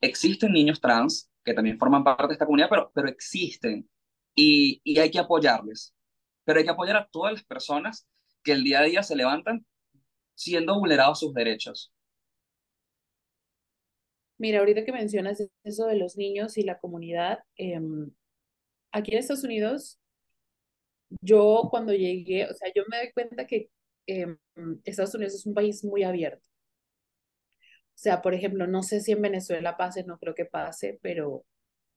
existen 0.00 0.52
niños 0.52 0.80
trans 0.80 1.30
que 1.44 1.54
también 1.54 1.78
forman 1.78 2.04
parte 2.04 2.28
de 2.28 2.32
esta 2.34 2.46
comunidad, 2.46 2.68
pero, 2.70 2.90
pero 2.94 3.08
existen 3.08 3.88
y, 4.34 4.80
y 4.84 4.98
hay 4.98 5.10
que 5.10 5.18
apoyarles. 5.18 5.94
Pero 6.44 6.58
hay 6.58 6.64
que 6.64 6.70
apoyar 6.70 6.96
a 6.96 7.08
todas 7.10 7.32
las 7.34 7.44
personas 7.44 8.06
que 8.42 8.52
el 8.52 8.64
día 8.64 8.80
a 8.80 8.84
día 8.84 9.02
se 9.02 9.16
levantan 9.16 9.66
siendo 10.34 10.78
vulnerados 10.78 11.20
sus 11.20 11.34
derechos. 11.34 11.92
Mira, 14.38 14.58
ahorita 14.60 14.84
que 14.84 14.92
mencionas 14.92 15.42
eso 15.64 15.86
de 15.86 15.96
los 15.96 16.16
niños 16.16 16.58
y 16.58 16.62
la 16.64 16.78
comunidad, 16.78 17.40
em, 17.56 18.10
aquí 18.92 19.12
en 19.12 19.18
Estados 19.18 19.44
Unidos, 19.44 20.00
yo 21.20 21.68
cuando 21.70 21.92
llegué, 21.92 22.46
o 22.46 22.54
sea, 22.54 22.70
yo 22.74 22.82
me 22.88 22.98
doy 22.98 23.12
cuenta 23.12 23.46
que 23.46 23.70
em, 24.06 24.36
Estados 24.84 25.14
Unidos 25.14 25.34
es 25.34 25.46
un 25.46 25.54
país 25.54 25.84
muy 25.84 26.02
abierto. 26.04 26.42
O 27.94 27.96
sea, 27.96 28.22
por 28.22 28.34
ejemplo, 28.34 28.66
no 28.66 28.82
sé 28.82 29.00
si 29.00 29.12
en 29.12 29.22
Venezuela 29.22 29.76
pase, 29.76 30.04
no 30.04 30.18
creo 30.18 30.34
que 30.34 30.44
pase, 30.46 30.98
pero 31.02 31.44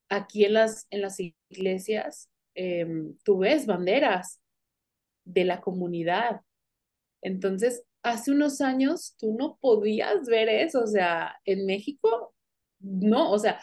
aquí 0.09 0.45
en 0.45 0.53
las, 0.53 0.87
en 0.91 1.01
las 1.01 1.19
iglesias 1.19 2.29
em, 2.55 3.17
tú 3.23 3.39
ves 3.39 3.65
banderas 3.65 4.41
de 5.25 5.45
la 5.45 5.61
comunidad. 5.61 6.41
Entonces, 7.21 7.83
hace 8.11 8.31
unos 8.31 8.61
años 8.61 9.15
tú 9.19 9.35
no 9.37 9.57
podías 9.61 10.27
ver 10.27 10.49
eso, 10.49 10.83
o 10.83 10.87
sea, 10.87 11.35
en 11.45 11.65
México, 11.65 12.33
no, 12.79 13.31
o 13.31 13.39
sea, 13.39 13.61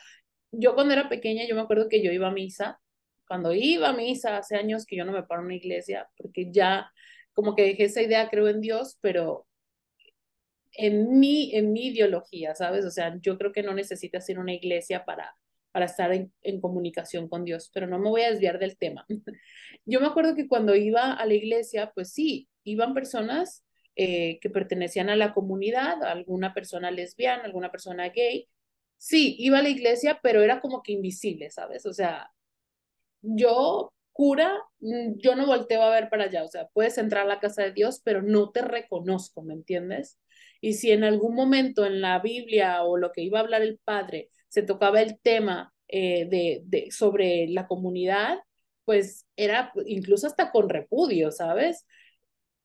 yo 0.53 0.75
cuando 0.75 0.95
era 0.95 1.09
pequeña, 1.09 1.47
yo 1.47 1.55
me 1.55 1.63
acuerdo 1.63 1.89
que 1.89 2.03
yo 2.03 2.13
iba 2.13 2.29
a 2.29 2.33
misa, 2.33 2.81
cuando 3.27 3.53
iba 3.55 3.89
a 3.89 3.93
misa 3.93 4.37
hace 4.37 4.57
años 4.57 4.87
que 4.87 4.97
yo 4.97 5.05
no 5.05 5.13
me 5.13 5.23
paro 5.25 5.41
en 5.43 5.47
una 5.47 5.57
iglesia, 5.57 6.09
porque 6.17 6.51
ya 6.53 6.91
como 7.33 7.55
que 7.57 7.63
dejé 7.63 7.85
esa 7.85 8.03
idea, 8.03 8.29
creo 8.31 8.49
en 8.49 8.61
Dios, 8.61 8.99
pero 9.01 9.47
en 10.73 11.19
mi, 11.19 11.55
en 11.55 11.73
mi 11.73 11.89
ideología, 11.89 12.55
¿sabes? 12.55 12.85
O 12.85 12.91
sea, 12.91 13.17
yo 13.21 13.39
creo 13.39 13.53
que 13.53 13.63
no 13.63 13.75
necesitas 13.75 14.29
ir 14.29 14.37
a 14.39 14.41
una 14.41 14.55
iglesia 14.55 15.05
para, 15.05 15.37
para 15.73 15.87
estar 15.87 16.13
en, 16.13 16.33
en, 16.43 16.61
comunicación 16.61 17.29
con 17.29 17.45
Dios, 17.45 17.71
pero 17.73 17.87
no 17.87 17.99
me 17.99 18.11
voy 18.11 18.23
a 18.23 18.31
desviar 18.31 18.59
del 18.59 18.77
tema. 18.77 19.07
Yo 19.85 20.01
me 20.01 20.07
acuerdo 20.07 20.35
que 20.35 20.49
cuando 20.49 20.75
iba 20.75 21.13
a 21.13 21.27
la 21.27 21.35
iglesia, 21.35 21.93
pues 21.95 22.13
sí, 22.13 22.49
iban 22.65 22.95
personas 22.95 23.64
eh, 23.97 24.39
que 24.41 24.51
pertenecían 24.51 25.11
a 25.11 25.17
la 25.17 25.35
comunidad, 25.35 26.03
alguna 26.05 26.55
persona 26.55 26.91
lesbiana, 26.91 27.45
alguna 27.45 27.71
persona 27.71 28.09
gay. 28.09 28.49
Sí, 28.99 29.37
iba 29.39 29.59
a 29.59 29.63
la 29.63 29.69
iglesia, 29.71 30.21
pero 30.23 30.43
era 30.43 30.61
como 30.61 30.83
que 30.83 30.93
invisible, 30.93 31.51
¿sabes? 31.51 31.87
O 31.87 31.93
sea, 31.93 32.33
yo 33.23 33.93
cura, 34.13 34.53
mm, 34.81 35.19
yo 35.19 35.35
no 35.37 35.47
volteo 35.47 35.83
a 35.83 35.91
ver 35.91 36.09
para 36.11 36.25
allá, 36.25 36.45
o 36.45 36.49
sea, 36.49 36.69
puedes 36.73 36.99
entrar 36.99 37.25
a 37.25 37.29
la 37.29 37.41
casa 37.41 37.63
de 37.63 37.73
Dios, 37.73 38.01
pero 38.05 38.23
no 38.23 38.51
te 38.51 38.63
reconozco, 38.63 39.43
¿me 39.43 39.55
entiendes? 39.55 40.19
Y 40.61 40.75
si 40.75 40.93
en 40.93 41.05
algún 41.05 41.35
momento 41.35 41.85
en 41.85 42.01
la 42.01 42.21
Biblia 42.21 42.83
o 42.85 42.97
lo 42.97 43.13
que 43.13 43.23
iba 43.23 43.39
a 43.39 43.43
hablar 43.43 43.63
el 43.63 43.79
padre 43.85 44.31
se 44.49 44.63
tocaba 44.63 45.03
el 45.03 45.19
tema 45.21 45.75
eh, 45.89 46.27
de, 46.29 46.63
de, 46.65 46.91
sobre 46.91 47.49
la 47.49 47.67
comunidad, 47.67 48.39
pues 48.85 49.27
era 49.37 49.73
incluso 49.87 50.27
hasta 50.27 50.51
con 50.53 50.69
repudio, 50.69 51.31
¿sabes? 51.33 51.87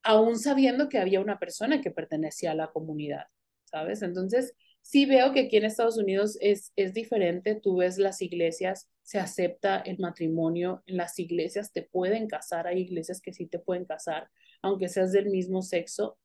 Aún 0.04 0.38
sabiendo 0.40 0.90
que 0.90 0.98
había 0.98 1.20
una 1.22 1.40
persona 1.40 1.82
que 1.82 1.92
pertenecía 1.92 2.52
a 2.52 2.56
la 2.56 2.72
comunidad, 2.72 3.26
¿sabes? 3.66 4.02
Entonces, 4.02 4.54
sí 4.82 5.06
veo 5.06 5.34
que 5.34 5.42
aquí 5.42 5.58
en 5.58 5.66
Estados 5.66 5.98
Unidos 5.98 6.38
es, 6.42 6.72
es 6.76 6.94
diferente, 6.94 7.56
tú 7.56 7.78
ves 7.78 7.98
las 7.98 8.22
iglesias, 8.22 8.90
se 9.04 9.20
acepta 9.20 9.80
el 9.80 10.00
matrimonio, 10.00 10.84
en 10.86 10.98
las 10.98 11.20
iglesias 11.20 11.72
te 11.74 11.84
pueden 11.84 12.28
casar, 12.28 12.68
hay 12.68 12.82
iglesias 12.82 13.22
que 13.22 13.34
sí 13.34 13.46
te 13.48 13.60
pueden 13.60 13.86
casar, 13.86 14.30
aunque 14.62 14.88
seas 14.90 15.12
del 15.12 15.30
mismo 15.30 15.62
sexo, 15.62 16.18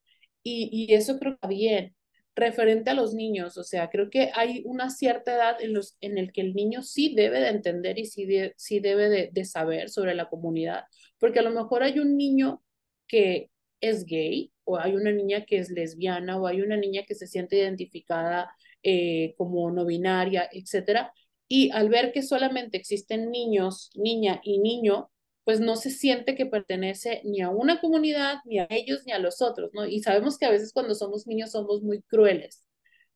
y, 0.42 0.68
y 0.72 0.94
eso 0.94 1.18
creo 1.18 1.32
que 1.32 1.36
está 1.36 1.48
bien. 1.48 1.96
Referente 2.36 2.90
a 2.90 2.94
los 2.94 3.14
niños, 3.14 3.56
o 3.58 3.62
sea, 3.64 3.90
creo 3.90 4.10
que 4.10 4.30
hay 4.34 4.62
una 4.66 4.90
cierta 4.90 5.34
edad 5.34 5.62
en, 5.62 5.72
los, 5.72 5.96
en 6.00 6.18
el 6.18 6.32
que 6.32 6.40
el 6.40 6.54
niño 6.54 6.82
sí 6.82 7.14
debe 7.14 7.40
de 7.40 7.48
entender 7.48 7.96
y 7.98 8.06
sí, 8.06 8.26
de, 8.26 8.54
sí 8.56 8.80
debe 8.80 9.08
de, 9.08 9.30
de 9.32 9.44
saber 9.44 9.88
sobre 9.88 10.14
la 10.14 10.28
comunidad, 10.28 10.84
porque 11.18 11.38
a 11.38 11.42
lo 11.42 11.50
mejor 11.50 11.82
hay 11.84 11.98
un 12.00 12.16
niño 12.16 12.62
que 13.06 13.50
es 13.80 14.04
gay 14.04 14.52
o 14.64 14.78
hay 14.78 14.94
una 14.94 15.12
niña 15.12 15.44
que 15.44 15.58
es 15.58 15.70
lesbiana 15.70 16.38
o 16.38 16.46
hay 16.46 16.62
una 16.62 16.76
niña 16.76 17.04
que 17.06 17.14
se 17.14 17.26
siente 17.26 17.56
identificada 17.56 18.54
eh, 18.82 19.34
como 19.36 19.70
no 19.70 19.84
binaria, 19.86 20.48
etcétera. 20.52 21.12
Y 21.48 21.70
al 21.70 21.88
ver 21.88 22.12
que 22.12 22.22
solamente 22.22 22.76
existen 22.78 23.30
niños, 23.30 23.90
niña 23.94 24.40
y 24.42 24.58
niño, 24.58 25.10
pues 25.44 25.60
no 25.60 25.76
se 25.76 25.90
siente 25.90 26.34
que 26.34 26.46
pertenece 26.46 27.20
ni 27.24 27.42
a 27.42 27.50
una 27.50 27.80
comunidad, 27.80 28.38
ni 28.46 28.58
a 28.58 28.66
ellos, 28.70 29.02
ni 29.06 29.12
a 29.12 29.18
los 29.18 29.42
otros, 29.42 29.70
¿no? 29.74 29.86
Y 29.86 30.00
sabemos 30.02 30.38
que 30.38 30.46
a 30.46 30.50
veces 30.50 30.72
cuando 30.72 30.94
somos 30.94 31.26
niños 31.26 31.52
somos 31.52 31.82
muy 31.82 32.02
crueles. 32.02 32.64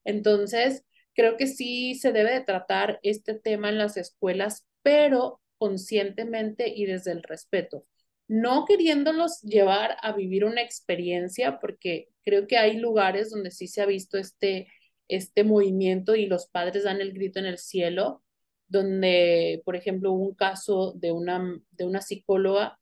Entonces, 0.05 0.85
creo 1.15 1.37
que 1.37 1.47
sí 1.47 1.95
se 1.95 2.13
debe 2.13 2.33
de 2.33 2.41
tratar 2.43 3.01
este 3.03 3.35
tema 3.35 3.71
en 3.71 3.79
las 3.79 3.97
escuelas, 3.97 4.67
pero 4.83 5.41
conscientemente 5.59 6.69
y 6.69 6.87
desde 6.87 7.13
el 7.13 7.23
respeto 7.23 7.87
no 8.29 8.65
queriéndolos 8.67 9.41
llevar 9.43 9.97
a 10.03 10.13
vivir 10.13 10.45
una 10.45 10.63
experiencia, 10.63 11.59
porque 11.61 12.09
creo 12.25 12.47
que 12.47 12.59
hay 12.59 12.77
lugares 12.77 13.31
donde 13.31 13.51
sí 13.51 13.67
se 13.67 13.83
ha 13.83 13.87
visto 13.87 14.19
este, 14.19 14.69
este 15.09 15.45
movimiento 15.45 16.15
y 16.15 16.27
los 16.27 16.47
padres 16.47 16.85
dan 16.85 17.01
el 17.01 17.13
grito 17.13 17.39
en 17.39 17.47
el 17.47 17.59
cielo, 17.59 18.23
donde, 18.69 19.63
por 19.65 19.77
ejemplo, 19.77 20.13
hubo 20.13 20.29
un 20.29 20.35
caso 20.35 20.93
de 20.97 21.11
una, 21.11 21.59
de 21.71 21.87
una 21.87 22.03
psicóloga 22.03 22.79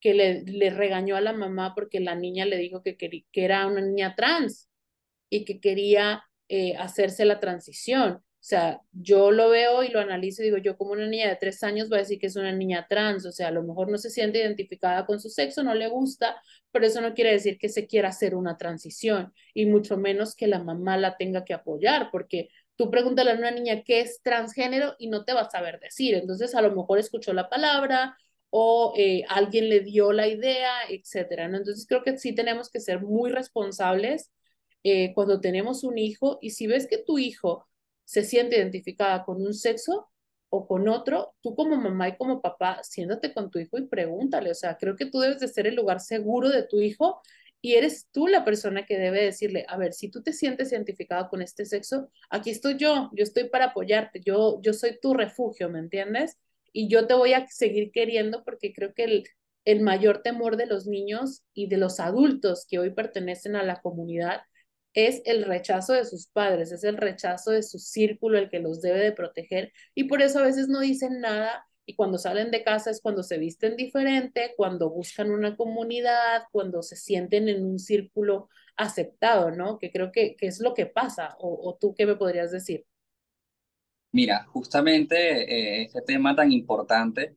que 0.00 0.14
le, 0.14 0.70
regañó 0.70 1.16
a 1.16 1.20
la 1.20 1.32
mamá 1.32 1.74
porque 1.74 2.00
la 2.00 2.14
niña 2.14 2.46
le 2.46 2.56
dijo 2.56 2.82
que, 2.82 2.96
que, 2.96 3.24
que 3.30 3.44
era 3.44 3.66
una 3.66 3.82
niña 3.82 4.14
trans 4.16 4.70
y 5.28 5.44
que 5.44 5.60
quería 5.60 6.24
eh, 6.48 6.76
hacerse 6.76 7.24
la 7.24 7.40
transición. 7.40 8.22
O 8.46 8.48
sea, 8.48 8.80
yo 8.92 9.32
lo 9.32 9.48
veo 9.50 9.82
y 9.82 9.88
lo 9.88 9.98
analizo 9.98 10.40
y 10.40 10.44
digo, 10.44 10.58
yo 10.58 10.76
como 10.78 10.92
una 10.92 11.08
niña 11.08 11.28
de 11.28 11.34
tres 11.34 11.64
años 11.64 11.88
voy 11.88 11.98
a 11.98 12.02
decir 12.02 12.20
que 12.20 12.28
es 12.28 12.36
una 12.36 12.52
niña 12.52 12.86
trans, 12.88 13.26
o 13.26 13.32
sea, 13.32 13.48
a 13.48 13.50
lo 13.50 13.64
mejor 13.64 13.90
no 13.90 13.98
se 13.98 14.08
siente 14.08 14.38
identificada 14.38 15.04
con 15.04 15.18
su 15.18 15.30
sexo, 15.30 15.64
no 15.64 15.74
le 15.74 15.88
gusta, 15.88 16.40
pero 16.70 16.86
eso 16.86 17.00
no 17.00 17.12
quiere 17.12 17.32
decir 17.32 17.58
que 17.58 17.68
se 17.68 17.88
quiera 17.88 18.10
hacer 18.10 18.36
una 18.36 18.56
transición 18.56 19.32
y 19.52 19.66
mucho 19.66 19.96
menos 19.96 20.36
que 20.36 20.46
la 20.46 20.62
mamá 20.62 20.96
la 20.96 21.16
tenga 21.16 21.44
que 21.44 21.54
apoyar, 21.54 22.10
porque 22.12 22.50
tú 22.76 22.88
pregúntale 22.88 23.32
a 23.32 23.34
una 23.34 23.50
niña 23.50 23.82
qué 23.82 23.98
es 23.98 24.22
transgénero 24.22 24.94
y 25.00 25.08
no 25.08 25.24
te 25.24 25.32
va 25.34 25.40
a 25.40 25.50
saber 25.50 25.80
decir, 25.80 26.14
entonces 26.14 26.54
a 26.54 26.62
lo 26.62 26.70
mejor 26.72 27.00
escuchó 27.00 27.32
la 27.32 27.48
palabra 27.48 28.16
o 28.50 28.94
eh, 28.96 29.24
alguien 29.28 29.68
le 29.68 29.80
dio 29.80 30.12
la 30.12 30.28
idea, 30.28 30.72
etcétera. 30.88 31.46
Entonces 31.46 31.84
creo 31.88 32.04
que 32.04 32.16
sí 32.16 32.32
tenemos 32.32 32.70
que 32.70 32.78
ser 32.78 33.02
muy 33.02 33.32
responsables 33.32 34.30
eh, 34.84 35.12
cuando 35.14 35.40
tenemos 35.40 35.82
un 35.82 35.98
hijo 35.98 36.38
y 36.40 36.50
si 36.50 36.68
ves 36.68 36.86
que 36.86 36.98
tu 36.98 37.18
hijo 37.18 37.66
se 38.06 38.24
siente 38.24 38.56
identificada 38.56 39.24
con 39.24 39.42
un 39.42 39.52
sexo 39.52 40.08
o 40.48 40.66
con 40.66 40.88
otro, 40.88 41.34
tú 41.42 41.54
como 41.54 41.76
mamá 41.76 42.08
y 42.08 42.16
como 42.16 42.40
papá, 42.40 42.80
siéntate 42.82 43.34
con 43.34 43.50
tu 43.50 43.58
hijo 43.58 43.78
y 43.78 43.86
pregúntale, 43.88 44.50
o 44.50 44.54
sea, 44.54 44.76
creo 44.78 44.96
que 44.96 45.06
tú 45.06 45.20
debes 45.20 45.40
de 45.40 45.48
ser 45.48 45.66
el 45.66 45.74
lugar 45.74 46.00
seguro 46.00 46.48
de 46.48 46.62
tu 46.62 46.80
hijo 46.80 47.20
y 47.60 47.74
eres 47.74 48.08
tú 48.12 48.28
la 48.28 48.44
persona 48.44 48.86
que 48.86 48.96
debe 48.96 49.24
decirle, 49.24 49.66
a 49.68 49.76
ver, 49.76 49.92
si 49.92 50.08
tú 50.08 50.22
te 50.22 50.32
sientes 50.32 50.70
identificado 50.72 51.28
con 51.28 51.42
este 51.42 51.64
sexo, 51.66 52.08
aquí 52.30 52.50
estoy 52.50 52.76
yo, 52.76 53.10
yo 53.12 53.24
estoy 53.24 53.48
para 53.48 53.66
apoyarte, 53.66 54.20
yo, 54.24 54.60
yo 54.62 54.72
soy 54.72 54.98
tu 55.00 55.14
refugio, 55.14 55.68
¿me 55.68 55.80
entiendes? 55.80 56.38
Y 56.72 56.88
yo 56.88 57.06
te 57.06 57.14
voy 57.14 57.32
a 57.32 57.46
seguir 57.48 57.90
queriendo 57.90 58.44
porque 58.44 58.72
creo 58.72 58.94
que 58.94 59.04
el, 59.04 59.24
el 59.64 59.80
mayor 59.80 60.22
temor 60.22 60.56
de 60.56 60.66
los 60.66 60.86
niños 60.86 61.42
y 61.54 61.66
de 61.68 61.76
los 61.76 61.98
adultos 61.98 62.66
que 62.68 62.78
hoy 62.78 62.90
pertenecen 62.90 63.56
a 63.56 63.64
la 63.64 63.80
comunidad 63.80 64.42
es 64.96 65.20
el 65.26 65.44
rechazo 65.44 65.92
de 65.92 66.06
sus 66.06 66.26
padres, 66.28 66.72
es 66.72 66.82
el 66.82 66.96
rechazo 66.96 67.50
de 67.50 67.62
su 67.62 67.78
círculo 67.78 68.38
el 68.38 68.48
que 68.48 68.60
los 68.60 68.80
debe 68.80 68.98
de 69.00 69.12
proteger 69.12 69.72
y 69.94 70.04
por 70.04 70.22
eso 70.22 70.38
a 70.38 70.42
veces 70.42 70.68
no 70.68 70.80
dicen 70.80 71.20
nada 71.20 71.66
y 71.84 71.94
cuando 71.94 72.18
salen 72.18 72.50
de 72.50 72.64
casa 72.64 72.90
es 72.90 73.00
cuando 73.02 73.22
se 73.22 73.38
visten 73.38 73.76
diferente, 73.76 74.54
cuando 74.56 74.90
buscan 74.90 75.30
una 75.30 75.54
comunidad, 75.54 76.44
cuando 76.50 76.82
se 76.82 76.96
sienten 76.96 77.48
en 77.48 77.64
un 77.64 77.78
círculo 77.78 78.48
aceptado, 78.76 79.50
¿no? 79.50 79.78
Que 79.78 79.92
creo 79.92 80.10
que, 80.10 80.34
que 80.34 80.46
es 80.46 80.60
lo 80.60 80.74
que 80.74 80.86
pasa, 80.86 81.36
o, 81.38 81.76
tú 81.80 81.94
qué 81.94 82.06
me 82.06 82.16
podrías 82.16 82.50
decir. 82.50 82.84
Mira, 84.12 84.46
justamente 84.46 85.16
eh, 85.16 85.82
este 85.84 86.00
tema 86.02 86.34
tan 86.34 86.50
importante, 86.50 87.36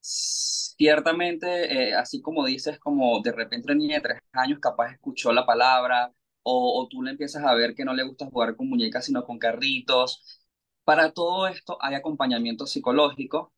ciertamente, 0.00 1.90
eh, 1.90 1.94
así 1.94 2.20
como 2.20 2.44
dices, 2.46 2.78
como 2.78 3.20
de 3.22 3.32
repente 3.32 3.66
una 3.66 3.74
niña 3.74 3.96
de 3.96 4.02
tres 4.02 4.20
años 4.32 4.58
capaz 4.60 4.92
escuchó 4.92 5.32
la 5.32 5.46
palabra, 5.46 6.12
o, 6.48 6.86
tú 6.88 7.02
le 7.02 7.10
empiezas 7.12 7.44
a 7.44 7.54
ver 7.54 7.74
que 7.74 7.84
no 7.84 7.94
le 7.94 8.04
gusta 8.04 8.26
jugar 8.26 8.56
con 8.56 8.68
muñecas, 8.68 9.04
sino 9.06 9.24
con 9.24 9.38
carritos. 9.38 10.22
Para 10.84 11.12
todo 11.12 11.48
esto 11.48 11.78
hay 11.80 11.94
acompañamiento 11.94 12.66
psicológico 12.66 13.52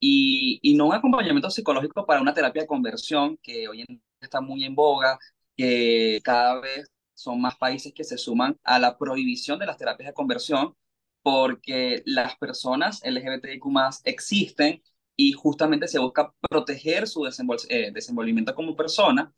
y, 0.00 0.60
y 0.62 0.74
no 0.76 0.86
un 0.86 0.94
acompañamiento 0.94 1.50
psicológico 1.50 2.06
para 2.06 2.20
una 2.20 2.34
terapia 2.34 2.62
de 2.62 2.68
conversión 2.68 3.38
que 3.42 3.68
hoy 3.68 3.80
en 3.82 3.86
día 3.88 4.00
está 4.20 4.40
muy 4.40 4.64
en 4.64 4.74
boga, 4.74 5.18
que 5.56 6.20
cada 6.24 6.60
vez 6.60 6.90
son 7.14 7.40
más 7.40 7.56
países 7.56 7.92
que 7.94 8.04
se 8.04 8.18
suman 8.18 8.58
a 8.64 8.78
la 8.78 8.98
prohibición 8.98 9.58
de 9.58 9.66
las 9.66 9.78
terapias 9.78 10.08
de 10.08 10.14
conversión 10.14 10.74
porque 11.22 12.02
las 12.06 12.36
personas 12.36 13.00
LGBTIQ 13.04 13.64
existen 14.04 14.82
y 15.16 15.32
justamente 15.32 15.88
se 15.88 15.98
busca 15.98 16.34
proteger 16.50 17.08
su 17.08 17.26
eh, 17.26 17.90
desenvolvimiento 17.92 18.54
como 18.54 18.76
persona. 18.76 19.32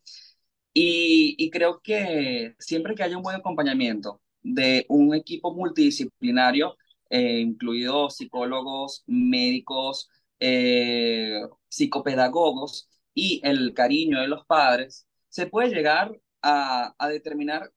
Y, 0.79 1.49
creo 1.49 1.81
que 1.81 2.55
siempre 2.59 2.93
que 2.95 3.03
haya 3.03 3.17
un 3.17 3.23
buen 3.23 3.37
acompañamiento 3.37 4.21
de 4.43 4.85
un 4.89 5.15
equipo 5.15 5.51
multidisciplinario, 5.53 6.77
eh, 7.09 7.39
incluidos 7.39 8.17
psicólogos, 8.17 9.03
médicos, 9.07 10.09
eh, 10.39 11.41
psicopedagogos 11.69 12.89
y 13.13 13.41
el 13.43 13.73
cariño 13.73 14.21
de 14.21 14.27
los 14.27 14.45
padres, 14.45 15.07
se 15.29 15.47
puede 15.47 15.69
llegar 15.69 16.19
a, 16.43 16.95
determinar 17.09 17.73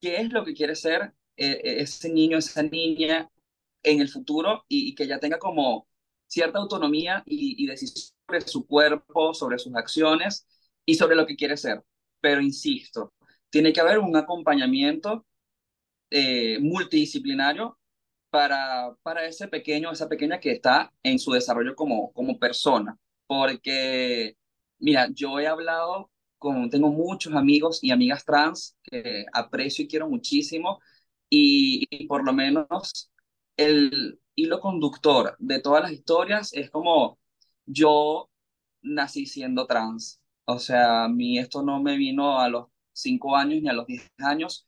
qué 0.00 0.16
es 0.22 0.32
lo 0.32 0.44
que 0.44 0.54
quiere 0.54 0.74
ser 0.76 1.14
eh, 1.36 1.60
ese 1.62 2.08
niño, 2.10 2.38
esa 2.38 2.62
niña 2.62 3.30
en 3.82 4.00
el 4.00 4.08
futuro 4.08 4.64
y, 4.68 4.94
que 4.94 5.06
ya 5.06 5.20
tenga 5.20 5.38
como 5.38 5.88
cierta 6.26 6.58
autonomía 6.58 7.22
y, 7.26 7.62
y 7.62 7.66
decisión 7.66 8.14
sobre 8.26 8.40
su 8.42 8.66
cuerpo, 8.66 9.34
sobre 9.34 9.58
sus 9.58 9.74
acciones 9.76 10.46
y 10.86 10.94
sobre 10.94 11.16
lo 11.16 11.26
que 11.26 11.36
quiere 11.36 11.56
ser. 11.56 11.82
Pero 12.20 12.40
insisto, 12.40 13.12
tiene 13.50 13.72
que 13.72 13.80
haber 13.80 13.98
un 13.98 14.16
acompañamiento 14.16 15.26
eh, 16.10 16.58
multidisciplinario 16.60 17.78
para, 18.30 18.94
para 19.02 19.26
ese 19.26 19.48
pequeño, 19.48 19.92
esa 19.92 20.08
pequeña 20.08 20.40
que 20.40 20.52
está 20.52 20.92
en 21.02 21.18
su 21.18 21.32
desarrollo 21.32 21.74
como, 21.76 22.12
como 22.12 22.38
persona. 22.38 22.98
Porque, 23.26 24.36
mira, 24.78 25.08
yo 25.14 25.38
he 25.40 25.46
hablado 25.46 26.10
con, 26.38 26.70
tengo 26.70 26.90
muchos 26.90 27.34
amigos 27.34 27.80
y 27.82 27.90
amigas 27.90 28.24
trans 28.24 28.76
que 28.82 29.26
aprecio 29.32 29.84
y 29.84 29.88
quiero 29.88 30.08
muchísimo 30.08 30.80
y, 31.30 31.86
y 31.90 32.06
por 32.06 32.24
lo 32.24 32.32
menos 32.32 33.10
el 33.56 34.20
hilo 34.34 34.60
conductor 34.60 35.36
de 35.38 35.60
todas 35.60 35.82
las 35.82 35.92
historias 35.92 36.52
es 36.54 36.70
como 36.70 37.18
yo 37.66 38.30
nací 38.82 39.26
siendo 39.26 39.66
trans. 39.66 40.17
O 40.50 40.58
sea, 40.58 41.04
a 41.04 41.08
mí 41.08 41.38
esto 41.38 41.62
no 41.62 41.82
me 41.82 41.96
vino 41.96 42.40
a 42.40 42.48
los 42.48 42.68
cinco 42.92 43.36
años 43.36 43.62
ni 43.62 43.68
a 43.68 43.72
los 43.74 43.86
diez 43.86 44.10
años. 44.18 44.66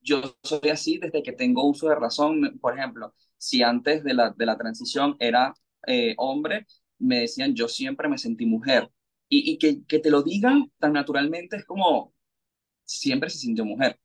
Yo 0.00 0.36
soy 0.42 0.68
así 0.70 0.98
desde 0.98 1.22
que 1.22 1.32
tengo 1.32 1.64
uso 1.66 1.88
de 1.88 1.94
razón. 1.96 2.58
Por 2.60 2.78
ejemplo, 2.78 3.14
si 3.38 3.62
antes 3.62 4.04
de 4.04 4.14
la, 4.14 4.30
de 4.30 4.46
la 4.46 4.58
transición 4.58 5.16
era 5.20 5.54
eh, 5.86 6.14
hombre, 6.18 6.66
me 6.98 7.20
decían 7.20 7.54
yo 7.54 7.68
siempre 7.68 8.08
me 8.08 8.18
sentí 8.18 8.44
mujer. 8.46 8.90
Y, 9.28 9.50
y 9.52 9.58
que, 9.58 9.84
que 9.86 9.98
te 10.00 10.10
lo 10.10 10.22
digan 10.22 10.70
tan 10.78 10.92
naturalmente 10.92 11.56
es 11.56 11.64
como 11.64 12.12
siempre 12.84 13.30
se 13.30 13.38
sintió 13.38 13.64
mujer. 13.64 13.98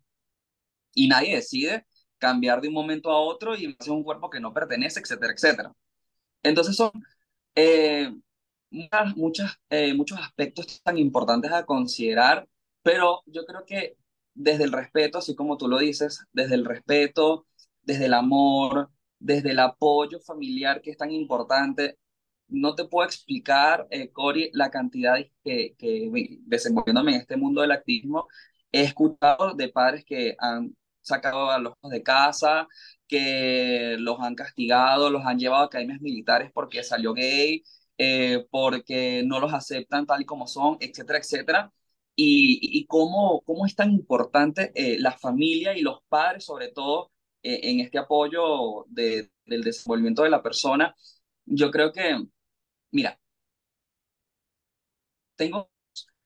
Y 0.94 1.08
nadie 1.08 1.36
decide 1.36 1.86
cambiar 2.18 2.62
de 2.62 2.68
un 2.70 2.74
momento 2.74 3.12
a 3.12 3.20
otro 3.22 3.56
y 3.56 3.76
hacer 3.80 3.94
un 3.94 4.04
cuerpo 4.04 4.30
que 4.30 4.40
no 4.40 4.54
pertenece, 4.54 5.00
etcétera, 5.00 5.34
etcétera. 5.34 5.74
Entonces 6.44 6.76
son 6.78 6.92
eh, 7.56 8.14
muchas, 9.16 9.60
eh, 9.70 9.94
muchos 9.94 10.20
aspectos 10.20 10.82
tan 10.84 10.98
importantes 10.98 11.52
a 11.52 11.66
considerar, 11.66 12.48
pero 12.84 13.22
yo 13.26 13.46
creo 13.46 13.66
que 13.66 13.98
desde 14.34 14.66
el 14.66 14.72
respeto, 14.72 15.18
así 15.18 15.36
como 15.36 15.58
tú 15.58 15.68
lo 15.68 15.80
dices, 15.80 16.26
desde 16.34 16.56
el 16.56 16.66
respeto, 16.66 17.48
desde 17.84 18.06
el 18.06 18.14
amor, 18.14 18.90
desde 19.20 19.52
el 19.52 19.60
apoyo 19.60 20.20
familiar 20.20 20.82
que 20.82 20.92
es 20.92 20.98
tan 20.98 21.12
importante, 21.12 21.98
no 22.48 22.76
te 22.76 22.86
puedo 22.86 23.06
explicar, 23.08 23.88
eh, 23.92 24.12
Cori, 24.12 24.50
la 24.54 24.70
cantidad 24.72 25.18
que, 25.44 25.76
que 25.78 26.10
desenvolviéndome 26.46 27.16
en 27.16 27.22
este 27.22 27.38
mundo 27.38 27.62
del 27.62 27.72
activismo, 27.72 28.28
he 28.72 28.84
escuchado 28.84 29.54
de 29.56 29.70
padres 29.70 30.06
que 30.06 30.36
han 30.40 30.76
sacado 31.02 31.52
a 31.52 31.60
los 31.60 31.74
de 31.84 32.04
casa, 32.04 32.68
que 33.08 33.96
los 34.00 34.20
han 34.20 34.36
castigado, 34.36 35.10
los 35.10 35.26
han 35.26 35.40
llevado 35.40 35.64
a 35.64 35.66
academias 35.68 36.02
militares 36.02 36.52
porque 36.54 36.84
salió 36.84 37.14
gay, 37.14 37.64
eh, 37.98 38.46
porque 38.52 39.24
no 39.26 39.40
los 39.40 39.54
aceptan 39.54 40.06
tal 40.06 40.22
y 40.22 40.26
como 40.26 40.48
son, 40.48 40.78
etcétera, 40.80 41.20
etcétera. 41.20 41.74
Y, 42.16 42.60
y 42.80 42.86
cómo, 42.88 43.42
cómo 43.46 43.66
es 43.66 43.76
tan 43.76 43.92
importante 43.92 44.72
eh, 44.76 44.98
la 45.00 45.12
familia 45.18 45.78
y 45.78 45.82
los 45.82 46.00
padres, 46.10 46.46
sobre 46.46 46.70
todo, 46.70 47.12
eh, 47.44 47.60
en 47.64 47.80
este 47.80 48.00
apoyo 48.00 48.86
de, 48.90 49.32
del 49.46 49.64
desenvolvimiento 49.64 50.24
de 50.24 50.30
la 50.32 50.42
persona. 50.44 50.96
Yo 51.46 51.72
creo 51.72 51.92
que, 51.94 52.18
mira, 52.92 53.20
tengo 55.36 55.70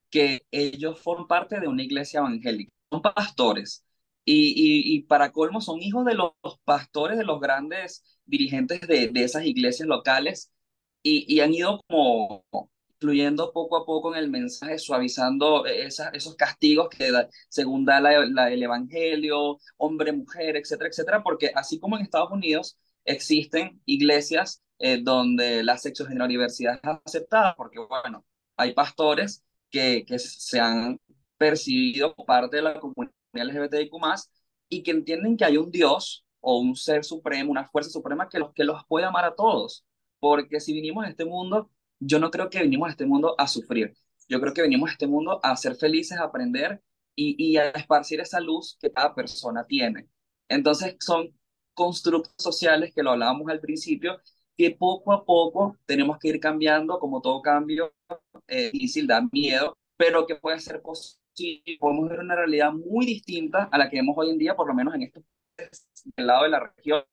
que 0.10 0.46
ellos 0.52 1.00
forman 1.02 1.28
parte 1.28 1.60
de 1.60 1.68
una 1.68 1.84
iglesia 1.84 2.20
evangélica, 2.20 2.72
son 2.92 3.02
pastores, 3.02 3.86
y, 4.26 4.54
y, 4.96 5.04
para 5.04 5.32
colmo 5.32 5.62
son 5.62 5.82
hijos 5.82 6.06
de 6.06 6.14
los, 6.16 6.34
pastores, 6.64 7.18
de 7.18 7.26
los 7.26 7.42
grandes 7.42 8.04
dirigentes 8.26 8.82
de, 8.82 9.10
de 9.10 9.24
esas 9.24 9.46
iglesias 9.46 9.88
locales 9.88 10.52
y, 11.04 11.40
han 11.40 11.54
ido 11.54 11.82
como 11.88 12.46
incluyendo 12.96 13.52
poco 13.52 13.78
a 13.78 13.86
poco 13.86 14.14
en 14.14 14.20
el 14.20 14.30
mensaje, 14.30 14.78
suavizando 14.78 15.66
esas, 15.66 16.14
esos 16.14 16.36
castigos 16.36 16.90
que 16.90 17.12
según 17.50 17.84
da 17.84 17.98
el 17.98 18.64
Evangelio, 18.64 19.58
hombre, 19.78 20.12
mujer, 20.14 20.56
etcétera, 20.56 20.90
etcétera, 20.90 21.24
porque 21.24 21.52
así 21.56 21.80
como 21.80 21.98
en 21.98 22.04
Estados 22.04 22.32
Unidos 22.32 22.78
existen 23.04 23.82
iglesias 23.86 24.62
eh, 24.84 25.00
donde 25.02 25.64
la 25.64 25.78
sexogeneralidad 25.78 26.48
es 26.48 26.60
aceptada, 26.84 27.56
porque 27.56 27.80
bueno, 27.80 28.26
hay 28.58 28.74
pastores 28.74 29.44
que, 29.70 30.06
se 30.18 30.60
han 30.60 31.00
percibido 31.38 32.16
parte 32.16 32.58
de 32.58 32.64
la 32.64 32.80
comunidad 32.80 33.14
LGBTIQ+, 33.34 33.92
y 34.70 34.84
que 34.84 34.92
entienden 34.92 35.38
que 35.38 35.46
hay 35.46 35.58
un 35.58 35.72
Dios 35.72 36.26
o 36.40 36.60
un 36.60 36.76
ser 36.76 37.04
supremo, 37.04 37.52
una 37.52 37.70
fuerza 37.70 37.92
suprema 37.92 38.30
que 38.30 38.40
los, 38.40 38.54
que 38.54 38.64
los 38.64 38.84
puede 38.88 39.06
amar 39.06 39.26
a 39.26 39.36
todos. 39.36 39.86
Porque 40.22 40.62
si 40.62 40.74
vinimos 40.74 41.06
a 41.06 41.10
este 41.10 41.26
mundo, 41.26 41.72
yo 42.00 42.20
no 42.20 42.32
creo 42.32 42.50
que 42.52 42.64
vinimos 42.64 42.90
a 42.90 42.92
este 42.92 43.08
mundo 43.08 43.36
a 43.40 43.48
sufrir. 43.48 43.96
Yo 44.30 44.42
creo 44.42 44.54
que 44.54 44.64
venimos 44.64 44.90
a 44.92 44.94
este 44.94 45.08
mundo 45.08 45.42
a 45.44 45.58
ser 45.58 45.76
felices, 45.76 46.20
a 46.20 46.26
aprender 46.26 46.82
y, 47.16 47.36
y 47.44 47.58
a 47.58 47.72
esparcir 47.72 48.22
esa 48.22 48.40
luz 48.42 48.78
que 48.82 48.92
cada 48.92 49.16
persona 49.16 49.66
tiene. 49.68 50.10
Entonces 50.50 50.98
son 51.02 51.38
constructos 51.74 52.34
sociales 52.38 52.94
que 52.96 53.04
lo 53.04 53.12
hablábamos 53.12 53.50
al 53.50 53.62
principio, 53.62 54.22
que 54.58 54.72
poco 54.72 55.14
a 55.14 55.26
poco 55.26 55.78
tenemos 55.88 56.20
que 56.20 56.30
ir 56.30 56.40
cambiando, 56.40 57.00
como 57.00 57.22
todo 57.22 57.42
cambio 57.42 57.94
eh, 58.48 58.72
difícil, 58.72 59.08
da 59.08 59.22
miedo, 59.32 59.78
pero 59.98 60.28
que 60.28 60.36
puede 60.36 60.60
ser 60.60 60.82
posible 60.82 61.24
podemos 61.80 62.10
ver 62.10 62.20
una 62.20 62.36
realidad 62.36 62.72
muy 62.74 63.06
distinta 63.06 63.70
a 63.72 63.78
la 63.78 63.90
que 63.90 63.98
vemos 63.98 64.16
hoy 64.18 64.30
en 64.32 64.38
día, 64.38 64.56
por 64.56 64.68
lo 64.68 64.74
menos 64.74 64.94
en 64.96 65.04
estos 65.04 65.24
del 66.16 66.28
lado 66.28 66.44
de 66.44 66.50
la 66.50 66.60
región, 66.60 67.04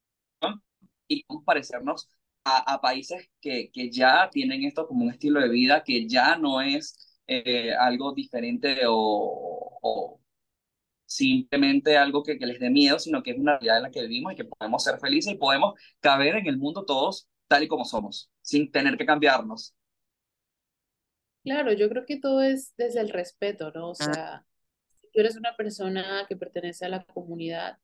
y 1.09 1.25
parecernos 1.45 2.09
a, 2.57 2.81
países 2.81 3.29
que, 3.41 3.71
que 3.73 3.91
ya 3.91 4.29
tienen 4.31 4.65
esto 4.65 4.87
como 4.87 5.05
un 5.05 5.11
estilo 5.11 5.41
de 5.41 5.49
vida, 5.49 5.83
que 5.85 6.09
ya 6.09 6.37
no 6.37 6.61
es 6.61 7.21
eh, 7.27 7.73
algo 7.75 8.13
diferente 8.15 8.81
o, 8.87 9.79
o 9.83 10.21
simplemente 11.07 11.97
algo 11.97 12.23
que, 12.23 12.39
que, 12.39 12.47
les 12.47 12.61
dé 12.61 12.71
miedo, 12.71 12.99
sino 12.99 13.23
que 13.23 13.33
es 13.33 13.39
una 13.39 13.59
realidad 13.59 13.79
en 13.79 13.83
la 13.85 13.91
que 13.91 14.03
vivimos 14.03 14.33
y 14.33 14.37
que 14.37 14.45
podemos 14.45 14.85
ser 14.85 14.99
felices 15.01 15.33
y 15.33 15.37
podemos 15.39 15.75
caber 16.01 16.37
en 16.37 16.47
el 16.47 16.59
mundo 16.59 16.85
todos 16.85 17.29
tal 17.49 17.63
y 17.63 17.69
como 17.69 17.85
somos, 17.85 18.31
sin 18.43 18.71
tener 18.71 18.97
que 18.99 19.07
cambiarnos. 19.07 19.75
Claro, 21.45 21.73
yo 21.73 21.89
creo 21.89 22.05
que 22.05 22.21
todo 22.21 22.43
es 22.43 22.75
desde 22.77 23.01
el 23.01 23.09
respeto, 23.09 23.71
¿no? 23.73 23.91
O 23.91 23.95
sea, 23.95 24.45
si 24.93 25.11
tú 25.11 25.21
eres 25.21 25.37
una 25.37 25.57
persona 25.57 26.27
que 26.29 26.37
pertenece 26.37 26.85
a 26.85 26.91
la 26.91 27.05
comunidad, 27.05 27.79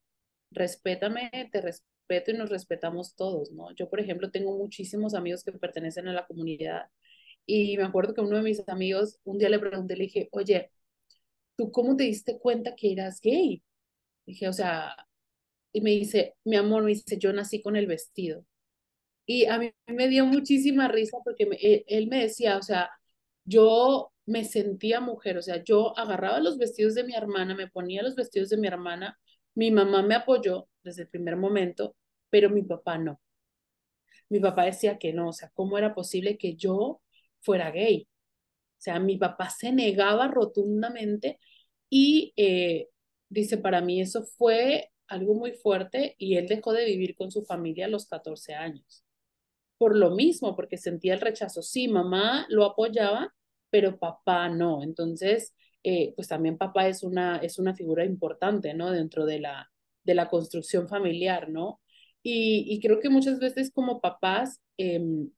respétame, 0.51 1.31
te 1.51 1.61
respeto 1.61 1.94
y 2.07 2.33
nos 2.33 2.49
respetamos 2.49 3.15
todos, 3.15 3.51
¿no? 3.51 3.73
Yo, 3.75 3.89
por 3.89 3.99
ejemplo, 3.99 4.31
tengo 4.31 4.57
muchísimos 4.57 5.13
amigos 5.13 5.43
que 5.43 5.51
pertenecen 5.51 6.07
a 6.07 6.13
la 6.13 6.27
comunidad 6.27 6.87
y 7.45 7.77
me 7.77 7.83
acuerdo 7.83 8.13
que 8.13 8.21
uno 8.21 8.37
de 8.37 8.43
mis 8.43 8.67
amigos, 8.67 9.19
un 9.23 9.37
día 9.37 9.49
le 9.49 9.59
pregunté, 9.59 9.95
le 9.95 10.03
dije, 10.05 10.29
oye, 10.31 10.71
¿tú 11.57 11.71
cómo 11.71 11.95
te 11.97 12.05
diste 12.05 12.39
cuenta 12.39 12.75
que 12.75 12.91
eras 12.93 13.21
gay? 13.21 13.63
Dije, 14.25 14.47
o 14.47 14.53
sea, 14.53 14.95
y 15.73 15.81
me 15.81 15.91
dice, 15.91 16.35
mi 16.45 16.55
amor, 16.57 16.83
me 16.83 16.91
dice, 16.91 17.17
yo 17.19 17.33
nací 17.33 17.61
con 17.61 17.75
el 17.75 17.87
vestido. 17.87 18.45
Y 19.25 19.45
a 19.45 19.57
mí 19.59 19.71
me 19.87 20.07
dio 20.07 20.25
muchísima 20.25 20.87
risa 20.87 21.17
porque 21.23 21.47
él 21.87 22.07
me 22.07 22.21
decía, 22.23 22.57
o 22.57 22.61
sea, 22.61 22.89
yo 23.45 24.11
me 24.25 24.43
sentía 24.45 24.99
mujer, 25.01 25.37
o 25.37 25.41
sea, 25.41 25.63
yo 25.63 25.97
agarraba 25.97 26.39
los 26.39 26.57
vestidos 26.57 26.95
de 26.95 27.03
mi 27.03 27.13
hermana, 27.15 27.55
me 27.55 27.67
ponía 27.67 28.03
los 28.03 28.15
vestidos 28.15 28.49
de 28.49 28.57
mi 28.57 28.67
hermana, 28.67 29.19
mi 29.55 29.71
mamá 29.71 30.03
me 30.03 30.15
apoyó 30.15 30.67
desde 30.83 31.03
el 31.03 31.09
primer 31.09 31.35
momento, 31.37 31.95
pero 32.29 32.49
mi 32.49 32.63
papá 32.63 32.97
no. 32.97 33.19
Mi 34.29 34.39
papá 34.39 34.65
decía 34.65 34.97
que 34.97 35.13
no, 35.13 35.29
o 35.29 35.33
sea, 35.33 35.49
¿cómo 35.53 35.77
era 35.77 35.93
posible 35.93 36.37
que 36.37 36.55
yo 36.55 37.01
fuera 37.41 37.71
gay? 37.71 38.07
O 38.79 38.81
sea, 38.81 38.99
mi 38.99 39.17
papá 39.17 39.49
se 39.49 39.71
negaba 39.71 40.27
rotundamente 40.27 41.39
y 41.89 42.33
eh, 42.37 42.89
dice, 43.29 43.57
para 43.57 43.81
mí 43.81 44.01
eso 44.01 44.23
fue 44.25 44.91
algo 45.07 45.35
muy 45.35 45.53
fuerte 45.53 46.15
y 46.17 46.37
él 46.37 46.47
dejó 46.47 46.73
de 46.73 46.85
vivir 46.85 47.15
con 47.15 47.31
su 47.31 47.43
familia 47.45 47.85
a 47.85 47.89
los 47.89 48.07
14 48.07 48.53
años 48.55 49.03
por 49.77 49.95
lo 49.95 50.11
mismo, 50.11 50.55
porque 50.55 50.77
sentía 50.77 51.13
el 51.13 51.21
rechazo. 51.21 51.61
Sí, 51.61 51.87
mamá 51.87 52.45
lo 52.49 52.65
apoyaba, 52.65 53.33
pero 53.69 53.99
papá 53.99 54.49
no. 54.49 54.83
Entonces, 54.83 55.53
eh, 55.87 56.13
pues 56.15 56.27
también 56.27 56.57
papá 56.57 56.87
es 56.87 57.03
una, 57.03 57.37
es 57.37 57.59
una 57.59 57.75
figura 57.75 58.03
importante, 58.05 58.73
¿no? 58.73 58.89
Dentro 58.91 59.27
de 59.27 59.39
la, 59.39 59.71
de 60.03 60.15
la 60.15 60.29
construcción 60.29 60.87
familiar, 60.87 61.47
¿no? 61.49 61.79
Y, 62.23 62.79
creo 62.81 62.99
que 62.99 63.09
muchas 63.09 63.37
veces 63.39 63.71
como 63.71 64.01
papás, 64.01 64.59
em, 64.77 65.29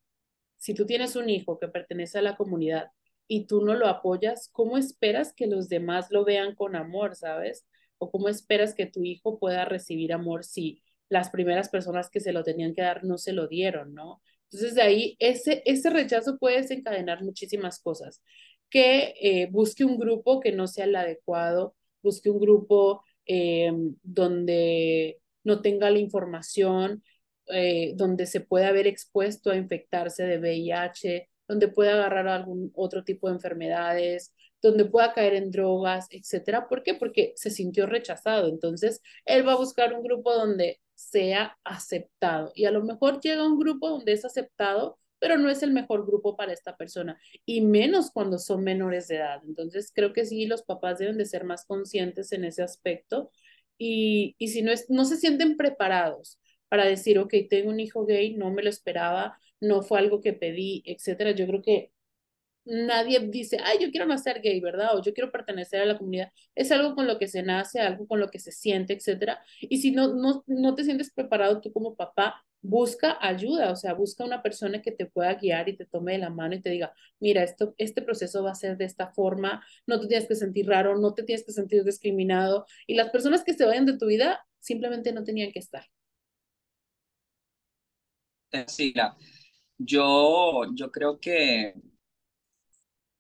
si 0.57 0.73
tú 0.73 0.85
tienes 0.85 1.17
un 1.17 1.29
hijo 1.29 1.59
que 1.59 1.67
pertenece 1.67 2.19
a 2.19 2.21
la 2.21 2.37
comunidad 2.37 2.91
y 3.27 3.45
tú 3.45 3.61
no 3.61 3.75
lo 3.75 3.87
apoyas, 3.87 4.49
¿cómo 4.53 4.77
esperas 4.77 5.33
que 5.33 5.47
los 5.47 5.67
demás 5.67 6.07
lo 6.11 6.23
vean 6.23 6.55
con 6.55 6.77
amor, 6.77 7.15
sabes? 7.17 7.67
¿O 7.97 8.09
cómo 8.09 8.29
esperas 8.29 8.73
que 8.73 8.85
tu 8.85 9.03
hijo 9.03 9.39
pueda 9.39 9.65
recibir 9.65 10.13
amor 10.13 10.45
si 10.45 10.81
las 11.09 11.29
primeras 11.29 11.67
personas 11.67 12.09
que 12.09 12.21
se 12.21 12.31
lo 12.31 12.43
tenían 12.45 12.73
que 12.73 12.83
dar 12.83 13.03
no 13.03 13.17
se 13.17 13.33
lo 13.33 13.47
dieron, 13.47 13.93
¿no? 13.93 14.21
Entonces 14.49 14.75
de 14.75 14.81
ahí 14.81 15.17
ese, 15.19 15.61
ese 15.65 15.89
rechazo 15.89 16.37
puede 16.37 16.61
desencadenar 16.61 17.21
muchísimas 17.21 17.79
cosas. 17.79 18.21
Que 18.69 19.15
eh, 19.21 19.47
busque 19.51 19.85
un 19.85 19.97
grupo 19.97 20.39
que 20.39 20.51
no 20.51 20.67
sea 20.67 20.85
el 20.85 20.95
adecuado, 20.95 21.75
busque 22.01 22.29
un 22.29 22.39
grupo 22.39 23.03
eh, 23.25 23.71
donde 24.03 25.19
no 25.43 25.61
tenga 25.61 25.89
la 25.89 25.99
información, 25.99 27.03
eh, 27.47 27.93
donde 27.95 28.25
se 28.25 28.41
pueda 28.41 28.69
haber 28.69 28.87
expuesto 28.87 29.51
a 29.51 29.55
infectarse 29.57 30.23
de 30.23 30.37
VIH, 30.39 31.29
donde 31.47 31.69
pueda 31.69 31.93
agarrar 31.93 32.27
algún 32.27 32.71
otro 32.75 33.03
tipo 33.03 33.27
de 33.27 33.35
enfermedades, 33.35 34.33
donde 34.61 34.85
pueda 34.85 35.13
caer 35.13 35.33
en 35.35 35.51
drogas, 35.51 36.07
etcétera. 36.11 36.67
¿Por 36.67 36.83
qué? 36.83 36.93
Porque 36.95 37.33
se 37.35 37.49
sintió 37.49 37.85
rechazado. 37.85 38.49
Entonces, 38.49 39.01
él 39.25 39.47
va 39.47 39.53
a 39.53 39.57
buscar 39.57 39.93
un 39.93 40.03
grupo 40.03 40.33
donde 40.33 40.81
sea 40.95 41.57
aceptado. 41.63 42.51
Y 42.55 42.65
a 42.65 42.71
lo 42.71 42.83
mejor 42.83 43.21
llega 43.21 43.45
un 43.45 43.59
grupo 43.59 43.89
donde 43.89 44.13
es 44.13 44.25
aceptado, 44.25 44.99
pero 45.19 45.37
no 45.37 45.49
es 45.49 45.63
el 45.63 45.71
mejor 45.71 46.05
grupo 46.05 46.35
para 46.35 46.53
esta 46.53 46.77
persona, 46.77 47.19
y 47.45 47.61
menos 47.61 48.11
cuando 48.11 48.39
son 48.39 48.63
menores 48.63 49.07
de 49.07 49.17
edad. 49.17 49.41
Entonces, 49.45 49.91
creo 49.93 50.13
que 50.13 50.25
sí, 50.25 50.45
los 50.45 50.63
papás 50.63 50.99
deben 50.99 51.17
de 51.17 51.25
ser 51.25 51.43
más 51.43 51.65
conscientes 51.65 52.31
en 52.31 52.45
ese 52.45 52.63
aspecto. 52.63 53.31
Y, 53.77 54.35
y 54.39 54.49
si 54.49 54.61
no, 54.61 54.71
es, 54.71 54.89
no 54.89 55.05
se 55.05 55.17
sienten 55.17 55.57
preparados 55.57 56.39
para 56.69 56.85
decir, 56.85 57.19
ok, 57.19 57.33
tengo 57.49 57.69
un 57.69 57.79
hijo 57.79 58.05
gay, 58.05 58.35
no 58.35 58.51
me 58.51 58.63
lo 58.63 58.69
esperaba, 58.69 59.37
no 59.61 59.81
fue 59.83 59.99
algo 59.99 60.21
que 60.21 60.33
pedí, 60.33 60.83
etcétera, 60.85 61.31
yo 61.31 61.47
creo 61.47 61.61
que 61.61 61.91
nadie 62.65 63.19
dice, 63.19 63.57
ay, 63.63 63.79
yo 63.81 63.91
quiero 63.91 64.05
nacer 64.05 64.41
gay, 64.41 64.59
¿verdad? 64.59 64.97
O 64.97 65.01
yo 65.01 65.13
quiero 65.13 65.31
pertenecer 65.31 65.81
a 65.81 65.85
la 65.85 65.97
comunidad. 65.97 66.31
Es 66.55 66.71
algo 66.71 66.95
con 66.95 67.07
lo 67.07 67.17
que 67.19 67.27
se 67.27 67.43
nace, 67.43 67.79
algo 67.79 68.07
con 68.07 68.19
lo 68.19 68.29
que 68.29 68.39
se 68.39 68.51
siente, 68.51 68.93
etcétera. 68.93 69.41
Y 69.61 69.77
si 69.79 69.91
no, 69.91 70.13
no, 70.13 70.43
no 70.47 70.75
te 70.75 70.83
sientes 70.83 71.11
preparado 71.13 71.61
tú 71.61 71.71
como 71.71 71.95
papá, 71.95 72.45
busca 72.61 73.17
ayuda, 73.21 73.71
o 73.71 73.75
sea, 73.75 73.93
busca 73.93 74.23
una 74.25 74.41
persona 74.41 74.81
que 74.81 74.91
te 74.91 75.05
pueda 75.05 75.33
guiar 75.35 75.69
y 75.69 75.77
te 75.77 75.85
tome 75.85 76.13
de 76.13 76.19
la 76.19 76.29
mano 76.29 76.55
y 76.55 76.61
te 76.61 76.69
diga, 76.69 76.93
mira, 77.19 77.43
esto, 77.43 77.73
este 77.77 78.01
proceso 78.01 78.43
va 78.43 78.51
a 78.51 78.55
ser 78.55 78.77
de 78.77 78.85
esta 78.85 79.11
forma, 79.13 79.63
no 79.85 79.99
te 79.99 80.07
tienes 80.07 80.27
que 80.27 80.35
sentir 80.35 80.67
raro, 80.67 80.97
no 80.99 81.13
te 81.13 81.23
tienes 81.23 81.45
que 81.45 81.51
sentir 81.53 81.83
discriminado. 81.83 82.65
Y 82.87 82.95
las 82.95 83.09
personas 83.09 83.43
que 83.43 83.53
se 83.53 83.65
vayan 83.65 83.85
de 83.85 83.97
tu 83.97 84.07
vida 84.07 84.45
simplemente 84.59 85.13
no 85.13 85.23
tenían 85.23 85.51
que 85.51 85.59
estar. 85.59 85.85
Sí, 88.67 88.93
yo, 89.77 90.63
yo 90.75 90.91
creo 90.91 91.19
que 91.19 91.73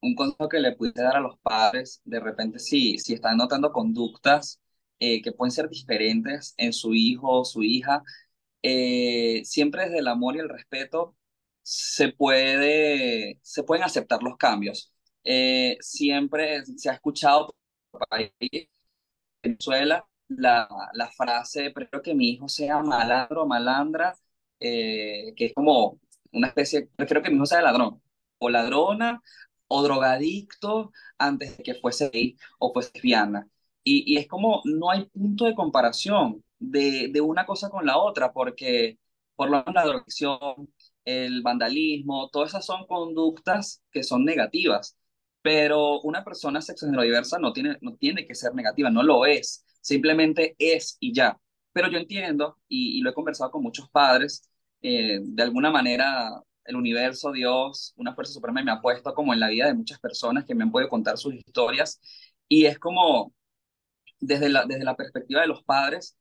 un 0.01 0.15
consejo 0.15 0.49
que 0.49 0.59
le 0.59 0.75
pudiese 0.75 1.01
dar 1.01 1.17
a 1.17 1.19
los 1.21 1.37
padres, 1.39 2.01
de 2.05 2.19
repente, 2.19 2.59
si, 2.59 2.97
si 2.99 3.13
están 3.13 3.37
notando 3.37 3.71
conductas 3.71 4.61
eh, 4.99 5.21
que 5.21 5.31
pueden 5.31 5.51
ser 5.51 5.69
diferentes 5.69 6.53
en 6.57 6.73
su 6.73 6.93
hijo 6.95 7.41
o 7.41 7.45
su 7.45 7.63
hija, 7.63 8.03
eh, 8.61 9.41
siempre 9.45 9.83
desde 9.85 9.99
el 9.99 10.07
amor 10.07 10.35
y 10.35 10.39
el 10.39 10.49
respeto 10.49 11.15
se, 11.61 12.09
puede, 12.13 13.39
se 13.43 13.63
pueden 13.63 13.83
aceptar 13.83 14.23
los 14.23 14.37
cambios. 14.37 14.93
Eh, 15.23 15.77
siempre 15.81 16.65
se 16.65 16.89
ha 16.89 16.93
escuchado 16.93 17.55
en 18.11 18.67
Venezuela 19.43 20.07
la, 20.27 20.67
la 20.93 21.07
frase, 21.11 21.71
prefiero 21.71 22.01
que 22.03 22.13
mi 22.15 22.31
hijo 22.31 22.47
sea 22.49 22.79
malandro 22.81 23.43
o 23.43 23.47
malandra, 23.47 24.15
que 24.59 25.33
es 25.37 25.53
como 25.53 25.99
una 26.31 26.47
especie, 26.47 26.89
prefiero 26.95 27.21
que 27.23 27.29
mi 27.29 27.35
hijo 27.37 27.45
sea 27.45 27.61
ladrón 27.61 28.01
o 28.39 28.49
ladrona 28.49 29.21
o 29.67 29.83
drogadicto 29.83 30.91
antes 31.17 31.57
de 31.57 31.63
que 31.63 31.75
fuese 31.75 32.09
gay 32.09 32.37
o 32.59 32.73
fuese 32.73 32.91
lesbiana. 32.95 33.47
Y, 33.83 34.13
y 34.13 34.17
es 34.17 34.27
como 34.27 34.61
no 34.65 34.91
hay 34.91 35.05
punto 35.05 35.45
de 35.45 35.55
comparación 35.55 36.43
de, 36.59 37.09
de 37.11 37.21
una 37.21 37.45
cosa 37.45 37.69
con 37.69 37.85
la 37.85 37.97
otra, 37.97 38.31
porque 38.33 38.99
por 39.35 39.49
lo 39.49 39.57
menos 39.59 39.75
la 39.75 39.83
drogadicción, 39.85 40.39
el 41.05 41.41
vandalismo, 41.41 42.29
todas 42.29 42.49
esas 42.49 42.65
son 42.65 42.85
conductas 42.87 43.83
que 43.91 44.03
son 44.03 44.25
negativas. 44.25 44.97
Pero 45.41 46.01
una 46.01 46.23
persona 46.23 46.61
sexo-género 46.61 47.03
diversa 47.03 47.39
no 47.39 47.53
tiene, 47.53 47.77
no 47.81 47.95
tiene 47.95 48.25
que 48.25 48.35
ser 48.35 48.53
negativa, 48.53 48.89
no 48.89 49.03
lo 49.03 49.25
es, 49.25 49.65
simplemente 49.81 50.55
es 50.59 50.97
y 50.99 51.13
ya. 51.13 51.39
Pero 51.71 51.89
yo 51.89 51.97
entiendo, 51.97 52.57
y, 52.67 52.97
y 52.97 53.01
lo 53.01 53.11
he 53.11 53.13
conversado 53.13 53.51
con 53.51 53.63
muchos 53.63 53.89
padres, 53.89 54.49
eh, 54.81 55.19
de 55.21 55.43
alguna 55.43 55.71
manera 55.71 56.41
el 56.65 56.75
universo, 56.75 57.31
Dios, 57.31 57.93
una 57.97 58.13
fuerza 58.13 58.33
suprema 58.33 58.61
me 58.63 58.71
ha 58.71 58.81
puesto 58.81 59.13
como 59.13 59.33
en 59.33 59.39
la 59.39 59.47
vida 59.49 59.67
de 59.67 59.73
muchas 59.73 59.99
personas 59.99 60.45
que 60.45 60.53
me 60.55 60.63
han 60.63 60.71
podido 60.71 60.89
contar 60.89 61.17
sus 61.17 61.33
historias 61.33 61.99
y 62.49 62.65
es 62.65 62.77
como 62.79 63.33
desde 64.19 64.49
la, 64.49 64.65
desde 64.65 64.83
la 64.83 64.95
perspectiva 64.95 65.41
de 65.41 65.47
los 65.47 65.63
padres, 65.63 66.17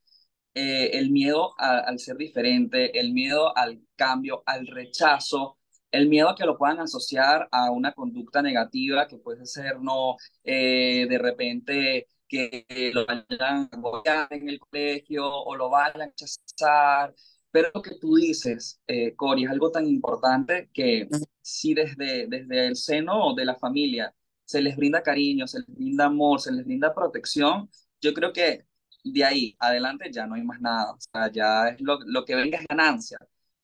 eh, 0.58 0.98
el 0.98 1.10
miedo 1.10 1.54
al 1.58 1.98
ser 1.98 2.16
diferente, 2.16 2.98
el 2.98 3.12
miedo 3.12 3.54
al 3.56 3.82
cambio, 3.94 4.42
al 4.46 4.66
rechazo, 4.66 5.58
el 5.90 6.08
miedo 6.08 6.30
a 6.30 6.34
que 6.34 6.46
lo 6.46 6.56
puedan 6.56 6.80
asociar 6.80 7.46
a 7.52 7.70
una 7.70 7.92
conducta 7.92 8.40
negativa 8.40 9.06
que 9.06 9.18
puede 9.18 9.44
ser 9.44 9.80
no 9.80 10.16
eh, 10.44 11.06
de 11.10 11.18
repente 11.18 12.08
que 12.26 12.64
lo 12.94 13.04
vayan 13.06 13.68
a 14.06 14.28
en 14.30 14.48
el 14.48 14.58
colegio 14.58 15.26
o 15.30 15.54
lo 15.56 15.68
vayan 15.68 16.00
a 16.02 16.06
rechazar. 16.06 17.14
Pero 17.50 17.70
lo 17.74 17.82
que 17.82 17.96
tú 18.00 18.14
dices, 18.16 18.80
eh, 18.86 19.14
Cori, 19.14 19.44
es 19.44 19.50
algo 19.50 19.70
tan 19.70 19.86
importante 19.86 20.70
que 20.72 21.06
si 21.42 21.74
desde, 21.74 22.26
desde 22.28 22.66
el 22.66 22.76
seno 22.76 23.34
de 23.34 23.44
la 23.44 23.56
familia 23.56 24.14
se 24.44 24.62
les 24.62 24.74
brinda 24.76 25.02
cariño, 25.02 25.46
se 25.46 25.58
les 25.60 25.68
brinda 25.68 26.06
amor, 26.06 26.40
se 26.40 26.52
les 26.52 26.64
brinda 26.64 26.94
protección, 26.94 27.70
yo 28.00 28.14
creo 28.14 28.32
que 28.32 28.66
de 29.12 29.24
ahí 29.24 29.56
adelante 29.58 30.10
ya 30.12 30.26
no 30.26 30.34
hay 30.34 30.42
más 30.42 30.60
nada. 30.60 30.96
Ya 31.32 31.68
es 31.68 31.80
lo, 31.80 31.98
lo 32.04 32.24
que 32.24 32.34
venga 32.34 32.58
es 32.58 32.66
ganancia. 32.68 33.18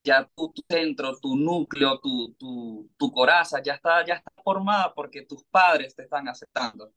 Ya 0.05 0.28
tu, 0.34 0.53
centro, 0.68 1.16
tu 1.20 1.36
núcleo, 1.36 2.01
tu, 2.01 2.34
tu, 2.34 2.90
tu 2.99 3.12
coraza 3.12 3.62
ya 3.62 3.74
está, 3.74 4.05
ya 4.05 4.14
está 4.14 4.32
formada 4.43 4.93
porque 4.95 5.22
tus 5.22 5.45
padres 5.45 5.95
te 5.95 6.03
están 6.03 6.28
aceptando. 6.28 6.93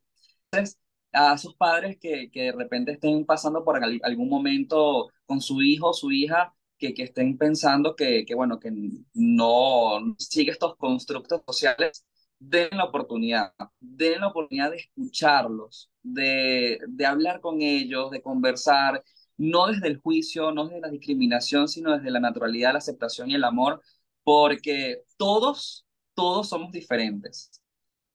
Entonces, 0.52 0.80
a 1.14 1.34
esos 1.36 1.56
padres 1.56 1.98
que, 2.00 2.30
que 2.32 2.43
de 2.43 2.52
repente 2.52 2.93
estén 2.93 3.26
pasando 3.26 3.64
por 3.64 3.82
algún 3.84 4.30
momento 4.30 5.10
con 5.26 5.41
su 5.41 5.62
hijo 5.62 5.93
su 5.93 6.12
hija, 6.12 6.54
que, 6.78 6.93
que 6.93 7.04
estén 7.04 7.38
pensando 7.38 7.96
que, 7.96 8.26
que, 8.26 8.36
bueno, 8.36 8.60
que 8.60 8.72
no 9.14 10.16
sigue 10.18 10.52
estos 10.52 10.76
constructos 10.78 11.41
sociales, 11.48 12.06
den 12.39 12.70
la 12.72 12.86
oportunidad, 12.86 13.54
den 13.80 14.22
la 14.22 14.28
oportunidad 14.28 14.72
de 14.72 14.78
escucharlos, 14.78 15.89
de, 16.06 16.80
de 16.88 17.06
hablar 17.06 17.41
con 17.41 17.62
ellos, 17.62 18.12
de 18.12 18.22
conversar, 18.22 19.03
no 19.38 19.68
desde 19.68 19.88
el 19.88 19.99
juicio, 19.99 20.51
no 20.51 20.68
desde 20.68 20.82
la 20.82 20.89
discriminación, 20.89 21.68
sino 21.68 21.97
desde 21.97 22.12
la 22.12 22.20
naturalidad, 22.20 22.74
la 22.74 22.80
aceptación 22.80 23.30
y 23.32 23.36
el 23.36 23.43
amor, 23.43 23.82
porque 24.24 25.03
todos, 25.18 25.86
todos 26.14 26.49
somos 26.49 26.72
diferentes. 26.72 27.51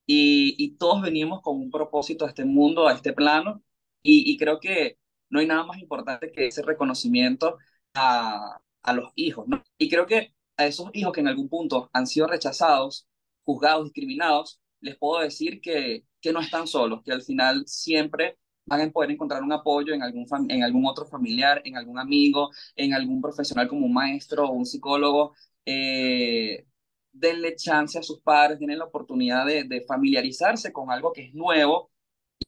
Y, 0.06 0.56
y 0.58 0.76
todos 0.76 1.02
venimos 1.02 1.40
con 1.42 1.56
un 1.56 1.70
propósito 1.70 2.24
a 2.24 2.28
este 2.28 2.44
mundo, 2.44 2.88
a 2.88 2.94
este 2.94 3.12
plano, 3.12 3.62
y, 4.02 4.30
y 4.32 4.36
creo 4.38 4.58
que 4.60 4.98
no 5.28 5.38
hay 5.40 5.46
nada 5.46 5.64
más 5.64 5.78
importante 5.78 6.32
que 6.32 6.46
ese 6.48 6.62
reconocimiento 6.62 7.58
a, 7.94 8.60
a 8.82 8.92
los 8.92 9.12
hijos, 9.14 9.46
¿no? 9.48 9.62
Y 9.78 9.88
creo 9.88 10.06
que 10.06 10.34
a 10.56 10.66
esos 10.66 10.90
hijos 10.94 11.12
que 11.12 11.20
en 11.20 11.28
algún 11.28 11.48
punto 11.48 11.90
han 11.92 12.06
sido 12.06 12.26
rechazados, 12.26 13.06
juzgados, 13.44 13.84
discriminados, 13.84 14.60
les 14.80 14.96
puedo 14.96 15.22
decir 15.22 15.60
que, 15.60 16.04
que 16.20 16.32
no 16.32 16.40
están 16.40 16.66
solos, 16.66 17.02
que 17.04 17.12
al 17.12 17.22
final 17.22 17.64
siempre 17.66 18.38
van 18.66 18.80
a 18.82 18.90
poder 18.90 19.10
encontrar 19.10 19.42
un 19.42 19.52
apoyo 19.52 19.94
en 19.94 20.02
algún, 20.02 20.26
en 20.48 20.62
algún 20.62 20.86
otro 20.86 21.06
familiar, 21.06 21.62
en 21.64 21.76
algún 21.76 21.98
amigo, 21.98 22.50
en 22.76 22.94
algún 22.94 23.20
profesional 23.20 23.68
como 23.68 23.86
un 23.86 23.92
maestro 23.92 24.46
o 24.46 24.52
un 24.52 24.66
psicólogo. 24.66 25.34
Eh, 25.64 26.66
denle 27.12 27.56
chance 27.56 27.98
a 27.98 28.02
sus 28.02 28.20
padres, 28.22 28.60
denle 28.60 28.76
la 28.76 28.84
oportunidad 28.84 29.46
de, 29.46 29.64
de, 29.64 29.82
familiarizarse 29.82 30.72
con 30.72 30.90
algo 30.90 31.12
que 31.12 31.22
es 31.26 31.34
nuevo 31.34 31.90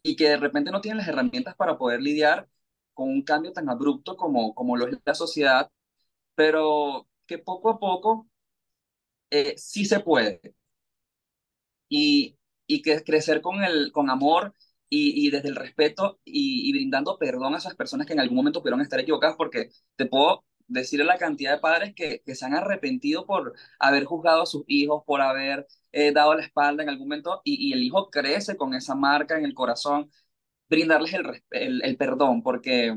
y 0.02 0.16
que 0.16 0.28
de 0.30 0.36
repente 0.38 0.70
no 0.70 0.80
tienen 0.80 0.98
las 0.98 1.08
herramientas 1.08 1.56
para 1.56 1.78
poder 1.78 2.00
lidiar 2.02 2.48
con 2.94 3.08
un 3.10 3.22
cambio 3.22 3.52
tan 3.52 3.68
abrupto 3.68 4.16
como, 4.16 4.54
como 4.54 4.76
lo 4.76 4.88
es 4.88 4.98
la 5.04 5.14
sociedad, 5.14 5.70
pero 6.34 7.08
que 7.26 7.38
poco 7.38 7.70
a 7.70 7.78
poco 7.80 8.28
eh, 9.30 9.54
sí 9.56 9.84
se 9.84 10.00
puede. 10.00 10.40
Y, 11.88 12.36
y 12.74 12.82
que 12.82 13.02
crecer 13.04 13.40
con, 13.42 13.62
el, 13.64 13.92
con 13.92 14.10
amor 14.10 14.54
y, 14.88 15.26
y 15.26 15.30
desde 15.30 15.48
el 15.48 15.56
respeto 15.56 16.20
y, 16.24 16.72
brindando 16.72 17.18
perdón 17.18 17.54
a 17.54 17.58
esas 17.58 17.74
personas 17.76 18.06
que 18.06 18.12
en 18.14 18.20
algún 18.20 18.36
momento 18.36 18.60
pudieron 18.62 18.80
estar 18.80 19.00
equivocadas, 19.00 19.36
porque 19.36 19.70
te 19.96 20.06
puedo 20.06 20.44
decirle 20.68 21.04
la 21.04 21.18
cantidad 21.18 21.52
de 21.52 21.60
padres 21.60 21.94
que, 21.94 22.22
que 22.24 22.34
se 22.34 22.44
han 22.46 22.54
arrepentido 22.54 23.26
por 23.26 23.54
haber 23.78 24.04
juzgado 24.04 24.42
a 24.42 24.46
sus 24.46 24.64
hijos, 24.68 25.02
por 25.06 25.20
haber 25.20 25.66
eh, 25.92 26.12
dado 26.12 26.34
la 26.34 26.42
espalda 26.42 26.82
en 26.82 26.88
algún 26.88 27.08
momento 27.08 27.42
y, 27.44 27.68
y, 27.68 27.72
el 27.72 27.82
hijo 27.82 28.10
crece 28.10 28.56
con 28.56 28.74
esa 28.74 28.94
marca 28.94 29.38
en 29.38 29.44
el 29.44 29.54
corazón, 29.54 30.10
brindarles 30.68 31.14
el, 31.50 31.82
el, 31.82 31.96
perdón, 31.96 32.42
porque 32.42 32.96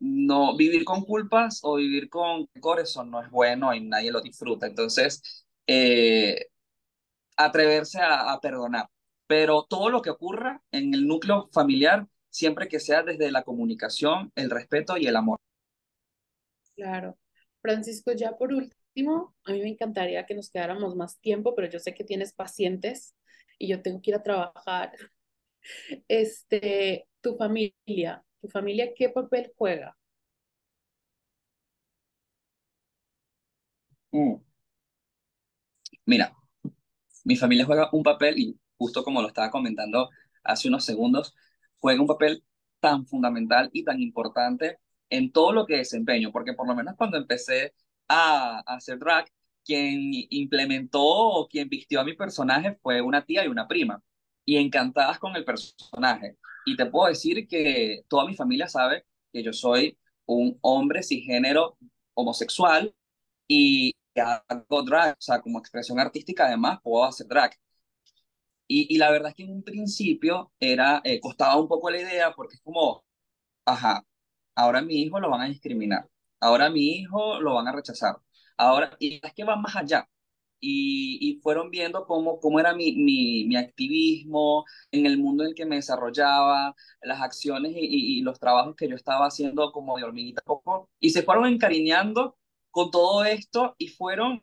no 0.00 0.56
vivir 0.56 0.84
con 0.84 1.04
culpas 1.04 1.60
o 1.62 1.76
vivir 1.76 2.08
con 2.10 2.48
eso 2.80 3.04
no 3.04 3.22
es 3.22 3.30
bueno 3.30 3.74
y 3.74 3.80
nadie 3.80 4.10
lo 4.12 4.20
disfruta. 4.20 4.66
Entonces, 4.66 5.46
eh, 5.66 6.46
atreverse 7.36 7.98
a, 8.00 8.38
perdonar. 8.40 8.88
Pero 9.26 9.64
todo 9.68 9.88
lo 9.88 10.02
que 10.02 10.10
ocurra 10.10 10.62
en 10.70 10.94
el 10.94 11.06
núcleo 11.06 11.48
familiar, 11.52 12.06
siempre 12.30 12.68
que 12.68 12.80
sea 12.80 13.02
desde 13.02 13.30
la 13.30 13.42
comunicación, 13.42 14.32
el 14.34 14.50
respeto 14.50 14.96
y 14.96 15.06
el 15.06 15.16
amor. 15.16 15.38
Claro. 16.74 17.18
Francisco, 17.60 18.12
ya 18.12 18.36
por 18.36 18.52
último, 18.52 19.34
a 19.44 19.52
mí 19.52 19.60
me 19.60 19.68
encantaría 19.68 20.26
que 20.26 20.34
nos 20.34 20.50
quedáramos 20.50 20.96
más 20.96 21.18
tiempo, 21.20 21.54
pero 21.54 21.68
yo 21.68 21.78
sé 21.78 21.94
que 21.94 22.04
tienes 22.04 22.32
pacientes 22.32 23.14
y 23.58 23.68
yo 23.68 23.82
tengo 23.82 24.02
que 24.02 24.10
ir 24.10 24.16
a 24.16 24.22
trabajar. 24.22 24.92
Este, 26.08 27.06
tu 27.20 27.36
familia, 27.36 28.24
¿Tu 28.42 28.48
familia 28.48 28.92
qué 28.94 29.08
papel 29.08 29.52
juega? 29.56 29.96
Mm. 34.12 34.36
Mira, 36.06 36.34
mi 37.24 37.36
familia 37.36 37.64
juega 37.66 37.88
un 37.92 38.02
papel, 38.02 38.38
y 38.38 38.60
justo 38.82 39.04
como 39.04 39.22
lo 39.22 39.28
estaba 39.28 39.50
comentando 39.50 40.10
hace 40.42 40.66
unos 40.68 40.84
segundos, 40.84 41.34
juega 41.78 42.00
un 42.00 42.08
papel 42.08 42.44
tan 42.80 43.06
fundamental 43.06 43.70
y 43.72 43.84
tan 43.84 44.00
importante 44.00 44.78
en 45.08 45.30
todo 45.30 45.52
lo 45.52 45.66
que 45.66 45.76
desempeño, 45.76 46.32
porque 46.32 46.54
por 46.54 46.66
lo 46.66 46.74
menos 46.74 46.96
cuando 46.96 47.16
empecé 47.16 47.74
a, 48.08 48.60
hacer 48.66 48.98
drag, 48.98 49.26
quien 49.64 50.10
implementó 50.30 51.00
o 51.02 51.48
quien 51.48 51.68
vistió 51.68 52.00
a 52.00 52.04
mi 52.04 52.14
personaje 52.14 52.76
fue 52.82 53.00
una 53.00 53.24
tía 53.24 53.44
y 53.44 53.48
una 53.48 53.68
prima, 53.68 54.02
y 54.44 54.56
encantadas 54.56 55.18
con 55.20 55.36
el 55.36 55.44
personaje. 55.44 56.38
Y 56.66 56.76
te 56.76 56.86
puedo 56.86 57.08
decir 57.08 57.46
que 57.46 58.02
toda 58.08 58.26
mi 58.26 58.34
familia 58.34 58.66
sabe 58.68 59.06
que 59.32 59.42
yo 59.44 59.52
soy 59.52 59.96
un 60.26 60.58
hombre 60.62 61.02
cisgénero 61.04 61.76
homosexual 62.14 62.94
y 63.46 63.94
hago 64.16 64.82
drag, 64.82 65.12
o 65.12 65.20
sea, 65.20 65.40
como 65.40 65.58
expresión 65.60 66.00
artística 66.00 66.46
además 66.46 66.80
puedo 66.82 67.04
hacer 67.04 67.28
drag. 67.28 67.52
Y, 68.66 68.94
y 68.94 68.98
la 68.98 69.10
verdad 69.10 69.30
es 69.30 69.36
que 69.36 69.44
en 69.44 69.52
un 69.52 69.62
principio 69.62 70.52
era, 70.60 71.00
eh, 71.04 71.20
costaba 71.20 71.56
un 71.60 71.68
poco 71.68 71.90
la 71.90 72.00
idea 72.00 72.32
porque 72.34 72.56
es 72.56 72.62
como, 72.62 73.04
ajá, 73.66 74.04
ahora 74.54 74.82
mi 74.82 75.02
hijo 75.02 75.20
lo 75.20 75.30
van 75.30 75.42
a 75.42 75.46
discriminar, 75.48 76.08
ahora 76.40 76.70
mi 76.70 76.98
hijo 77.00 77.40
lo 77.40 77.54
van 77.54 77.68
a 77.68 77.72
rechazar, 77.72 78.16
ahora, 78.56 78.96
y 79.00 79.20
es 79.24 79.34
que 79.34 79.44
va 79.44 79.56
más 79.56 79.76
allá, 79.76 80.08
y, 80.60 81.40
fueron 81.42 81.70
viendo 81.70 82.06
cómo, 82.06 82.38
cómo 82.40 82.60
era 82.60 82.74
mi, 82.74 82.92
mi, 82.92 83.44
mi, 83.46 83.56
activismo 83.56 84.64
en 84.92 85.06
el 85.06 85.18
mundo 85.18 85.42
en 85.44 85.50
el 85.50 85.54
que 85.56 85.66
me 85.66 85.76
desarrollaba, 85.76 86.74
las 87.02 87.20
acciones 87.20 87.72
y, 87.74 88.18
y, 88.18 88.22
los 88.22 88.38
trabajos 88.38 88.76
que 88.76 88.88
yo 88.88 88.94
estaba 88.96 89.26
haciendo 89.26 89.72
como 89.72 89.96
de 89.96 90.04
hormiguita 90.04 90.42
poco, 90.42 90.90
y 91.00 91.10
se 91.10 91.22
fueron 91.24 91.46
encariñando 91.46 92.36
con 92.70 92.90
todo 92.90 93.24
esto 93.24 93.74
y 93.78 93.88
fueron 93.88 94.42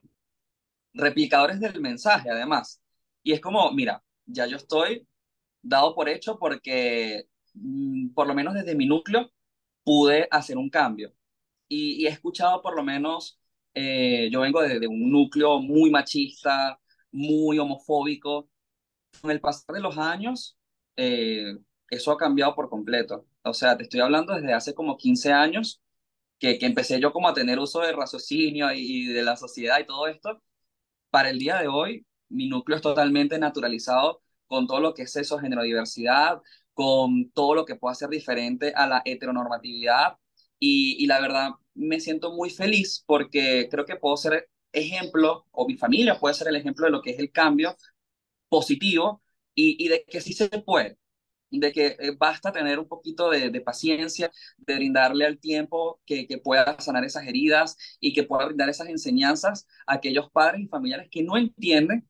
replicadores 0.94 1.60
del 1.60 1.82
mensaje 1.82 2.30
además. 2.30 2.82
Y 3.24 3.34
es 3.34 3.42
como, 3.42 3.72
mira, 3.72 4.04
ya 4.30 4.48
yo 4.48 4.58
estoy 4.58 5.08
dado 5.62 5.96
por 5.96 6.10
hecho 6.10 6.40
porque 6.40 7.28
mm, 7.54 8.10
por 8.14 8.28
lo 8.28 8.36
menos 8.36 8.54
desde 8.54 8.76
mi 8.76 8.86
núcleo 8.88 9.32
pude 9.84 10.28
hacer 10.32 10.58
un 10.58 10.70
cambio. 10.70 11.14
Y, 11.68 12.06
he 12.06 12.10
escuchado 12.10 12.62
por 12.62 12.76
lo 12.76 12.84
menos 12.84 13.40
eh, 13.74 14.30
yo 14.32 14.42
vengo 14.42 14.62
de, 14.62 14.88
un 14.88 15.12
núcleo 15.12 15.60
muy 15.62 15.92
machista, 15.92 16.80
muy 17.12 17.60
homofóbico. 17.60 18.50
Con 19.22 19.32
el 19.32 19.42
pasar 19.42 19.76
de 19.76 19.82
los 19.82 19.98
años, 19.98 20.58
eh, 20.96 21.58
eso 21.90 22.12
ha 22.12 22.18
cambiado 22.18 22.56
por 22.56 22.70
completo. 22.70 23.28
O 23.44 23.54
sea, 23.54 23.78
te 23.78 23.84
estoy 23.84 24.02
hablando 24.02 24.34
desde 24.36 24.54
hace 24.54 24.74
como 24.74 24.98
15 24.98 25.32
años 25.34 25.82
que, 26.40 26.60
que 26.60 26.66
empecé 26.66 27.00
yo 27.00 27.14
como 27.14 27.30
a 27.30 27.34
tener 27.34 27.60
uso 27.60 27.82
de 27.82 27.94
raciocinio 27.94 28.72
y, 28.74 29.08
de 29.08 29.24
la 29.24 29.36
sociedad 29.38 29.80
y 29.80 29.86
todo 29.86 30.08
esto. 30.08 30.42
Para 31.12 31.30
el 31.30 31.40
día 31.40 31.58
de 31.60 31.68
hoy, 31.68 32.06
mi 32.30 32.48
núcleo 32.48 32.78
es 32.78 32.82
totalmente 32.82 33.40
naturalizado 33.40 34.22
con 34.48 34.68
todo 34.68 34.80
lo 34.82 34.94
que 34.94 35.04
es 35.04 35.16
eso, 35.16 35.40
diversidad, 35.40 36.42
con 36.74 37.32
todo 37.32 37.56
lo 37.56 37.66
que 37.66 37.76
pueda 37.76 37.96
ser 37.96 38.10
diferente 38.10 38.74
a 38.76 38.88
la 38.88 39.02
heteronormatividad. 39.06 40.18
Y, 40.60 40.98
y 41.04 41.08
la 41.08 41.22
verdad, 41.22 41.52
me 41.76 42.00
siento 42.00 42.32
muy 42.34 42.50
feliz 42.50 43.04
porque 43.06 43.68
creo 43.72 43.86
que 43.86 43.96
puedo 43.96 44.18
ser 44.18 44.50
ejemplo, 44.74 45.46
o 45.52 45.68
mi 45.68 45.78
familia 45.78 46.20
puede 46.20 46.36
ser 46.36 46.48
el 46.50 46.56
ejemplo 46.56 46.86
de 46.86 46.92
lo 46.92 47.02
que 47.02 47.12
es 47.12 47.20
el 47.20 47.32
cambio 47.32 47.76
positivo 48.50 49.24
y, 49.56 49.84
y 49.86 49.90
de 49.90 50.06
que 50.06 50.22
sí 50.22 50.34
se 50.34 50.50
puede, 50.50 50.98
de 51.52 51.72
que 51.74 51.88
eh, 52.00 52.16
basta 52.18 52.52
tener 52.52 52.80
un 52.80 52.88
poquito 52.88 53.30
de, 53.30 53.52
de, 53.52 53.62
paciencia, 53.62 54.32
de 54.58 54.76
brindarle 54.76 55.26
al 55.26 55.40
tiempo 55.40 56.02
que, 56.06 56.28
que 56.28 56.40
pueda 56.40 56.80
sanar 56.82 57.06
esas 57.06 57.28
heridas 57.28 57.78
y 58.00 58.14
que 58.14 58.24
pueda 58.24 58.48
brindar 58.48 58.70
esas 58.70 58.90
enseñanzas 58.90 59.68
a 59.88 59.96
aquellos 59.96 60.32
padres 60.32 60.62
y 60.64 60.68
familiares 60.68 61.10
que 61.12 61.24
no 61.24 61.38
entienden 61.38 62.09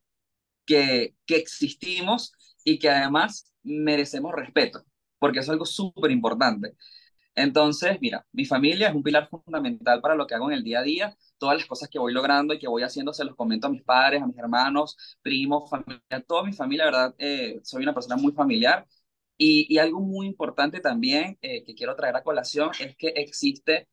que, 0.69 1.15
existimos 1.27 2.33
y 2.63 2.79
que 2.79 2.89
además 2.89 3.51
merecemos 3.63 4.33
respeto, 4.33 4.83
porque 5.19 5.39
es 5.39 5.49
algo 5.49 5.65
súper 5.65 6.11
importante. 6.11 6.75
Entonces, 7.35 7.97
mira, 8.01 8.25
mi 8.33 8.45
familia 8.45 8.89
es 8.89 8.95
un 8.95 9.03
pilar 9.03 9.29
fundamental 9.29 10.01
para 10.01 10.15
lo 10.15 10.27
que 10.27 10.35
hago 10.35 10.51
en 10.51 10.57
el 10.57 10.63
día 10.63 10.79
a 10.79 10.83
día. 10.83 11.17
Todas 11.37 11.57
las 11.57 11.67
cosas 11.67 11.89
que 11.89 11.99
voy 11.99 12.13
logrando 12.13 12.53
y 12.53 12.59
que 12.59 12.67
voy 12.67 12.83
haciendo 12.83 13.13
se 13.13 13.23
los 13.25 13.35
comento 13.35 13.67
a 13.67 13.69
mis 13.71 13.83
padres, 13.83 14.21
a 14.21 14.27
mis 14.27 14.37
hermanos, 14.37 14.97
primos, 15.21 15.69
familia, 15.69 16.01
a 16.09 16.21
toda 16.21 16.43
mi 16.43 16.53
familia, 16.53 16.85
¿verdad? 16.85 17.15
Eh, 17.17 17.59
soy 17.63 17.83
una 17.83 17.93
persona 17.93 18.17
muy 18.17 18.33
familiar. 18.33 18.87
Y, 19.37 19.65
y 19.73 19.77
algo 19.79 20.01
muy 20.01 20.27
importante 20.27 20.81
también 20.81 21.37
eh, 21.41 21.63
que 21.63 21.75
quiero 21.75 21.95
traer 21.95 22.15
a 22.17 22.23
colación 22.23 22.71
es 22.79 22.95
que 22.97 23.07
existe 23.09 23.87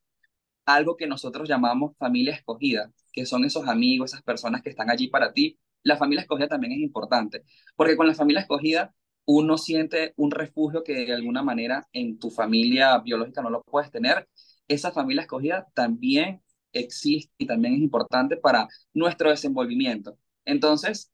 algo 0.67 0.97
que 0.97 1.07
nosotros 1.07 1.49
llamamos 1.49 1.97
familia 1.99 2.35
escogida, 2.35 2.93
que 3.13 3.27
son 3.27 3.45
esos 3.45 3.69
amigos, 3.69 4.13
esas 4.13 4.23
personas 4.23 4.63
que 4.63 4.71
están 4.71 4.91
allí 4.91 5.09
para 5.09 5.33
ti. 5.33 5.59
La 5.87 5.97
familia 5.97 6.23
escogida 6.23 6.49
también 6.49 6.73
es 6.73 6.81
importante, 6.81 7.45
porque 7.77 7.97
con 7.97 8.07
la 8.09 8.15
familia 8.15 8.41
escogida 8.43 8.93
uno 9.25 9.57
siente 9.59 10.15
un 10.17 10.31
refugio 10.33 10.83
que 10.85 11.07
de 11.07 11.13
alguna 11.15 11.43
manera 11.43 11.89
en 11.93 12.19
tu 12.19 12.31
familia 12.31 12.99
biológica 12.99 13.43
no 13.43 13.51
lo 13.51 13.63
puedes 13.63 13.91
tener, 13.91 14.29
esa 14.69 14.91
familia 14.93 15.23
escogida 15.23 15.69
también 15.75 16.43
existe 16.73 17.33
y 17.39 17.47
también 17.47 17.75
es 17.75 17.81
importante 17.81 18.37
para 18.37 18.69
nuestro 18.95 19.31
desenvolvimiento. 19.31 20.19
Entonces, 20.45 21.13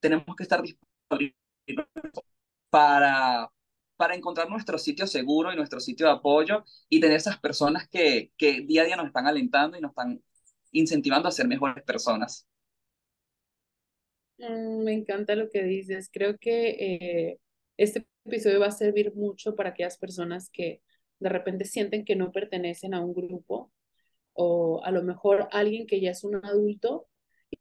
tenemos 0.00 0.36
que 0.36 0.42
estar 0.42 0.62
disponibles 0.62 1.36
para, 2.70 3.50
para 3.96 4.14
encontrar 4.14 4.48
nuestro 4.50 4.78
sitio 4.78 5.06
seguro 5.06 5.52
y 5.52 5.56
nuestro 5.56 5.80
sitio 5.80 6.06
de 6.06 6.12
apoyo 6.12 6.64
y 6.88 7.00
tener 7.00 7.16
esas 7.16 7.38
personas 7.38 7.88
que, 7.88 8.32
que 8.36 8.62
día 8.62 8.82
a 8.82 8.84
día 8.86 8.96
nos 8.96 9.06
están 9.06 9.26
alentando 9.26 9.76
y 9.78 9.80
nos 9.80 9.90
están 9.90 10.22
incentivando 10.72 11.28
a 11.28 11.32
ser 11.32 11.48
mejores 11.48 11.84
personas. 11.84 12.46
Mm, 14.38 14.84
me 14.84 14.92
encanta 14.92 15.34
lo 15.34 15.50
que 15.50 15.62
dices. 15.64 16.10
Creo 16.12 16.38
que 16.38 16.70
eh, 16.70 17.40
este 17.76 18.06
episodio 18.24 18.60
va 18.60 18.66
a 18.66 18.70
servir 18.70 19.14
mucho 19.14 19.54
para 19.56 19.70
aquellas 19.70 19.98
personas 19.98 20.50
que 20.50 20.82
de 21.20 21.28
repente 21.28 21.64
sienten 21.64 22.04
que 22.04 22.16
no 22.16 22.32
pertenecen 22.32 22.94
a 22.94 23.00
un 23.00 23.14
grupo 23.14 23.72
o 24.34 24.82
a 24.84 24.90
lo 24.92 25.02
mejor 25.02 25.48
alguien 25.52 25.86
que 25.86 26.00
ya 26.00 26.10
es 26.12 26.24
un 26.24 26.36
adulto 26.44 27.08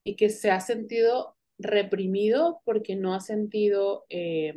y 0.03 0.15
que 0.17 0.30
se 0.30 0.51
ha 0.51 0.61
sentido 0.61 1.38
reprimido 1.59 2.61
porque 2.65 2.95
no 2.95 3.15
ha 3.15 3.21
sentido 3.21 4.05
eh, 4.09 4.55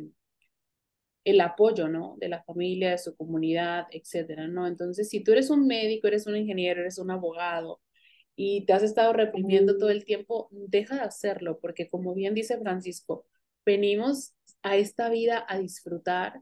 el 1.23 1.41
apoyo, 1.41 1.87
¿no? 1.89 2.15
De 2.19 2.29
la 2.29 2.43
familia, 2.43 2.91
de 2.91 2.97
su 2.97 3.15
comunidad, 3.15 3.87
etcétera, 3.91 4.47
¿no? 4.47 4.67
Entonces, 4.67 5.09
si 5.09 5.21
tú 5.23 5.31
eres 5.33 5.49
un 5.49 5.67
médico, 5.67 6.07
eres 6.07 6.27
un 6.27 6.35
ingeniero, 6.37 6.81
eres 6.81 6.97
un 6.97 7.11
abogado, 7.11 7.81
y 8.41 8.65
te 8.65 8.71
has 8.71 8.83
estado 8.83 9.11
reprimiendo 9.11 9.77
todo 9.77 9.89
el 9.89 10.05
tiempo, 10.05 10.47
deja 10.51 10.95
de 10.95 11.01
hacerlo, 11.01 11.59
porque 11.59 11.89
como 11.89 12.13
bien 12.13 12.33
dice 12.33 12.57
Francisco, 12.57 13.25
venimos 13.65 14.33
a 14.63 14.77
esta 14.77 15.09
vida 15.09 15.45
a 15.49 15.59
disfrutar. 15.59 16.39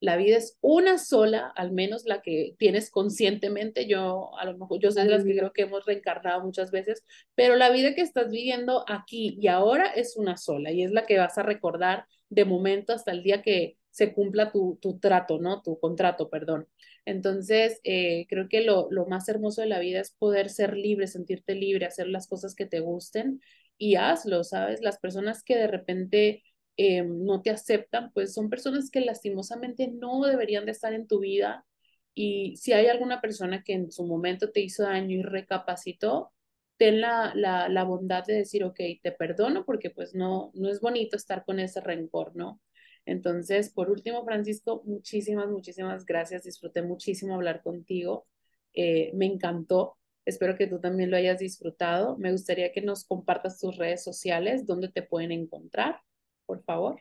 La 0.00 0.16
vida 0.16 0.38
es 0.38 0.56
una 0.62 0.96
sola, 0.96 1.52
al 1.54 1.72
menos 1.72 2.06
la 2.06 2.22
que 2.22 2.54
tienes 2.58 2.90
conscientemente. 2.90 3.86
Yo, 3.86 4.30
a 4.38 4.46
lo 4.46 4.56
mejor, 4.56 4.80
yo 4.80 4.90
soy 4.90 5.04
de 5.04 5.10
las 5.10 5.24
que 5.24 5.36
creo 5.36 5.52
que 5.52 5.62
hemos 5.64 5.84
reencarnado 5.84 6.42
muchas 6.42 6.70
veces, 6.70 7.04
pero 7.34 7.56
la 7.56 7.68
vida 7.70 7.94
que 7.94 8.00
estás 8.00 8.30
viviendo 8.30 8.82
aquí 8.88 9.36
y 9.38 9.48
ahora 9.48 9.88
es 9.88 10.16
una 10.16 10.38
sola 10.38 10.72
y 10.72 10.82
es 10.82 10.92
la 10.92 11.04
que 11.04 11.18
vas 11.18 11.36
a 11.36 11.42
recordar 11.42 12.06
de 12.30 12.46
momento 12.46 12.94
hasta 12.94 13.12
el 13.12 13.22
día 13.22 13.42
que 13.42 13.76
se 13.90 14.14
cumpla 14.14 14.50
tu, 14.50 14.78
tu 14.80 14.98
trato, 14.98 15.38
¿no? 15.38 15.60
Tu 15.60 15.78
contrato, 15.78 16.30
perdón. 16.30 16.66
Entonces, 17.06 17.80
eh, 17.84 18.26
creo 18.28 18.48
que 18.48 18.62
lo, 18.62 18.88
lo, 18.90 19.06
más 19.06 19.28
hermoso 19.28 19.60
de 19.60 19.68
la 19.68 19.78
vida 19.78 20.00
es 20.00 20.10
poder 20.12 20.48
ser 20.50 20.76
libre, 20.76 21.06
sentirte 21.06 21.54
libre, 21.54 21.86
hacer 21.86 22.08
las 22.08 22.26
cosas 22.28 22.54
que 22.54 22.66
te 22.66 22.80
gusten 22.80 23.40
y 23.78 23.96
hazlo, 23.96 24.42
¿sabes? 24.44 24.80
Las 24.82 24.98
personas 24.98 25.42
que 25.42 25.56
de 25.56 25.66
repente 25.66 26.42
eh, 26.76 27.02
no 27.04 27.42
te 27.42 27.50
aceptan, 27.50 28.10
pues 28.12 28.32
son 28.34 28.48
personas 28.50 28.90
que 28.90 29.00
lastimosamente 29.02 29.88
no 29.88 30.22
deberían 30.24 30.64
de 30.66 30.72
estar 30.72 30.92
en 30.94 31.06
tu 31.06 31.20
vida 31.20 31.66
Y 32.14 32.56
si 32.56 32.72
hay 32.72 32.86
alguna 32.86 33.20
persona 33.20 33.62
que 33.64 33.72
en 33.74 33.90
su 33.92 34.06
momento 34.06 34.50
te 34.52 34.60
hizo 34.60 34.84
daño 34.84 35.16
y 35.18 35.22
recapacitó, 35.22 36.32
ten 36.76 37.00
la, 37.00 37.32
la, 37.34 37.68
la 37.68 37.84
bondad 37.84 38.24
de 38.24 38.34
decir, 38.34 38.64
ok, 38.64 38.78
te 39.02 39.12
perdono 39.12 39.64
porque 39.64 39.90
pues 39.90 40.14
no, 40.14 40.50
no 40.54 40.68
es 40.70 40.80
bonito 40.80 41.16
estar 41.16 41.44
con 41.44 41.58
ese 41.60 41.80
rencor, 41.80 42.34
¿no? 42.36 42.60
Entonces, 43.06 43.70
por 43.70 43.90
último, 43.90 44.24
Francisco, 44.24 44.82
muchísimas, 44.84 45.48
muchísimas 45.48 46.04
gracias. 46.04 46.44
Disfruté 46.44 46.82
muchísimo 46.82 47.34
hablar 47.34 47.62
contigo. 47.62 48.26
Eh, 48.72 49.12
me 49.14 49.26
encantó. 49.26 49.96
Espero 50.24 50.56
que 50.56 50.66
tú 50.66 50.80
también 50.80 51.10
lo 51.10 51.16
hayas 51.16 51.38
disfrutado. 51.38 52.16
Me 52.16 52.32
gustaría 52.32 52.72
que 52.72 52.80
nos 52.80 53.04
compartas 53.04 53.60
tus 53.60 53.76
redes 53.76 54.02
sociales, 54.02 54.66
dónde 54.66 54.88
te 54.88 55.02
pueden 55.02 55.32
encontrar, 55.32 56.00
por 56.46 56.62
favor. 56.64 57.00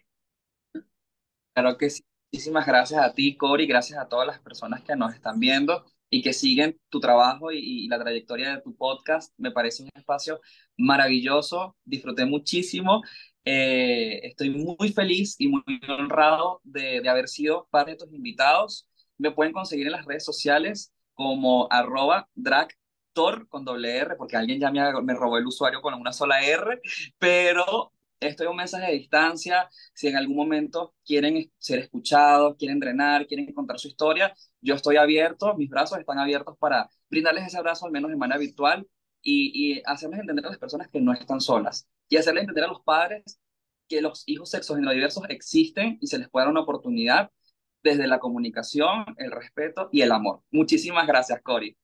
Claro 1.54 1.78
que 1.78 1.90
sí. 1.90 2.04
Muchísimas 2.34 2.66
gracias 2.66 3.00
a 3.00 3.14
ti, 3.14 3.38
Cori, 3.38 3.68
gracias 3.68 4.00
a 4.00 4.08
todas 4.10 4.26
las 4.26 4.40
personas 4.40 4.82
que 4.82 4.96
nos 4.96 5.14
están 5.14 5.40
viendo 5.40 5.86
y 6.10 6.24
que 6.24 6.34
siguen 6.34 6.80
tu 6.90 7.00
trabajo 7.00 7.52
y, 7.52 7.88
la 7.88 8.00
trayectoria 8.00 8.56
de 8.56 8.62
tu 8.64 8.76
podcast. 8.76 9.32
Me 9.38 9.52
parece 9.52 9.84
un 9.84 9.90
espacio 9.94 10.42
maravilloso, 10.76 11.78
disfruté 11.86 12.26
muchísimo. 12.26 13.04
Eh, 13.46 14.22
estoy 14.24 14.50
muy 14.52 14.94
feliz 14.94 15.36
y 15.38 15.50
muy 15.50 15.64
honrado 15.90 16.62
de, 16.64 17.08
haber 17.10 17.28
sido 17.28 17.68
parte 17.72 17.92
de 17.92 17.98
tus 17.98 18.14
invitados. 18.14 18.88
Me 19.18 19.32
pueden 19.32 19.54
conseguir 19.54 19.88
en 19.88 19.94
las 19.94 20.06
redes 20.06 20.24
sociales 20.26 20.94
como 21.14 21.68
arroba 21.72 22.30
dragtor 22.36 23.48
con 23.50 23.66
doble 23.66 23.98
R, 23.98 24.16
porque 24.16 24.38
alguien 24.38 24.60
ya 24.60 24.72
me, 24.72 24.82
me 25.04 25.14
robó 25.14 25.38
el 25.38 25.46
usuario 25.46 25.82
con 25.82 25.94
una 25.94 26.14
sola 26.14 26.42
R, 26.42 26.82
pero 27.20 27.92
estoy 28.20 28.48
un 28.48 28.56
mensaje 28.56 28.88
de 28.88 28.94
distancia. 28.98 29.70
Si 29.94 30.08
en 30.08 30.16
algún 30.16 30.38
momento 30.38 30.96
quieren 31.06 31.52
ser 31.58 31.80
escuchados, 31.80 32.56
quieren 32.58 32.80
drenar, 32.80 33.28
quieren 33.28 33.52
contar 33.54 33.80
su 33.80 33.88
historia, 33.90 34.34
yo 34.62 34.76
estoy 34.76 34.98
abierto, 34.98 35.56
mis 35.56 35.70
brazos 35.70 36.00
están 36.00 36.20
abiertos 36.20 36.58
para 36.58 36.90
brindarles 37.10 37.48
ese 37.48 37.58
abrazo, 37.58 37.86
al 37.86 37.92
menos 37.92 38.10
de 38.10 38.18
manera 38.18 38.40
virtual, 38.40 38.88
y, 39.24 39.78
y 39.78 39.82
hacerles 39.86 40.20
entender 40.20 40.46
a 40.46 40.50
las 40.50 40.60
personas 40.60 40.90
que 40.90 41.02
no 41.02 41.14
están 41.14 41.42
solas. 41.42 41.88
Y 42.10 42.18
hacerles 42.18 42.42
entender 42.42 42.66
a 42.66 42.68
los 42.68 42.84
padres 42.84 43.40
que 43.88 44.02
los 44.02 44.24
hijos 44.28 44.50
sexos 44.50 44.78
diversos 44.78 45.24
existen 45.30 45.98
y 46.02 46.08
se 46.08 46.18
les 46.18 46.30
puede 46.30 46.46
dar 46.46 46.52
una 46.52 46.62
oportunidad 46.62 47.32
desde 47.84 48.08
la 48.08 48.20
comunicación, 48.20 49.06
el 49.18 49.32
respeto 49.32 49.90
y 49.92 50.02
el 50.02 50.12
amor. 50.12 50.42
Muchísimas 50.52 51.06
gracias, 51.06 51.42
Cori. 51.42 51.78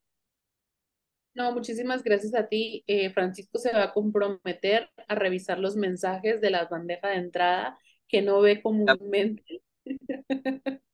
No, 1.35 1.51
muchísimas 1.51 2.03
gracias 2.03 2.33
a 2.33 2.47
ti. 2.47 2.83
Eh, 2.87 3.11
Francisco 3.11 3.59
se 3.59 3.71
va 3.71 3.83
a 3.83 3.93
comprometer 3.93 4.89
a 5.07 5.15
revisar 5.15 5.59
los 5.59 5.75
mensajes 5.75 6.41
de 6.41 6.49
la 6.49 6.65
bandeja 6.65 7.09
de 7.09 7.15
entrada 7.15 7.77
que 8.07 8.21
no 8.21 8.41
ve 8.41 8.61
comúnmente. 8.61 9.61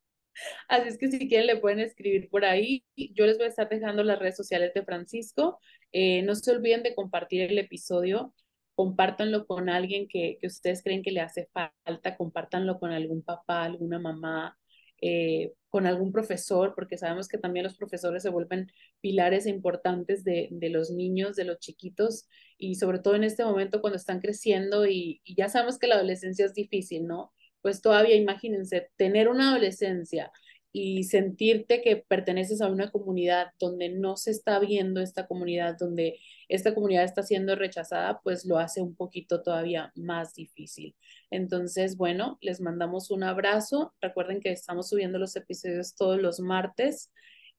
Así 0.68 0.90
es 0.90 0.98
que 0.98 1.10
si 1.10 1.28
quieren 1.28 1.48
le 1.48 1.58
pueden 1.58 1.80
escribir 1.80 2.30
por 2.30 2.46
ahí. 2.46 2.84
Yo 2.96 3.26
les 3.26 3.38
voy 3.38 3.46
a 3.48 3.50
estar 3.50 3.70
dejando 3.70 4.04
las 4.04 4.20
redes 4.20 4.36
sociales 4.36 4.74
de 4.74 4.84
Francisco. 4.84 5.60
Eh, 5.92 6.22
no 6.24 6.36
se 6.36 6.52
olviden 6.52 6.84
de 6.84 6.96
compartir 6.96 7.42
el 7.42 7.58
episodio. 7.58 8.34
Compártanlo 8.76 9.46
con 9.46 9.70
alguien 9.70 10.08
que, 10.08 10.38
que 10.42 10.48
ustedes 10.48 10.84
creen 10.84 11.04
que 11.04 11.12
le 11.12 11.22
hace 11.22 11.48
falta. 11.54 12.18
Compártanlo 12.18 12.80
con 12.80 12.92
algún 12.92 13.24
papá, 13.24 13.64
alguna 13.64 14.00
mamá, 14.00 14.58
eh, 15.02 15.54
con 15.70 15.88
algún 15.88 16.12
profesor, 16.12 16.74
porque 16.76 16.98
sabemos 16.98 17.28
que 17.28 17.38
también 17.38 17.66
los 17.66 17.78
profesores 17.78 18.24
se 18.24 18.30
vuelven 18.30 18.72
pilares 19.02 19.46
importantes 19.46 20.24
de, 20.24 20.48
de, 20.52 20.70
los 20.70 20.90
niños, 20.90 21.36
de 21.36 21.44
los 21.44 21.60
chiquitos, 21.60 22.28
y 22.58 22.76
sobre 22.76 23.00
todo 23.00 23.16
en 23.16 23.26
este 23.26 23.44
momento 23.44 23.82
cuando 23.82 23.98
están 23.98 24.22
creciendo 24.22 24.86
y, 24.86 25.22
y 25.26 25.36
ya 25.36 25.50
sabemos 25.50 25.78
que 25.78 25.88
la 25.88 25.96
adolescencia 25.96 26.46
es 26.46 26.54
difícil, 26.54 27.06
¿no? 27.08 27.34
Pues 27.66 27.82
todavía 27.82 28.16
imagínense 28.16 28.92
tener 28.96 29.28
una 29.28 29.50
adolescencia 29.50 30.32
y 30.72 31.06
sentirte 31.06 31.82
que 31.82 31.96
perteneces 31.96 32.62
a 32.62 32.68
una 32.68 32.92
comunidad 32.92 33.48
donde 33.60 33.90
no 33.90 34.18
se 34.18 34.30
está 34.30 34.60
viendo 34.60 35.02
esta 35.02 35.26
comunidad, 35.26 35.76
donde 35.80 36.20
esta 36.48 36.76
comunidad 36.76 37.06
está 37.06 37.24
siendo 37.24 37.56
rechazada, 37.56 38.20
pues 38.24 38.46
lo 38.46 38.60
hace 38.60 38.84
un 38.84 38.96
poquito 38.96 39.42
todavía 39.42 39.92
más 39.96 40.36
difícil. 40.36 40.96
Entonces, 41.32 41.98
bueno, 41.98 42.38
les 42.40 42.62
mandamos 42.62 43.10
un 43.10 43.24
abrazo. 43.24 43.96
Recuerden 44.00 44.42
que 44.42 44.52
estamos 44.52 44.90
subiendo 44.90 45.18
los 45.18 45.36
episodios 45.36 45.96
todos 45.96 46.22
los 46.22 46.40
martes 46.40 47.12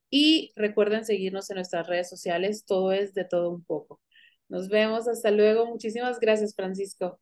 y 0.09 0.53
recuerden 0.55 1.05
seguirnos 1.05 1.51
en 1.51 1.57
nuestras 1.57 1.89
redes 1.89 2.09
sociales. 2.09 2.65
Todo 2.65 2.93
es 2.93 3.13
de 3.13 3.25
todo 3.25 3.51
un 3.51 3.65
poco. 3.65 4.01
Nos 4.49 4.69
vemos. 4.69 5.09
Hasta 5.09 5.33
luego. 5.33 5.67
Muchísimas 5.67 6.21
gracias, 6.21 6.55
Francisco. 6.55 7.19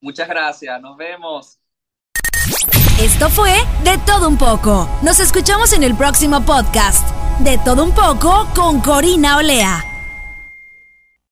Muchas 0.00 0.28
gracias. 0.28 0.80
Nos 0.80 0.96
vemos. 0.96 1.58
Esto 3.00 3.28
fue 3.30 3.54
De 3.84 3.98
Todo 4.06 4.28
Un 4.28 4.36
poco. 4.36 4.88
Nos 5.02 5.20
escuchamos 5.20 5.72
en 5.72 5.82
el 5.82 5.94
próximo 5.94 6.40
podcast. 6.44 7.08
De 7.40 7.58
Todo 7.58 7.84
Un 7.84 7.92
poco 7.92 8.46
con 8.54 8.80
Corina 8.80 9.36
Olea. 9.36 9.89